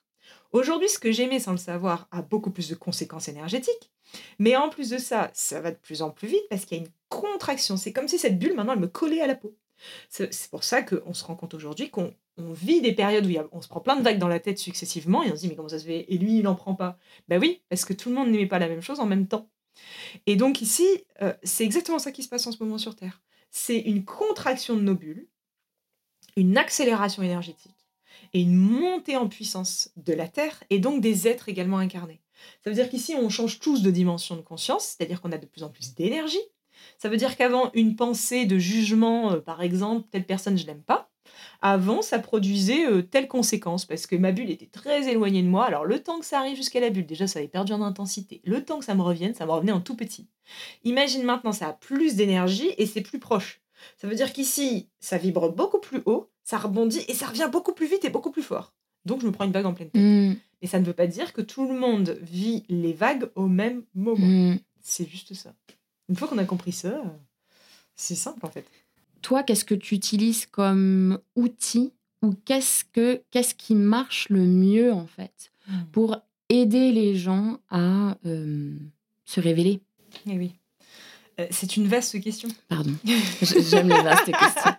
Aujourd'hui, 0.52 0.88
ce 0.88 0.98
que 0.98 1.12
j'aimais 1.12 1.40
sans 1.40 1.50
le 1.52 1.56
savoir 1.58 2.08
a 2.10 2.22
beaucoup 2.22 2.50
plus 2.50 2.68
de 2.68 2.74
conséquences 2.74 3.28
énergétiques. 3.28 3.90
Mais 4.38 4.56
en 4.56 4.68
plus 4.68 4.90
de 4.90 4.98
ça, 4.98 5.30
ça 5.34 5.60
va 5.60 5.70
de 5.72 5.76
plus 5.76 6.02
en 6.02 6.10
plus 6.10 6.28
vite 6.28 6.44
parce 6.48 6.64
qu'il 6.64 6.78
y 6.78 6.80
a 6.80 6.84
une 6.84 6.92
contraction. 7.08 7.76
C'est 7.76 7.92
comme 7.92 8.08
si 8.08 8.18
cette 8.18 8.38
bulle, 8.38 8.54
maintenant, 8.54 8.72
elle 8.74 8.78
me 8.80 8.86
collait 8.86 9.20
à 9.20 9.26
la 9.26 9.34
peau. 9.34 9.56
C'est 10.08 10.30
pour 10.50 10.64
ça 10.64 10.82
qu'on 10.82 11.12
se 11.12 11.24
rend 11.24 11.34
compte 11.34 11.52
aujourd'hui 11.52 11.90
qu'on 11.90 12.14
on 12.38 12.52
vit 12.52 12.80
des 12.80 12.92
périodes 12.92 13.26
où 13.26 13.28
il 13.28 13.34
y 13.34 13.38
a- 13.38 13.46
on 13.52 13.60
se 13.60 13.68
prend 13.68 13.80
plein 13.80 13.96
de 13.96 14.02
vagues 14.02 14.18
dans 14.18 14.28
la 14.28 14.40
tête 14.40 14.58
successivement 14.58 15.22
et 15.22 15.30
on 15.32 15.36
se 15.36 15.40
dit 15.40 15.48
mais 15.48 15.56
comment 15.56 15.68
ça 15.68 15.78
se 15.78 15.84
fait? 15.84 16.06
Et 16.08 16.16
lui, 16.18 16.38
il 16.38 16.42
n'en 16.42 16.54
prend 16.54 16.74
pas. 16.74 16.98
Ben 17.28 17.40
oui, 17.40 17.62
parce 17.68 17.84
que 17.84 17.92
tout 17.92 18.08
le 18.08 18.14
monde 18.14 18.30
n'aimait 18.30 18.46
pas 18.46 18.58
la 18.58 18.68
même 18.68 18.80
chose 18.82 19.00
en 19.00 19.06
même 19.06 19.26
temps. 19.26 19.48
Et 20.26 20.36
donc 20.36 20.62
ici, 20.62 20.86
euh, 21.22 21.34
c'est 21.42 21.64
exactement 21.64 21.98
ça 21.98 22.12
qui 22.12 22.22
se 22.22 22.28
passe 22.28 22.46
en 22.46 22.52
ce 22.52 22.62
moment 22.62 22.78
sur 22.78 22.94
Terre. 22.96 23.20
C'est 23.50 23.78
une 23.78 24.04
contraction 24.04 24.76
de 24.76 24.82
nos 24.82 24.94
bulles, 24.94 25.28
une 26.36 26.58
accélération 26.58 27.22
énergétique 27.22 27.88
et 28.32 28.42
une 28.42 28.56
montée 28.56 29.16
en 29.16 29.28
puissance 29.28 29.90
de 29.96 30.12
la 30.12 30.28
Terre 30.28 30.62
et 30.70 30.78
donc 30.78 31.00
des 31.00 31.28
êtres 31.28 31.48
également 31.48 31.78
incarnés. 31.78 32.20
Ça 32.62 32.70
veut 32.70 32.76
dire 32.76 32.90
qu'ici, 32.90 33.14
on 33.14 33.30
change 33.30 33.58
tous 33.60 33.82
de 33.82 33.90
dimension 33.90 34.36
de 34.36 34.42
conscience, 34.42 34.84
c'est-à-dire 34.84 35.20
qu'on 35.20 35.32
a 35.32 35.38
de 35.38 35.46
plus 35.46 35.62
en 35.62 35.70
plus 35.70 35.94
d'énergie. 35.94 36.42
Ça 36.98 37.08
veut 37.08 37.16
dire 37.16 37.36
qu'avant, 37.36 37.70
une 37.74 37.96
pensée 37.96 38.46
de 38.46 38.58
jugement, 38.58 39.32
euh, 39.32 39.40
par 39.40 39.62
exemple, 39.62 40.06
telle 40.10 40.24
personne, 40.24 40.56
je 40.58 40.66
l'aime 40.66 40.82
pas, 40.82 41.10
avant, 41.62 42.02
ça 42.02 42.18
produisait 42.18 42.86
euh, 42.86 43.02
telle 43.02 43.28
conséquence, 43.28 43.84
parce 43.84 44.06
que 44.06 44.16
ma 44.16 44.32
bulle 44.32 44.50
était 44.50 44.66
très 44.66 45.08
éloignée 45.10 45.42
de 45.42 45.48
moi. 45.48 45.64
Alors, 45.66 45.84
le 45.84 46.00
temps 46.02 46.18
que 46.18 46.26
ça 46.26 46.38
arrive 46.38 46.56
jusqu'à 46.56 46.80
la 46.80 46.90
bulle, 46.90 47.06
déjà, 47.06 47.26
ça 47.26 47.38
avait 47.38 47.48
perdu 47.48 47.72
en 47.72 47.82
intensité. 47.82 48.40
Le 48.44 48.64
temps 48.64 48.78
que 48.78 48.84
ça 48.84 48.94
me 48.94 49.02
revienne, 49.02 49.34
ça 49.34 49.46
me 49.46 49.52
revenait 49.52 49.72
en 49.72 49.80
tout 49.80 49.96
petit. 49.96 50.28
Imagine 50.84 51.22
maintenant, 51.22 51.52
ça 51.52 51.68
a 51.68 51.72
plus 51.72 52.14
d'énergie 52.14 52.70
et 52.78 52.86
c'est 52.86 53.00
plus 53.00 53.18
proche. 53.18 53.60
Ça 53.98 54.08
veut 54.08 54.14
dire 54.14 54.32
qu'ici, 54.32 54.88
ça 55.00 55.18
vibre 55.18 55.50
beaucoup 55.52 55.80
plus 55.80 56.00
haut, 56.06 56.30
ça 56.42 56.58
rebondit 56.58 57.04
et 57.08 57.14
ça 57.14 57.26
revient 57.26 57.48
beaucoup 57.50 57.72
plus 57.72 57.86
vite 57.86 58.04
et 58.04 58.10
beaucoup 58.10 58.30
plus 58.30 58.42
fort. 58.42 58.72
Donc, 59.04 59.20
je 59.20 59.26
me 59.26 59.32
prends 59.32 59.44
une 59.44 59.52
vague 59.52 59.66
en 59.66 59.74
pleine 59.74 59.90
tête. 59.90 60.02
Mmh, 60.02 60.34
Mais 60.62 60.68
ça 60.68 60.80
ne 60.80 60.84
veut 60.84 60.92
pas 60.92 61.06
dire 61.06 61.32
que 61.32 61.40
tout 61.42 61.68
le 61.68 61.78
monde 61.78 62.18
vit 62.22 62.64
les 62.68 62.92
vagues 62.92 63.30
au 63.34 63.46
même 63.46 63.82
moment. 63.94 64.26
mmh. 64.26 64.58
C'est 64.80 65.08
juste 65.08 65.34
ça. 65.34 65.52
Une 66.08 66.16
fois 66.16 66.28
qu'on 66.28 66.38
a 66.38 66.44
compris 66.44 66.72
ça, 66.72 66.88
euh, 66.88 67.02
c'est 67.94 68.14
simple 68.14 68.44
en 68.46 68.50
fait. 68.50 68.66
Toi, 69.22 69.42
qu'est-ce 69.42 69.64
que 69.64 69.74
tu 69.74 69.94
utilises 69.94 70.46
comme 70.46 71.18
outil 71.34 71.92
ou 72.22 72.34
qu'est-ce 72.44 72.84
que 72.84 73.22
qu'est-ce 73.30 73.54
qui 73.54 73.74
marche 73.74 74.28
le 74.28 74.40
mieux 74.40 74.92
en 74.92 75.06
fait 75.06 75.50
pour 75.92 76.16
aider 76.48 76.92
les 76.92 77.16
gens 77.16 77.58
à 77.70 78.16
euh, 78.24 78.76
se 79.24 79.40
révéler? 79.40 79.80
Eh 80.30 80.38
oui. 80.38 80.52
Euh, 81.40 81.46
c'est 81.50 81.76
une 81.76 81.86
vaste 81.88 82.20
question. 82.22 82.48
Pardon, 82.68 82.94
j'aime 83.42 83.88
les 83.88 84.00
vastes 84.02 84.26
questions. 84.26 84.74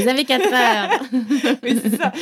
Vous 0.00 0.08
avez 0.08 0.24
4 0.24 0.52
heures. 0.52 1.00
Oui, 1.62 1.78
c'est 1.82 1.96
ça. 1.96 2.12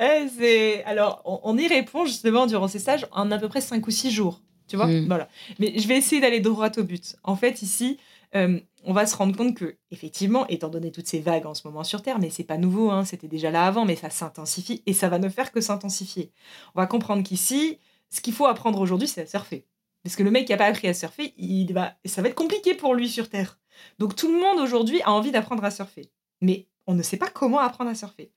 Eh, 0.00 0.28
c'est- 0.36 0.82
Alors, 0.84 1.22
on, 1.24 1.40
on 1.44 1.58
y 1.58 1.68
répond 1.68 2.04
justement 2.04 2.46
durant 2.46 2.66
ces 2.68 2.78
stages 2.78 3.06
en 3.12 3.30
à 3.30 3.38
peu 3.38 3.48
près 3.48 3.60
5 3.60 3.86
ou 3.86 3.90
6 3.90 4.10
jours. 4.10 4.40
Tu 4.68 4.76
vois 4.76 4.86
Mm. 4.86 5.06
Voilà. 5.06 5.28
Mais 5.58 5.78
je 5.78 5.86
vais 5.88 5.96
essayer 5.96 6.20
d'aller 6.20 6.40
droit 6.40 6.70
au 6.76 6.82
but. 6.82 7.16
En 7.22 7.36
fait, 7.36 7.62
ici, 7.62 7.98
euh, 8.34 8.58
on 8.84 8.92
va 8.92 9.06
se 9.06 9.16
rendre 9.16 9.36
compte 9.36 9.54
que, 9.54 9.76
effectivement, 9.90 10.46
étant 10.48 10.68
donné 10.68 10.90
toutes 10.92 11.06
ces 11.06 11.20
vagues 11.20 11.46
en 11.46 11.54
ce 11.54 11.66
moment 11.66 11.84
sur 11.84 12.02
Terre, 12.02 12.18
mais 12.18 12.30
c'est 12.30 12.44
pas 12.44 12.58
nouveau, 12.58 12.90
hein, 12.90 13.04
c'était 13.04 13.28
déjà 13.28 13.50
là 13.50 13.66
avant, 13.66 13.84
mais 13.84 13.96
ça 13.96 14.10
s'intensifie 14.10 14.82
et 14.86 14.92
ça 14.92 15.08
va 15.08 15.18
ne 15.18 15.28
faire 15.28 15.52
que 15.52 15.60
s'intensifier. 15.60 16.32
On 16.74 16.80
va 16.80 16.86
comprendre 16.86 17.22
qu'ici, 17.22 17.78
ce 18.10 18.20
qu'il 18.20 18.34
faut 18.34 18.46
apprendre 18.46 18.80
aujourd'hui, 18.80 19.08
c'est 19.08 19.22
à 19.22 19.26
surfer. 19.26 19.66
Parce 20.02 20.14
que 20.14 20.22
le 20.22 20.30
mec 20.30 20.46
qui 20.46 20.52
n'a 20.52 20.58
pas 20.58 20.66
appris 20.66 20.86
à 20.86 20.94
surfer, 20.94 21.34
il 21.36 21.72
va... 21.72 21.94
ça 22.04 22.22
va 22.22 22.28
être 22.28 22.36
compliqué 22.36 22.74
pour 22.74 22.94
lui 22.94 23.08
sur 23.08 23.28
Terre. 23.28 23.58
Donc 23.98 24.14
tout 24.14 24.32
le 24.32 24.38
monde 24.38 24.60
aujourd'hui 24.60 25.02
a 25.02 25.10
envie 25.10 25.32
d'apprendre 25.32 25.64
à 25.64 25.70
surfer. 25.70 26.10
Mais 26.40 26.68
on 26.86 26.94
ne 26.94 27.02
sait 27.02 27.16
pas 27.16 27.28
comment 27.28 27.58
apprendre 27.58 27.90
à 27.90 27.94
surfer. 27.94 28.30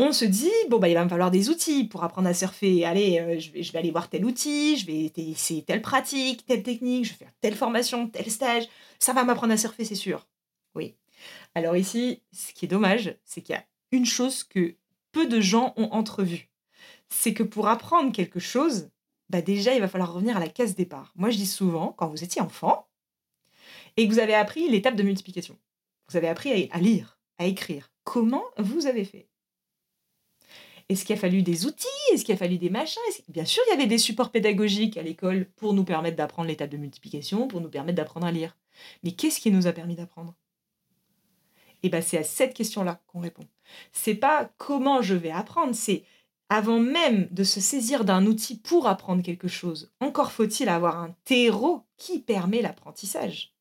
On 0.00 0.12
se 0.12 0.24
dit, 0.24 0.52
bon, 0.68 0.78
bah, 0.78 0.88
il 0.88 0.94
va 0.94 1.02
me 1.02 1.08
falloir 1.08 1.32
des 1.32 1.50
outils 1.50 1.82
pour 1.82 2.04
apprendre 2.04 2.28
à 2.28 2.34
surfer. 2.34 2.84
Allez, 2.84 3.18
euh, 3.18 3.40
je, 3.40 3.50
vais, 3.50 3.64
je 3.64 3.76
aller 3.76 3.90
voir 3.90 4.08
tel 4.08 4.24
outil, 4.24 4.76
je 4.76 4.86
vais 4.86 5.12
essayer 5.16 5.64
telle 5.64 5.82
pratique, 5.82 6.46
telle 6.46 6.62
technique, 6.62 7.04
je 7.04 7.10
vais 7.10 7.16
faire 7.16 7.32
telle 7.40 7.56
formation, 7.56 8.08
tel 8.08 8.30
stage. 8.30 8.68
Ça 9.00 9.12
va 9.12 9.24
m'apprendre 9.24 9.52
à 9.52 9.56
surfer, 9.56 9.84
c'est 9.84 9.96
sûr. 9.96 10.28
Oui. 10.76 10.94
Alors 11.56 11.76
ici, 11.76 12.22
ce 12.32 12.52
qui 12.52 12.66
est 12.66 12.68
dommage, 12.68 13.16
c'est 13.24 13.42
qu'il 13.42 13.56
y 13.56 13.58
a 13.58 13.64
une 13.90 14.06
chose 14.06 14.44
que 14.44 14.76
peu 15.10 15.26
de 15.26 15.40
gens 15.40 15.74
ont 15.76 15.90
entrevue. 15.90 16.48
C'est 17.08 17.34
que 17.34 17.42
pour 17.42 17.66
apprendre 17.66 18.12
quelque 18.12 18.38
chose, 18.38 18.90
bah 19.30 19.42
déjà, 19.42 19.74
il 19.74 19.80
va 19.80 19.88
falloir 19.88 20.14
revenir 20.14 20.36
à 20.36 20.40
la 20.40 20.48
case 20.48 20.76
départ. 20.76 21.12
Moi, 21.16 21.30
je 21.30 21.38
dis 21.38 21.46
souvent, 21.46 21.92
quand 21.98 22.06
vous 22.06 22.22
étiez 22.22 22.40
enfant 22.40 22.86
et 23.96 24.06
que 24.06 24.12
vous 24.12 24.20
avez 24.20 24.34
appris 24.34 24.68
l'étape 24.68 24.94
de 24.94 25.02
multiplication, 25.02 25.58
vous 26.08 26.16
avez 26.16 26.28
appris 26.28 26.70
à 26.70 26.78
lire, 26.78 27.18
à 27.38 27.46
écrire, 27.46 27.90
comment 28.04 28.44
vous 28.58 28.86
avez 28.86 29.04
fait? 29.04 29.27
Est-ce 30.88 31.04
qu'il 31.04 31.16
a 31.16 31.18
fallu 31.18 31.42
des 31.42 31.66
outils? 31.66 31.86
Est-ce 32.12 32.24
qu'il 32.24 32.34
a 32.34 32.38
fallu 32.38 32.56
des 32.56 32.70
machins? 32.70 33.02
Bien 33.28 33.44
sûr, 33.44 33.62
il 33.66 33.70
y 33.70 33.74
avait 33.74 33.86
des 33.86 33.98
supports 33.98 34.30
pédagogiques 34.30 34.96
à 34.96 35.02
l'école 35.02 35.46
pour 35.56 35.74
nous 35.74 35.84
permettre 35.84 36.16
d'apprendre 36.16 36.48
l'étape 36.48 36.70
de 36.70 36.78
multiplication, 36.78 37.46
pour 37.46 37.60
nous 37.60 37.68
permettre 37.68 37.96
d'apprendre 37.96 38.26
à 38.26 38.32
lire. 38.32 38.56
Mais 39.02 39.12
qu'est-ce 39.12 39.40
qui 39.40 39.50
nous 39.50 39.66
a 39.66 39.72
permis 39.72 39.96
d'apprendre? 39.96 40.34
Eh 41.82 41.90
bien, 41.90 42.00
c'est 42.00 42.18
à 42.18 42.24
cette 42.24 42.54
question-là 42.54 43.00
qu'on 43.06 43.20
répond. 43.20 43.44
C'est 43.92 44.14
pas 44.14 44.50
comment 44.56 45.02
je 45.02 45.14
vais 45.14 45.30
apprendre, 45.30 45.74
c'est 45.74 46.04
avant 46.48 46.78
même 46.78 47.28
de 47.30 47.44
se 47.44 47.60
saisir 47.60 48.04
d'un 48.04 48.24
outil 48.26 48.56
pour 48.56 48.86
apprendre 48.86 49.22
quelque 49.22 49.48
chose, 49.48 49.92
encore 50.00 50.32
faut-il 50.32 50.68
avoir 50.68 50.98
un 50.98 51.14
terreau 51.24 51.84
qui 51.98 52.20
permet 52.20 52.62
l'apprentissage. 52.62 53.52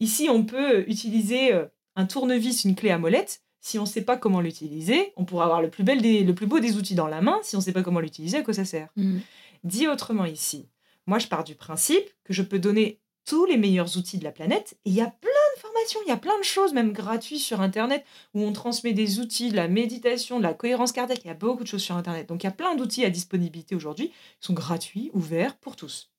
Ici, 0.00 0.28
on 0.28 0.44
peut 0.44 0.88
utiliser 0.88 1.54
euh, 1.54 1.66
un 1.94 2.06
tournevis, 2.06 2.64
une 2.64 2.74
clé 2.74 2.90
à 2.90 2.98
molette. 2.98 3.42
Si 3.66 3.80
on 3.80 3.82
ne 3.82 3.88
sait 3.88 4.02
pas 4.02 4.16
comment 4.16 4.40
l'utiliser, 4.40 5.12
on 5.16 5.24
pourra 5.24 5.42
avoir 5.46 5.60
le 5.60 5.70
plus, 5.70 5.82
bel 5.82 6.00
des- 6.00 6.22
le 6.22 6.36
plus 6.36 6.46
beau 6.46 6.60
des 6.60 6.76
outils 6.76 6.94
dans 6.94 7.08
la 7.08 7.20
main. 7.20 7.40
Si 7.42 7.56
on 7.56 7.58
ne 7.58 7.64
sait 7.64 7.72
pas 7.72 7.82
comment 7.82 7.98
l'utiliser, 7.98 8.36
à 8.36 8.42
quoi 8.42 8.54
ça 8.54 8.64
sert 8.64 8.90
Mmh. 8.94 9.18
Dit 9.64 9.88
autrement 9.88 10.24
ici, 10.24 10.68
moi 11.06 11.18
je 11.18 11.26
pars 11.26 11.42
du 11.42 11.56
principe 11.56 12.04
que 12.22 12.32
je 12.32 12.42
peux 12.42 12.60
donner 12.60 13.00
tous 13.24 13.44
les 13.44 13.56
meilleurs 13.56 13.96
outils 13.98 14.18
de 14.18 14.22
la 14.24 14.30
planète 14.30 14.78
et 14.84 14.90
il 14.90 14.94
y 14.94 15.00
a 15.00 15.06
plein 15.10 15.30
de 15.56 15.60
formations, 15.60 15.98
il 16.06 16.08
y 16.08 16.12
a 16.12 16.16
plein 16.16 16.38
de 16.38 16.44
choses 16.44 16.74
même 16.74 16.92
gratuites 16.92 17.40
sur 17.40 17.60
internet 17.60 18.04
où 18.34 18.42
on 18.42 18.52
transmet 18.52 18.92
des 18.92 19.18
outils, 19.18 19.50
de 19.50 19.56
la 19.56 19.66
méditation, 19.66 20.38
de 20.38 20.44
la 20.44 20.54
cohérence 20.54 20.92
cardiaque, 20.92 21.22
il 21.24 21.26
y 21.26 21.30
a 21.30 21.34
beaucoup 21.34 21.64
de 21.64 21.68
choses 21.68 21.82
sur 21.82 21.96
internet. 21.96 22.28
Donc 22.28 22.44
il 22.44 22.46
y 22.46 22.48
a 22.48 22.52
plein 22.52 22.76
d'outils 22.76 23.04
à 23.04 23.10
disponibilité 23.10 23.74
aujourd'hui 23.74 24.10
qui 24.40 24.46
sont 24.46 24.54
gratuits, 24.54 25.10
ouverts 25.12 25.56
pour 25.56 25.74
tous. 25.74 26.12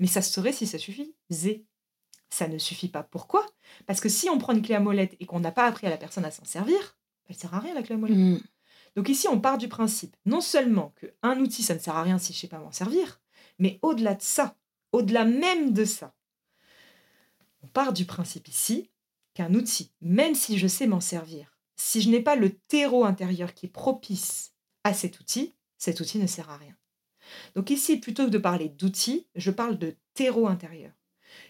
Mais 0.00 0.08
ça 0.08 0.20
se 0.20 0.32
saurait 0.32 0.52
si 0.52 0.66
ça 0.66 0.78
suffisait. 0.78 1.62
Ça 2.32 2.48
ne 2.48 2.56
suffit 2.56 2.88
pas. 2.88 3.02
Pourquoi? 3.02 3.46
Parce 3.84 4.00
que 4.00 4.08
si 4.08 4.30
on 4.30 4.38
prend 4.38 4.54
une 4.54 4.62
clé 4.62 4.74
à 4.74 4.80
molette 4.80 5.14
et 5.20 5.26
qu'on 5.26 5.40
n'a 5.40 5.52
pas 5.52 5.66
appris 5.66 5.86
à 5.86 5.90
la 5.90 5.98
personne 5.98 6.24
à 6.24 6.30
s'en 6.30 6.46
servir, 6.46 6.96
elle 7.28 7.36
sert 7.36 7.52
à 7.52 7.58
rien 7.58 7.74
la 7.74 7.82
clé 7.82 7.94
à 7.94 7.98
molette. 7.98 8.16
Mmh. 8.16 8.40
Donc 8.96 9.10
ici, 9.10 9.28
on 9.28 9.38
part 9.38 9.58
du 9.58 9.68
principe, 9.68 10.16
non 10.24 10.40
seulement 10.40 10.94
qu'un 10.98 11.38
outil, 11.40 11.62
ça 11.62 11.74
ne 11.74 11.78
sert 11.78 11.94
à 11.94 12.02
rien 12.02 12.16
si 12.16 12.32
je 12.32 12.38
ne 12.38 12.40
sais 12.40 12.48
pas 12.48 12.58
m'en 12.58 12.72
servir, 12.72 13.20
mais 13.58 13.78
au-delà 13.82 14.14
de 14.14 14.22
ça, 14.22 14.56
au-delà 14.92 15.26
même 15.26 15.74
de 15.74 15.84
ça, 15.84 16.14
on 17.62 17.66
part 17.66 17.92
du 17.92 18.06
principe 18.06 18.48
ici 18.48 18.88
qu'un 19.34 19.52
outil, 19.52 19.92
même 20.00 20.34
si 20.34 20.56
je 20.56 20.66
sais 20.66 20.86
m'en 20.86 21.00
servir, 21.00 21.58
si 21.76 22.00
je 22.00 22.08
n'ai 22.08 22.20
pas 22.20 22.36
le 22.36 22.50
terreau 22.50 23.04
intérieur 23.04 23.52
qui 23.52 23.66
est 23.66 23.68
propice 23.68 24.54
à 24.84 24.94
cet 24.94 25.20
outil, 25.20 25.54
cet 25.76 26.00
outil 26.00 26.18
ne 26.18 26.26
sert 26.26 26.48
à 26.48 26.56
rien. 26.56 26.76
Donc 27.54 27.68
ici, 27.68 27.98
plutôt 27.98 28.24
que 28.24 28.30
de 28.30 28.38
parler 28.38 28.70
d'outils, 28.70 29.26
je 29.34 29.50
parle 29.50 29.78
de 29.78 29.96
terreau 30.14 30.46
intérieur. 30.46 30.92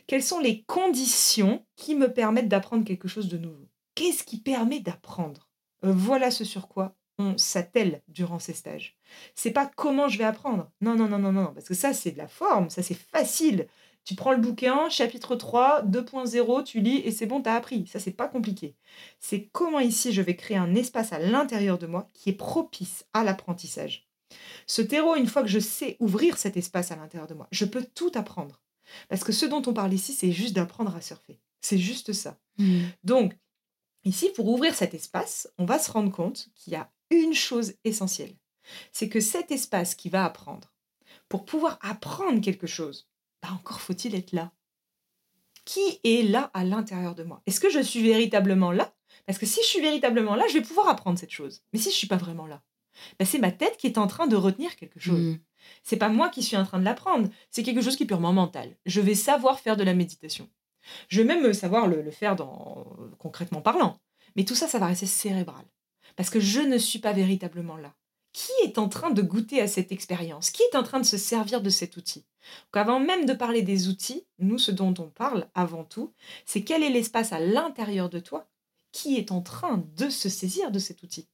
Quelles 0.07 0.23
sont 0.23 0.39
les 0.39 0.63
conditions 0.65 1.65
qui 1.77 1.95
me 1.95 2.13
permettent 2.13 2.49
d'apprendre 2.49 2.85
quelque 2.85 3.09
chose 3.09 3.29
de 3.29 3.39
nouveau? 3.39 3.69
Qu'est-ce 3.95 4.25
qui 4.25 4.39
permet 4.41 4.81
d'apprendre? 4.81 5.51
Euh, 5.85 5.93
Voilà 5.93 6.31
ce 6.31 6.45
sur 6.45 6.69
quoi 6.69 6.97
on 7.19 7.37
s'attelle 7.39 8.03
durant 8.09 8.39
ces 8.39 8.55
stages. 8.55 8.97
C'est 9.35 9.51
pas 9.51 9.71
comment 9.77 10.09
je 10.09 10.19
vais 10.19 10.25
apprendre. 10.25 10.71
Non, 10.81 10.95
non, 10.95 11.09
non, 11.09 11.19
non, 11.19 11.33
non, 11.33 11.53
parce 11.55 11.69
que 11.69 11.75
ça, 11.75 11.93
c'est 11.93 12.13
de 12.13 12.19
la 12.19 12.29
forme, 12.29 12.71
ça, 12.71 12.83
c'est 12.83 12.95
facile. 12.95 13.69
Tu 14.05 14.15
prends 14.17 14.33
le 14.33 14.39
bouquin, 14.39 14.89
chapitre 14.89 15.37
3, 15.37 15.83
2.0, 15.83 16.65
tu 16.65 16.81
lis 16.81 16.99
et 17.05 17.13
c'est 17.13 17.27
bon, 17.27 17.41
t'as 17.41 17.55
appris. 17.55 17.87
Ça, 17.87 18.01
c'est 18.01 18.11
pas 18.13 18.27
compliqué. 18.27 18.75
C'est 19.21 19.49
comment 19.53 19.79
ici 19.79 20.13
je 20.13 20.23
vais 20.23 20.35
créer 20.35 20.57
un 20.57 20.75
espace 20.75 21.13
à 21.13 21.19
l'intérieur 21.21 21.79
de 21.79 21.87
moi 21.87 22.11
qui 22.15 22.31
est 22.31 22.35
propice 22.35 23.05
à 23.13 23.23
l'apprentissage. 23.23 24.09
Ce 24.67 24.83
terreau, 24.83 25.15
une 25.15 25.27
fois 25.27 25.43
que 25.43 25.49
je 25.49 25.59
sais 25.61 25.97
ouvrir 26.01 26.39
cet 26.39 26.57
espace 26.57 26.91
à 26.91 26.97
l'intérieur 26.97 27.29
de 27.29 27.35
moi, 27.35 27.47
je 27.53 27.65
peux 27.65 27.85
tout 27.95 28.11
apprendre. 28.15 28.62
Parce 29.09 29.25
que 29.25 29.33
ce 29.33 29.47
dont 29.47 29.63
on 29.67 29.75
parle 29.75 29.93
ici, 29.93 30.13
c'est 30.13 30.33
juste 30.33 30.55
d'apprendre 30.55 30.95
à 30.95 31.01
surfer. 31.01 31.41
C'est 31.61 31.79
juste 31.79 32.13
ça. 32.13 32.39
Mmh. 32.59 32.83
Donc, 33.05 33.37
ici, 34.05 34.31
pour 34.35 34.49
ouvrir 34.49 34.75
cet 34.75 34.95
espace, 34.95 35.49
on 35.59 35.65
va 35.65 35.79
se 35.79 35.91
rendre 35.91 36.11
compte 36.11 36.49
qu'il 36.55 36.73
y 36.73 36.77
a 36.77 36.91
une 37.11 37.35
chose 37.35 37.75
essentielle. 37.85 38.35
C'est 38.93 39.09
que 39.09 39.21
cet 39.21 39.51
espace 39.51 39.95
qui 39.95 40.09
va 40.09 40.25
apprendre, 40.25 40.73
pour 41.29 41.45
pouvoir 41.45 41.79
apprendre 41.83 42.41
quelque 42.41 42.67
chose, 42.67 43.09
bah 43.43 43.51
encore 43.53 43.81
faut-il 43.81 44.15
être 44.15 44.33
là. 44.33 44.53
Qui 45.65 46.01
est 46.05 46.29
là 46.29 46.51
à 46.55 46.65
l'intérieur 46.65 47.15
de 47.15 47.23
moi? 47.23 47.43
Est-ce 47.47 47.61
que 47.61 47.71
je 47.71 47.81
suis 47.81 48.03
véritablement 48.03 48.73
là? 48.73 48.95
Parce 49.27 49.39
que 49.39 49.47
si 49.47 49.61
je 49.63 49.67
suis 49.67 49.81
véritablement 49.81 50.35
là, 50.35 50.45
je 50.49 50.55
vais 50.55 50.63
pouvoir 50.63 50.89
apprendre 50.89 51.19
cette 51.19 51.31
chose. 51.31 51.63
Mais 51.73 51.79
si 51.79 51.91
je 51.91 51.97
suis 51.97 52.07
pas 52.07 52.17
vraiment 52.17 52.47
là, 52.47 52.63
bah 53.19 53.25
c'est 53.25 53.39
ma 53.39 53.53
tête 53.53 53.77
qui 53.77 53.87
est 53.87 53.99
en 53.99 54.07
train 54.07 54.27
de 54.27 54.37
retenir 54.37 54.77
quelque 54.77 55.01
chose. 55.01 55.21
Mmh. 55.21 55.39
C'est 55.83 55.97
pas 55.97 56.09
moi 56.09 56.29
qui 56.29 56.43
suis 56.43 56.57
en 56.57 56.65
train 56.65 56.79
de 56.79 56.85
l'apprendre, 56.85 57.29
c'est 57.51 57.63
quelque 57.63 57.83
chose 57.83 57.97
qui 57.97 58.05
est 58.05 58.07
purement 58.07 58.33
mental. 58.33 58.77
Je 58.87 59.01
vais 59.01 59.15
savoir 59.15 59.61
faire 59.61 59.77
de 59.77 59.85
la 59.85 59.95
méditation. 59.95 60.49
Je 61.09 61.23
vais 61.23 61.27
même 61.27 61.53
savoir 61.53 61.87
le, 61.87 62.11
faire 62.11 62.37
concrètement 63.19 63.61
parlant. 63.61 63.99
Mais 64.37 64.45
tout 64.45 64.55
ça, 64.55 64.69
ça 64.69 64.79
va 64.79 64.87
rester 64.87 65.07
cérébral. 65.07 65.65
Parce 66.17 66.31
que 66.31 66.41
je 66.41 66.61
ne 66.61 66.79
suis 66.79 66.99
pas 66.99 67.13
véritablement 67.13 67.77
là. 67.77 67.95
Qui 68.33 68.53
est 68.65 68.79
en 68.79 68.89
train 68.89 69.11
de 69.11 69.23
goûter 69.23 69.61
à 69.61 69.69
cette 69.69 69.93
expérience? 69.93 70.51
Qui 70.51 70.63
est 70.63 70.77
en 70.77 70.83
train 70.83 71.01
de 71.01 71.07
se 71.07 71.19
servir 71.19 71.61
de 71.61 71.69
cet 71.69 71.97
outil? 71.97 72.25
Donc 72.73 72.77
avant 72.77 72.99
même 72.99 73.27
de 73.27 73.35
parler 73.35 73.63
des 73.63 73.89
outils, 73.89 74.27
nous, 74.39 74.59
ce 74.59 74.71
dont 74.71 74.95
on 74.99 75.09
parle 75.11 75.49
avant 75.55 75.85
tout, 75.85 76.15
c'est 76.47 76.65
quel 76.65 76.83
est 76.83 76.91
l'espace 76.91 77.33
à 77.33 77.41
l'intérieur 77.41 78.09
de 78.09 78.19
toi 78.19 78.49
qui 78.91 79.17
est 79.17 79.33
en 79.33 79.43
train 79.43 79.85
de 79.97 80.09
se 80.09 80.29
saisir 80.29 80.71
de 80.71 80.79
cet 80.79 81.03
outil? 81.03 81.29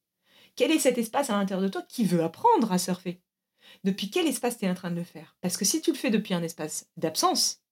Quel 0.56 0.72
est 0.72 0.80
cet 0.80 0.98
espace 0.98 1.30
à 1.30 1.34
l'intérieur 1.34 1.62
de 1.62 1.72
toi 1.72 1.82
qui 1.82 2.04
veut 2.04 2.22
apprendre 2.22 2.72
à 2.72 2.78
surfer? 2.78 3.20
Depuis 3.84 4.10
quel 4.10 4.26
espace 4.26 4.58
tu 4.58 4.64
es 4.64 4.70
en 4.70 4.74
train 4.74 4.90
de 4.90 4.96
le 4.96 5.04
faire? 5.04 5.36
Parce 5.40 5.56
que 5.56 5.64
si 5.64 5.80
tu 5.80 5.92
le 5.92 5.96
fais 5.96 6.10
depuis 6.10 6.34
un 6.34 6.42
espace 6.42 6.86
d'absence, 6.96 7.62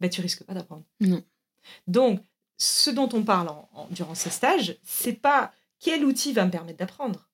bah, 0.00 0.08
tu 0.08 0.20
risques 0.20 0.44
pas 0.44 0.54
d'apprendre. 0.54 0.84
Non. 1.00 1.22
Donc, 1.86 2.20
ce 2.56 2.90
dont 2.90 3.08
on 3.12 3.24
parle 3.24 3.50
durant 3.90 4.14
ces 4.14 4.30
stages, 4.30 4.76
c'est 4.82 5.14
pas 5.14 5.52
quel 5.80 6.04
outil 6.04 6.32
va 6.32 6.44
me 6.44 6.50
permettre 6.50 6.78
d'apprendre. 6.78 7.28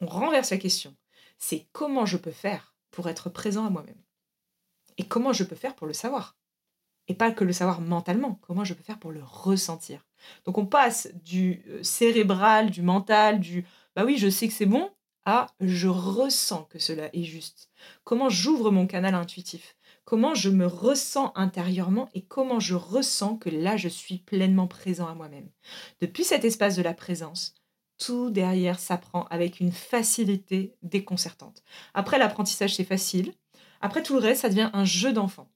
On 0.00 0.06
renverse 0.06 0.50
la 0.50 0.58
question. 0.58 0.94
C'est 1.38 1.66
comment 1.72 2.06
je 2.06 2.16
peux 2.16 2.30
faire 2.30 2.74
pour 2.90 3.08
être 3.08 3.30
présent 3.30 3.66
à 3.66 3.70
moi-même. 3.70 4.02
Et 4.98 5.04
comment 5.06 5.32
je 5.32 5.44
peux 5.44 5.56
faire 5.56 5.74
pour 5.74 5.86
le 5.86 5.92
savoir? 5.92 6.36
Et 7.08 7.14
pas 7.14 7.32
que 7.32 7.44
le 7.44 7.52
savoir 7.52 7.80
mentalement, 7.80 8.38
comment 8.42 8.64
je 8.64 8.74
peux 8.74 8.82
faire 8.82 8.98
pour 8.98 9.12
le 9.12 9.22
ressentir? 9.22 10.06
Donc 10.44 10.58
on 10.58 10.66
passe 10.66 11.08
du 11.24 11.62
euh, 11.68 11.82
cérébral, 11.82 12.70
du 12.70 12.82
mental, 12.82 13.40
du 13.40 13.66
bah 13.96 14.04
oui, 14.04 14.16
je 14.16 14.28
sais 14.28 14.46
que 14.46 14.54
c'est 14.54 14.66
bon, 14.66 14.90
à 15.24 15.48
je 15.60 15.88
ressens 15.88 16.64
que 16.64 16.78
cela 16.78 17.08
est 17.14 17.24
juste. 17.24 17.70
Comment 18.04 18.28
j'ouvre 18.28 18.70
mon 18.70 18.86
canal 18.86 19.14
intuitif? 19.14 19.76
Comment 20.04 20.34
je 20.34 20.50
me 20.50 20.66
ressens 20.66 21.32
intérieurement 21.36 22.08
et 22.14 22.22
comment 22.22 22.58
je 22.58 22.74
ressens 22.74 23.36
que 23.36 23.48
là, 23.48 23.76
je 23.76 23.88
suis 23.88 24.18
pleinement 24.18 24.66
présent 24.66 25.06
à 25.06 25.14
moi-même? 25.14 25.48
Depuis 26.00 26.24
cet 26.24 26.44
espace 26.44 26.76
de 26.76 26.82
la 26.82 26.94
présence, 26.94 27.54
tout 27.98 28.30
derrière 28.30 28.78
s'apprend 28.78 29.26
avec 29.26 29.60
une 29.60 29.72
facilité 29.72 30.74
déconcertante. 30.82 31.62
Après, 31.94 32.18
l'apprentissage, 32.18 32.74
c'est 32.74 32.84
facile. 32.84 33.34
Après, 33.80 34.02
tout 34.02 34.14
le 34.14 34.20
reste, 34.20 34.42
ça 34.42 34.48
devient 34.48 34.70
un 34.72 34.84
jeu 34.84 35.12
d'enfant. 35.12 35.50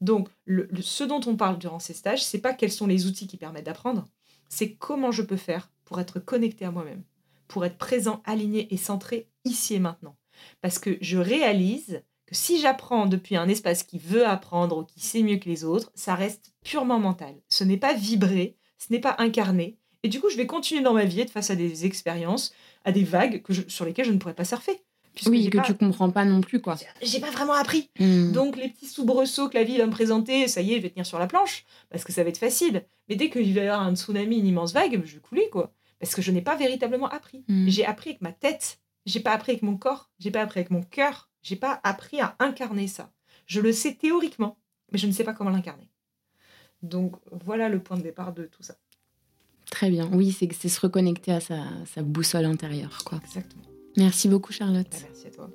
Donc, 0.00 0.28
ce 0.46 1.04
dont 1.04 1.20
on 1.26 1.36
parle 1.36 1.58
durant 1.58 1.78
ces 1.78 1.94
stages, 1.94 2.24
c'est 2.24 2.40
pas 2.40 2.52
quels 2.52 2.72
sont 2.72 2.86
les 2.86 3.06
outils 3.06 3.26
qui 3.26 3.36
permettent 3.36 3.66
d'apprendre, 3.66 4.04
c'est 4.48 4.74
comment 4.74 5.10
je 5.12 5.22
peux 5.22 5.36
faire 5.36 5.70
pour 5.84 6.00
être 6.00 6.18
connecté 6.18 6.64
à 6.64 6.70
moi-même, 6.70 7.02
pour 7.48 7.64
être 7.64 7.78
présent, 7.78 8.22
aligné 8.24 8.72
et 8.72 8.76
centré 8.76 9.28
ici 9.44 9.74
et 9.74 9.78
maintenant. 9.78 10.16
Parce 10.60 10.78
que 10.78 10.98
je 11.00 11.18
réalise 11.18 12.02
que 12.26 12.34
si 12.34 12.60
j'apprends 12.60 13.06
depuis 13.06 13.36
un 13.36 13.48
espace 13.48 13.82
qui 13.82 13.98
veut 13.98 14.26
apprendre 14.26 14.78
ou 14.78 14.84
qui 14.84 15.00
sait 15.00 15.22
mieux 15.22 15.36
que 15.36 15.48
les 15.48 15.64
autres, 15.64 15.92
ça 15.94 16.14
reste 16.14 16.52
purement 16.64 16.98
mental. 16.98 17.34
Ce 17.48 17.64
n'est 17.64 17.76
pas 17.76 17.94
vibré, 17.94 18.56
ce 18.78 18.92
n'est 18.92 19.00
pas 19.00 19.16
incarné. 19.18 19.78
Et 20.02 20.08
du 20.08 20.20
coup, 20.20 20.28
je 20.28 20.36
vais 20.36 20.46
continuer 20.46 20.82
dans 20.82 20.92
ma 20.92 21.04
vie 21.04 21.20
être 21.20 21.30
face 21.30 21.50
à 21.50 21.56
des 21.56 21.86
expériences, 21.86 22.52
à 22.84 22.92
des 22.92 23.04
vagues 23.04 23.42
que 23.42 23.52
sur 23.68 23.84
lesquelles 23.84 24.06
je 24.06 24.12
ne 24.12 24.18
pourrais 24.18 24.34
pas 24.34 24.44
surfer. 24.44 24.82
Oui, 25.26 25.48
que 25.48 25.64
tu 25.64 25.74
comprends 25.74 26.10
pas 26.10 26.24
non 26.24 26.40
plus, 26.40 26.60
quoi. 26.60 26.76
J'ai 27.02 27.20
pas 27.20 27.30
vraiment 27.30 27.54
appris. 27.54 27.88
Hmm. 27.98 28.32
Donc, 28.32 28.56
les 28.56 28.68
petits 28.68 28.86
soubresauts 28.86 29.48
que 29.48 29.56
la 29.56 29.64
vie 29.64 29.78
va 29.78 29.86
me 29.86 29.90
présenter, 29.90 30.46
ça 30.46 30.60
y 30.60 30.72
est, 30.72 30.76
je 30.76 30.82
vais 30.82 30.90
tenir 30.90 31.06
sur 31.06 31.18
la 31.18 31.26
planche, 31.26 31.64
parce 31.88 32.04
que 32.04 32.12
ça 32.12 32.22
va 32.22 32.28
être 32.28 32.38
facile. 32.38 32.84
Mais 33.08 33.16
dès 33.16 33.30
qu'il 33.30 33.54
va 33.54 33.62
y 33.62 33.68
avoir 33.68 33.86
un 33.86 33.96
tsunami, 33.96 34.38
une 34.38 34.46
immense 34.46 34.74
vague, 34.74 35.00
je 35.04 35.14
vais 35.14 35.20
couler, 35.20 35.48
quoi. 35.50 35.72
Parce 36.00 36.14
que 36.14 36.22
je 36.22 36.30
n'ai 36.30 36.42
pas 36.42 36.56
véritablement 36.56 37.08
appris. 37.08 37.44
Hmm. 37.48 37.68
J'ai 37.68 37.84
appris 37.84 38.10
avec 38.10 38.22
ma 38.22 38.32
tête, 38.32 38.80
j'ai 39.06 39.20
pas 39.20 39.32
appris 39.32 39.52
avec 39.52 39.62
mon 39.62 39.76
corps, 39.76 40.10
j'ai 40.18 40.30
pas 40.30 40.42
appris 40.42 40.60
avec 40.60 40.70
mon 40.70 40.82
cœur, 40.82 41.30
j'ai 41.42 41.56
pas 41.56 41.80
appris 41.84 42.20
à 42.20 42.36
incarner 42.38 42.88
ça. 42.88 43.12
Je 43.46 43.60
le 43.60 43.72
sais 43.72 43.94
théoriquement, 43.94 44.58
mais 44.92 44.98
je 44.98 45.06
ne 45.06 45.12
sais 45.12 45.24
pas 45.24 45.32
comment 45.32 45.50
l'incarner. 45.50 45.88
Donc 46.82 47.16
voilà 47.44 47.68
le 47.68 47.82
point 47.82 47.96
de 47.96 48.02
départ 48.02 48.32
de 48.32 48.44
tout 48.44 48.62
ça. 48.62 48.76
Très 49.70 49.90
bien. 49.90 50.08
Oui, 50.12 50.32
c'est 50.32 50.68
se 50.68 50.80
reconnecter 50.80 51.32
à 51.32 51.40
sa, 51.40 51.64
sa, 51.86 52.02
boussole 52.02 52.44
intérieure. 52.44 52.98
Quoi. 53.04 53.20
Exactement. 53.24 53.64
Merci 53.96 54.28
beaucoup, 54.28 54.52
Charlotte. 54.52 54.86
Merci 55.02 55.26
à 55.26 55.30
toi. 55.30 55.50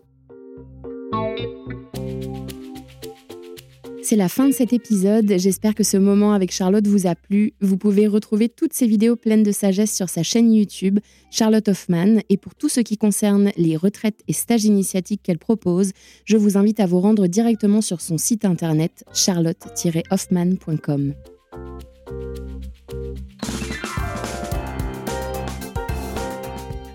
C'est 4.12 4.18
la 4.18 4.28
fin 4.28 4.50
de 4.50 4.54
cet 4.54 4.74
épisode. 4.74 5.36
J'espère 5.38 5.74
que 5.74 5.84
ce 5.84 5.96
moment 5.96 6.34
avec 6.34 6.52
Charlotte 6.52 6.86
vous 6.86 7.08
a 7.08 7.16
plu. 7.16 7.54
Vous 7.62 7.78
pouvez 7.78 8.08
retrouver 8.08 8.50
toutes 8.50 8.74
ces 8.74 8.86
vidéos 8.86 9.16
pleines 9.16 9.44
de 9.44 9.54
sagesse 9.54 9.96
sur 9.96 10.10
sa 10.10 10.22
chaîne 10.22 10.54
YouTube, 10.54 11.00
Charlotte 11.30 11.70
Hoffman. 11.70 12.18
Et 12.28 12.36
pour 12.36 12.54
tout 12.54 12.68
ce 12.68 12.82
qui 12.82 12.98
concerne 12.98 13.54
les 13.56 13.78
retraites 13.78 14.20
et 14.28 14.34
stages 14.34 14.66
initiatiques 14.66 15.22
qu'elle 15.24 15.38
propose, 15.38 15.94
je 16.26 16.36
vous 16.36 16.58
invite 16.58 16.82
à 16.82 16.88
vous 16.88 17.00
rendre 17.00 17.28
directement 17.28 17.80
sur 17.80 18.02
son 18.02 18.18
site 18.18 18.44
internet 18.44 19.06
charlotte-hoffman.com. 19.14 21.14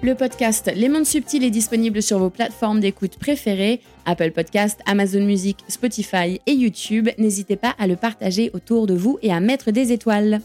Le 0.02 0.14
podcast 0.14 0.70
Les 0.76 0.90
Mondes 0.90 1.06
Subtils 1.06 1.42
est 1.42 1.50
disponible 1.50 2.02
sur 2.02 2.18
vos 2.18 2.30
plateformes 2.30 2.80
d'écoute 2.80 3.16
préférées, 3.18 3.80
Apple 4.06 4.30
Podcast, 4.30 4.80
Amazon 4.86 5.24
Music, 5.24 5.58
Spotify 5.68 6.40
et 6.46 6.52
YouTube. 6.52 7.08
N'hésitez 7.18 7.56
pas 7.56 7.74
à 7.78 7.86
le 7.86 7.96
partager 7.96 8.50
autour 8.54 8.86
de 8.86 8.94
vous 8.94 9.18
et 9.22 9.32
à 9.32 9.40
mettre 9.40 9.70
des 9.70 9.92
étoiles. 9.92 10.40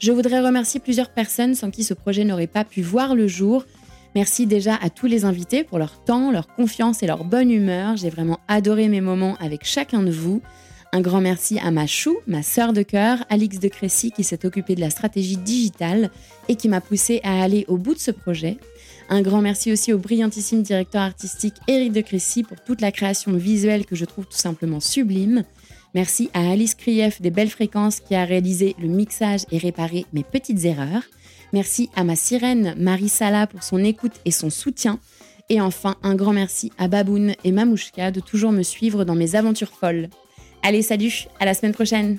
Je 0.00 0.12
voudrais 0.12 0.40
remercier 0.40 0.80
plusieurs 0.80 1.10
personnes 1.10 1.54
sans 1.54 1.70
qui 1.70 1.84
ce 1.84 1.94
projet 1.94 2.24
n'aurait 2.24 2.46
pas 2.46 2.64
pu 2.64 2.82
voir 2.82 3.14
le 3.14 3.26
jour. 3.26 3.64
Merci 4.14 4.46
déjà 4.46 4.76
à 4.76 4.90
tous 4.90 5.06
les 5.06 5.24
invités 5.24 5.64
pour 5.64 5.78
leur 5.78 6.04
temps, 6.04 6.30
leur 6.30 6.48
confiance 6.48 7.02
et 7.02 7.06
leur 7.06 7.24
bonne 7.24 7.50
humeur. 7.50 7.96
J'ai 7.96 8.10
vraiment 8.10 8.40
adoré 8.46 8.88
mes 8.88 9.00
moments 9.00 9.36
avec 9.40 9.64
chacun 9.64 10.02
de 10.02 10.10
vous. 10.10 10.42
Un 10.92 11.00
grand 11.00 11.22
merci 11.22 11.58
à 11.58 11.70
ma 11.70 11.86
chou, 11.86 12.18
ma 12.26 12.42
sœur 12.42 12.74
de 12.74 12.82
cœur, 12.82 13.24
Alix 13.30 13.58
de 13.58 13.68
Crécy, 13.68 14.12
qui 14.12 14.24
s'est 14.24 14.44
occupée 14.44 14.74
de 14.74 14.82
la 14.82 14.90
stratégie 14.90 15.38
digitale 15.38 16.10
et 16.48 16.56
qui 16.56 16.68
m'a 16.68 16.82
poussé 16.82 17.22
à 17.24 17.42
aller 17.42 17.64
au 17.68 17.78
bout 17.78 17.94
de 17.94 17.98
ce 17.98 18.10
projet. 18.10 18.58
Un 19.12 19.20
grand 19.20 19.42
merci 19.42 19.70
aussi 19.70 19.92
au 19.92 19.98
brillantissime 19.98 20.62
directeur 20.62 21.02
artistique 21.02 21.56
Éric 21.68 21.92
de 21.92 22.00
Crécy 22.00 22.44
pour 22.44 22.58
toute 22.62 22.80
la 22.80 22.90
création 22.90 23.32
visuelle 23.34 23.84
que 23.84 23.94
je 23.94 24.06
trouve 24.06 24.24
tout 24.24 24.38
simplement 24.38 24.80
sublime. 24.80 25.44
Merci 25.94 26.30
à 26.32 26.50
Alice 26.50 26.74
Krief 26.74 27.20
des 27.20 27.30
Belles 27.30 27.50
Fréquences 27.50 28.00
qui 28.00 28.14
a 28.14 28.24
réalisé 28.24 28.74
le 28.80 28.88
mixage 28.88 29.42
et 29.50 29.58
réparé 29.58 30.06
mes 30.14 30.24
petites 30.24 30.64
erreurs. 30.64 31.02
Merci 31.52 31.90
à 31.94 32.04
ma 32.04 32.16
sirène 32.16 32.74
Marie 32.78 33.10
Sala 33.10 33.46
pour 33.46 33.62
son 33.62 33.84
écoute 33.84 34.18
et 34.24 34.30
son 34.30 34.48
soutien. 34.48 34.98
Et 35.50 35.60
enfin, 35.60 35.96
un 36.02 36.14
grand 36.14 36.32
merci 36.32 36.72
à 36.78 36.88
Baboun 36.88 37.34
et 37.44 37.52
Mamouchka 37.52 38.12
de 38.12 38.20
toujours 38.20 38.52
me 38.52 38.62
suivre 38.62 39.04
dans 39.04 39.14
mes 39.14 39.34
aventures 39.34 39.72
folles. 39.78 40.08
Allez, 40.62 40.80
salut, 40.80 41.26
à 41.38 41.44
la 41.44 41.52
semaine 41.52 41.74
prochaine! 41.74 42.18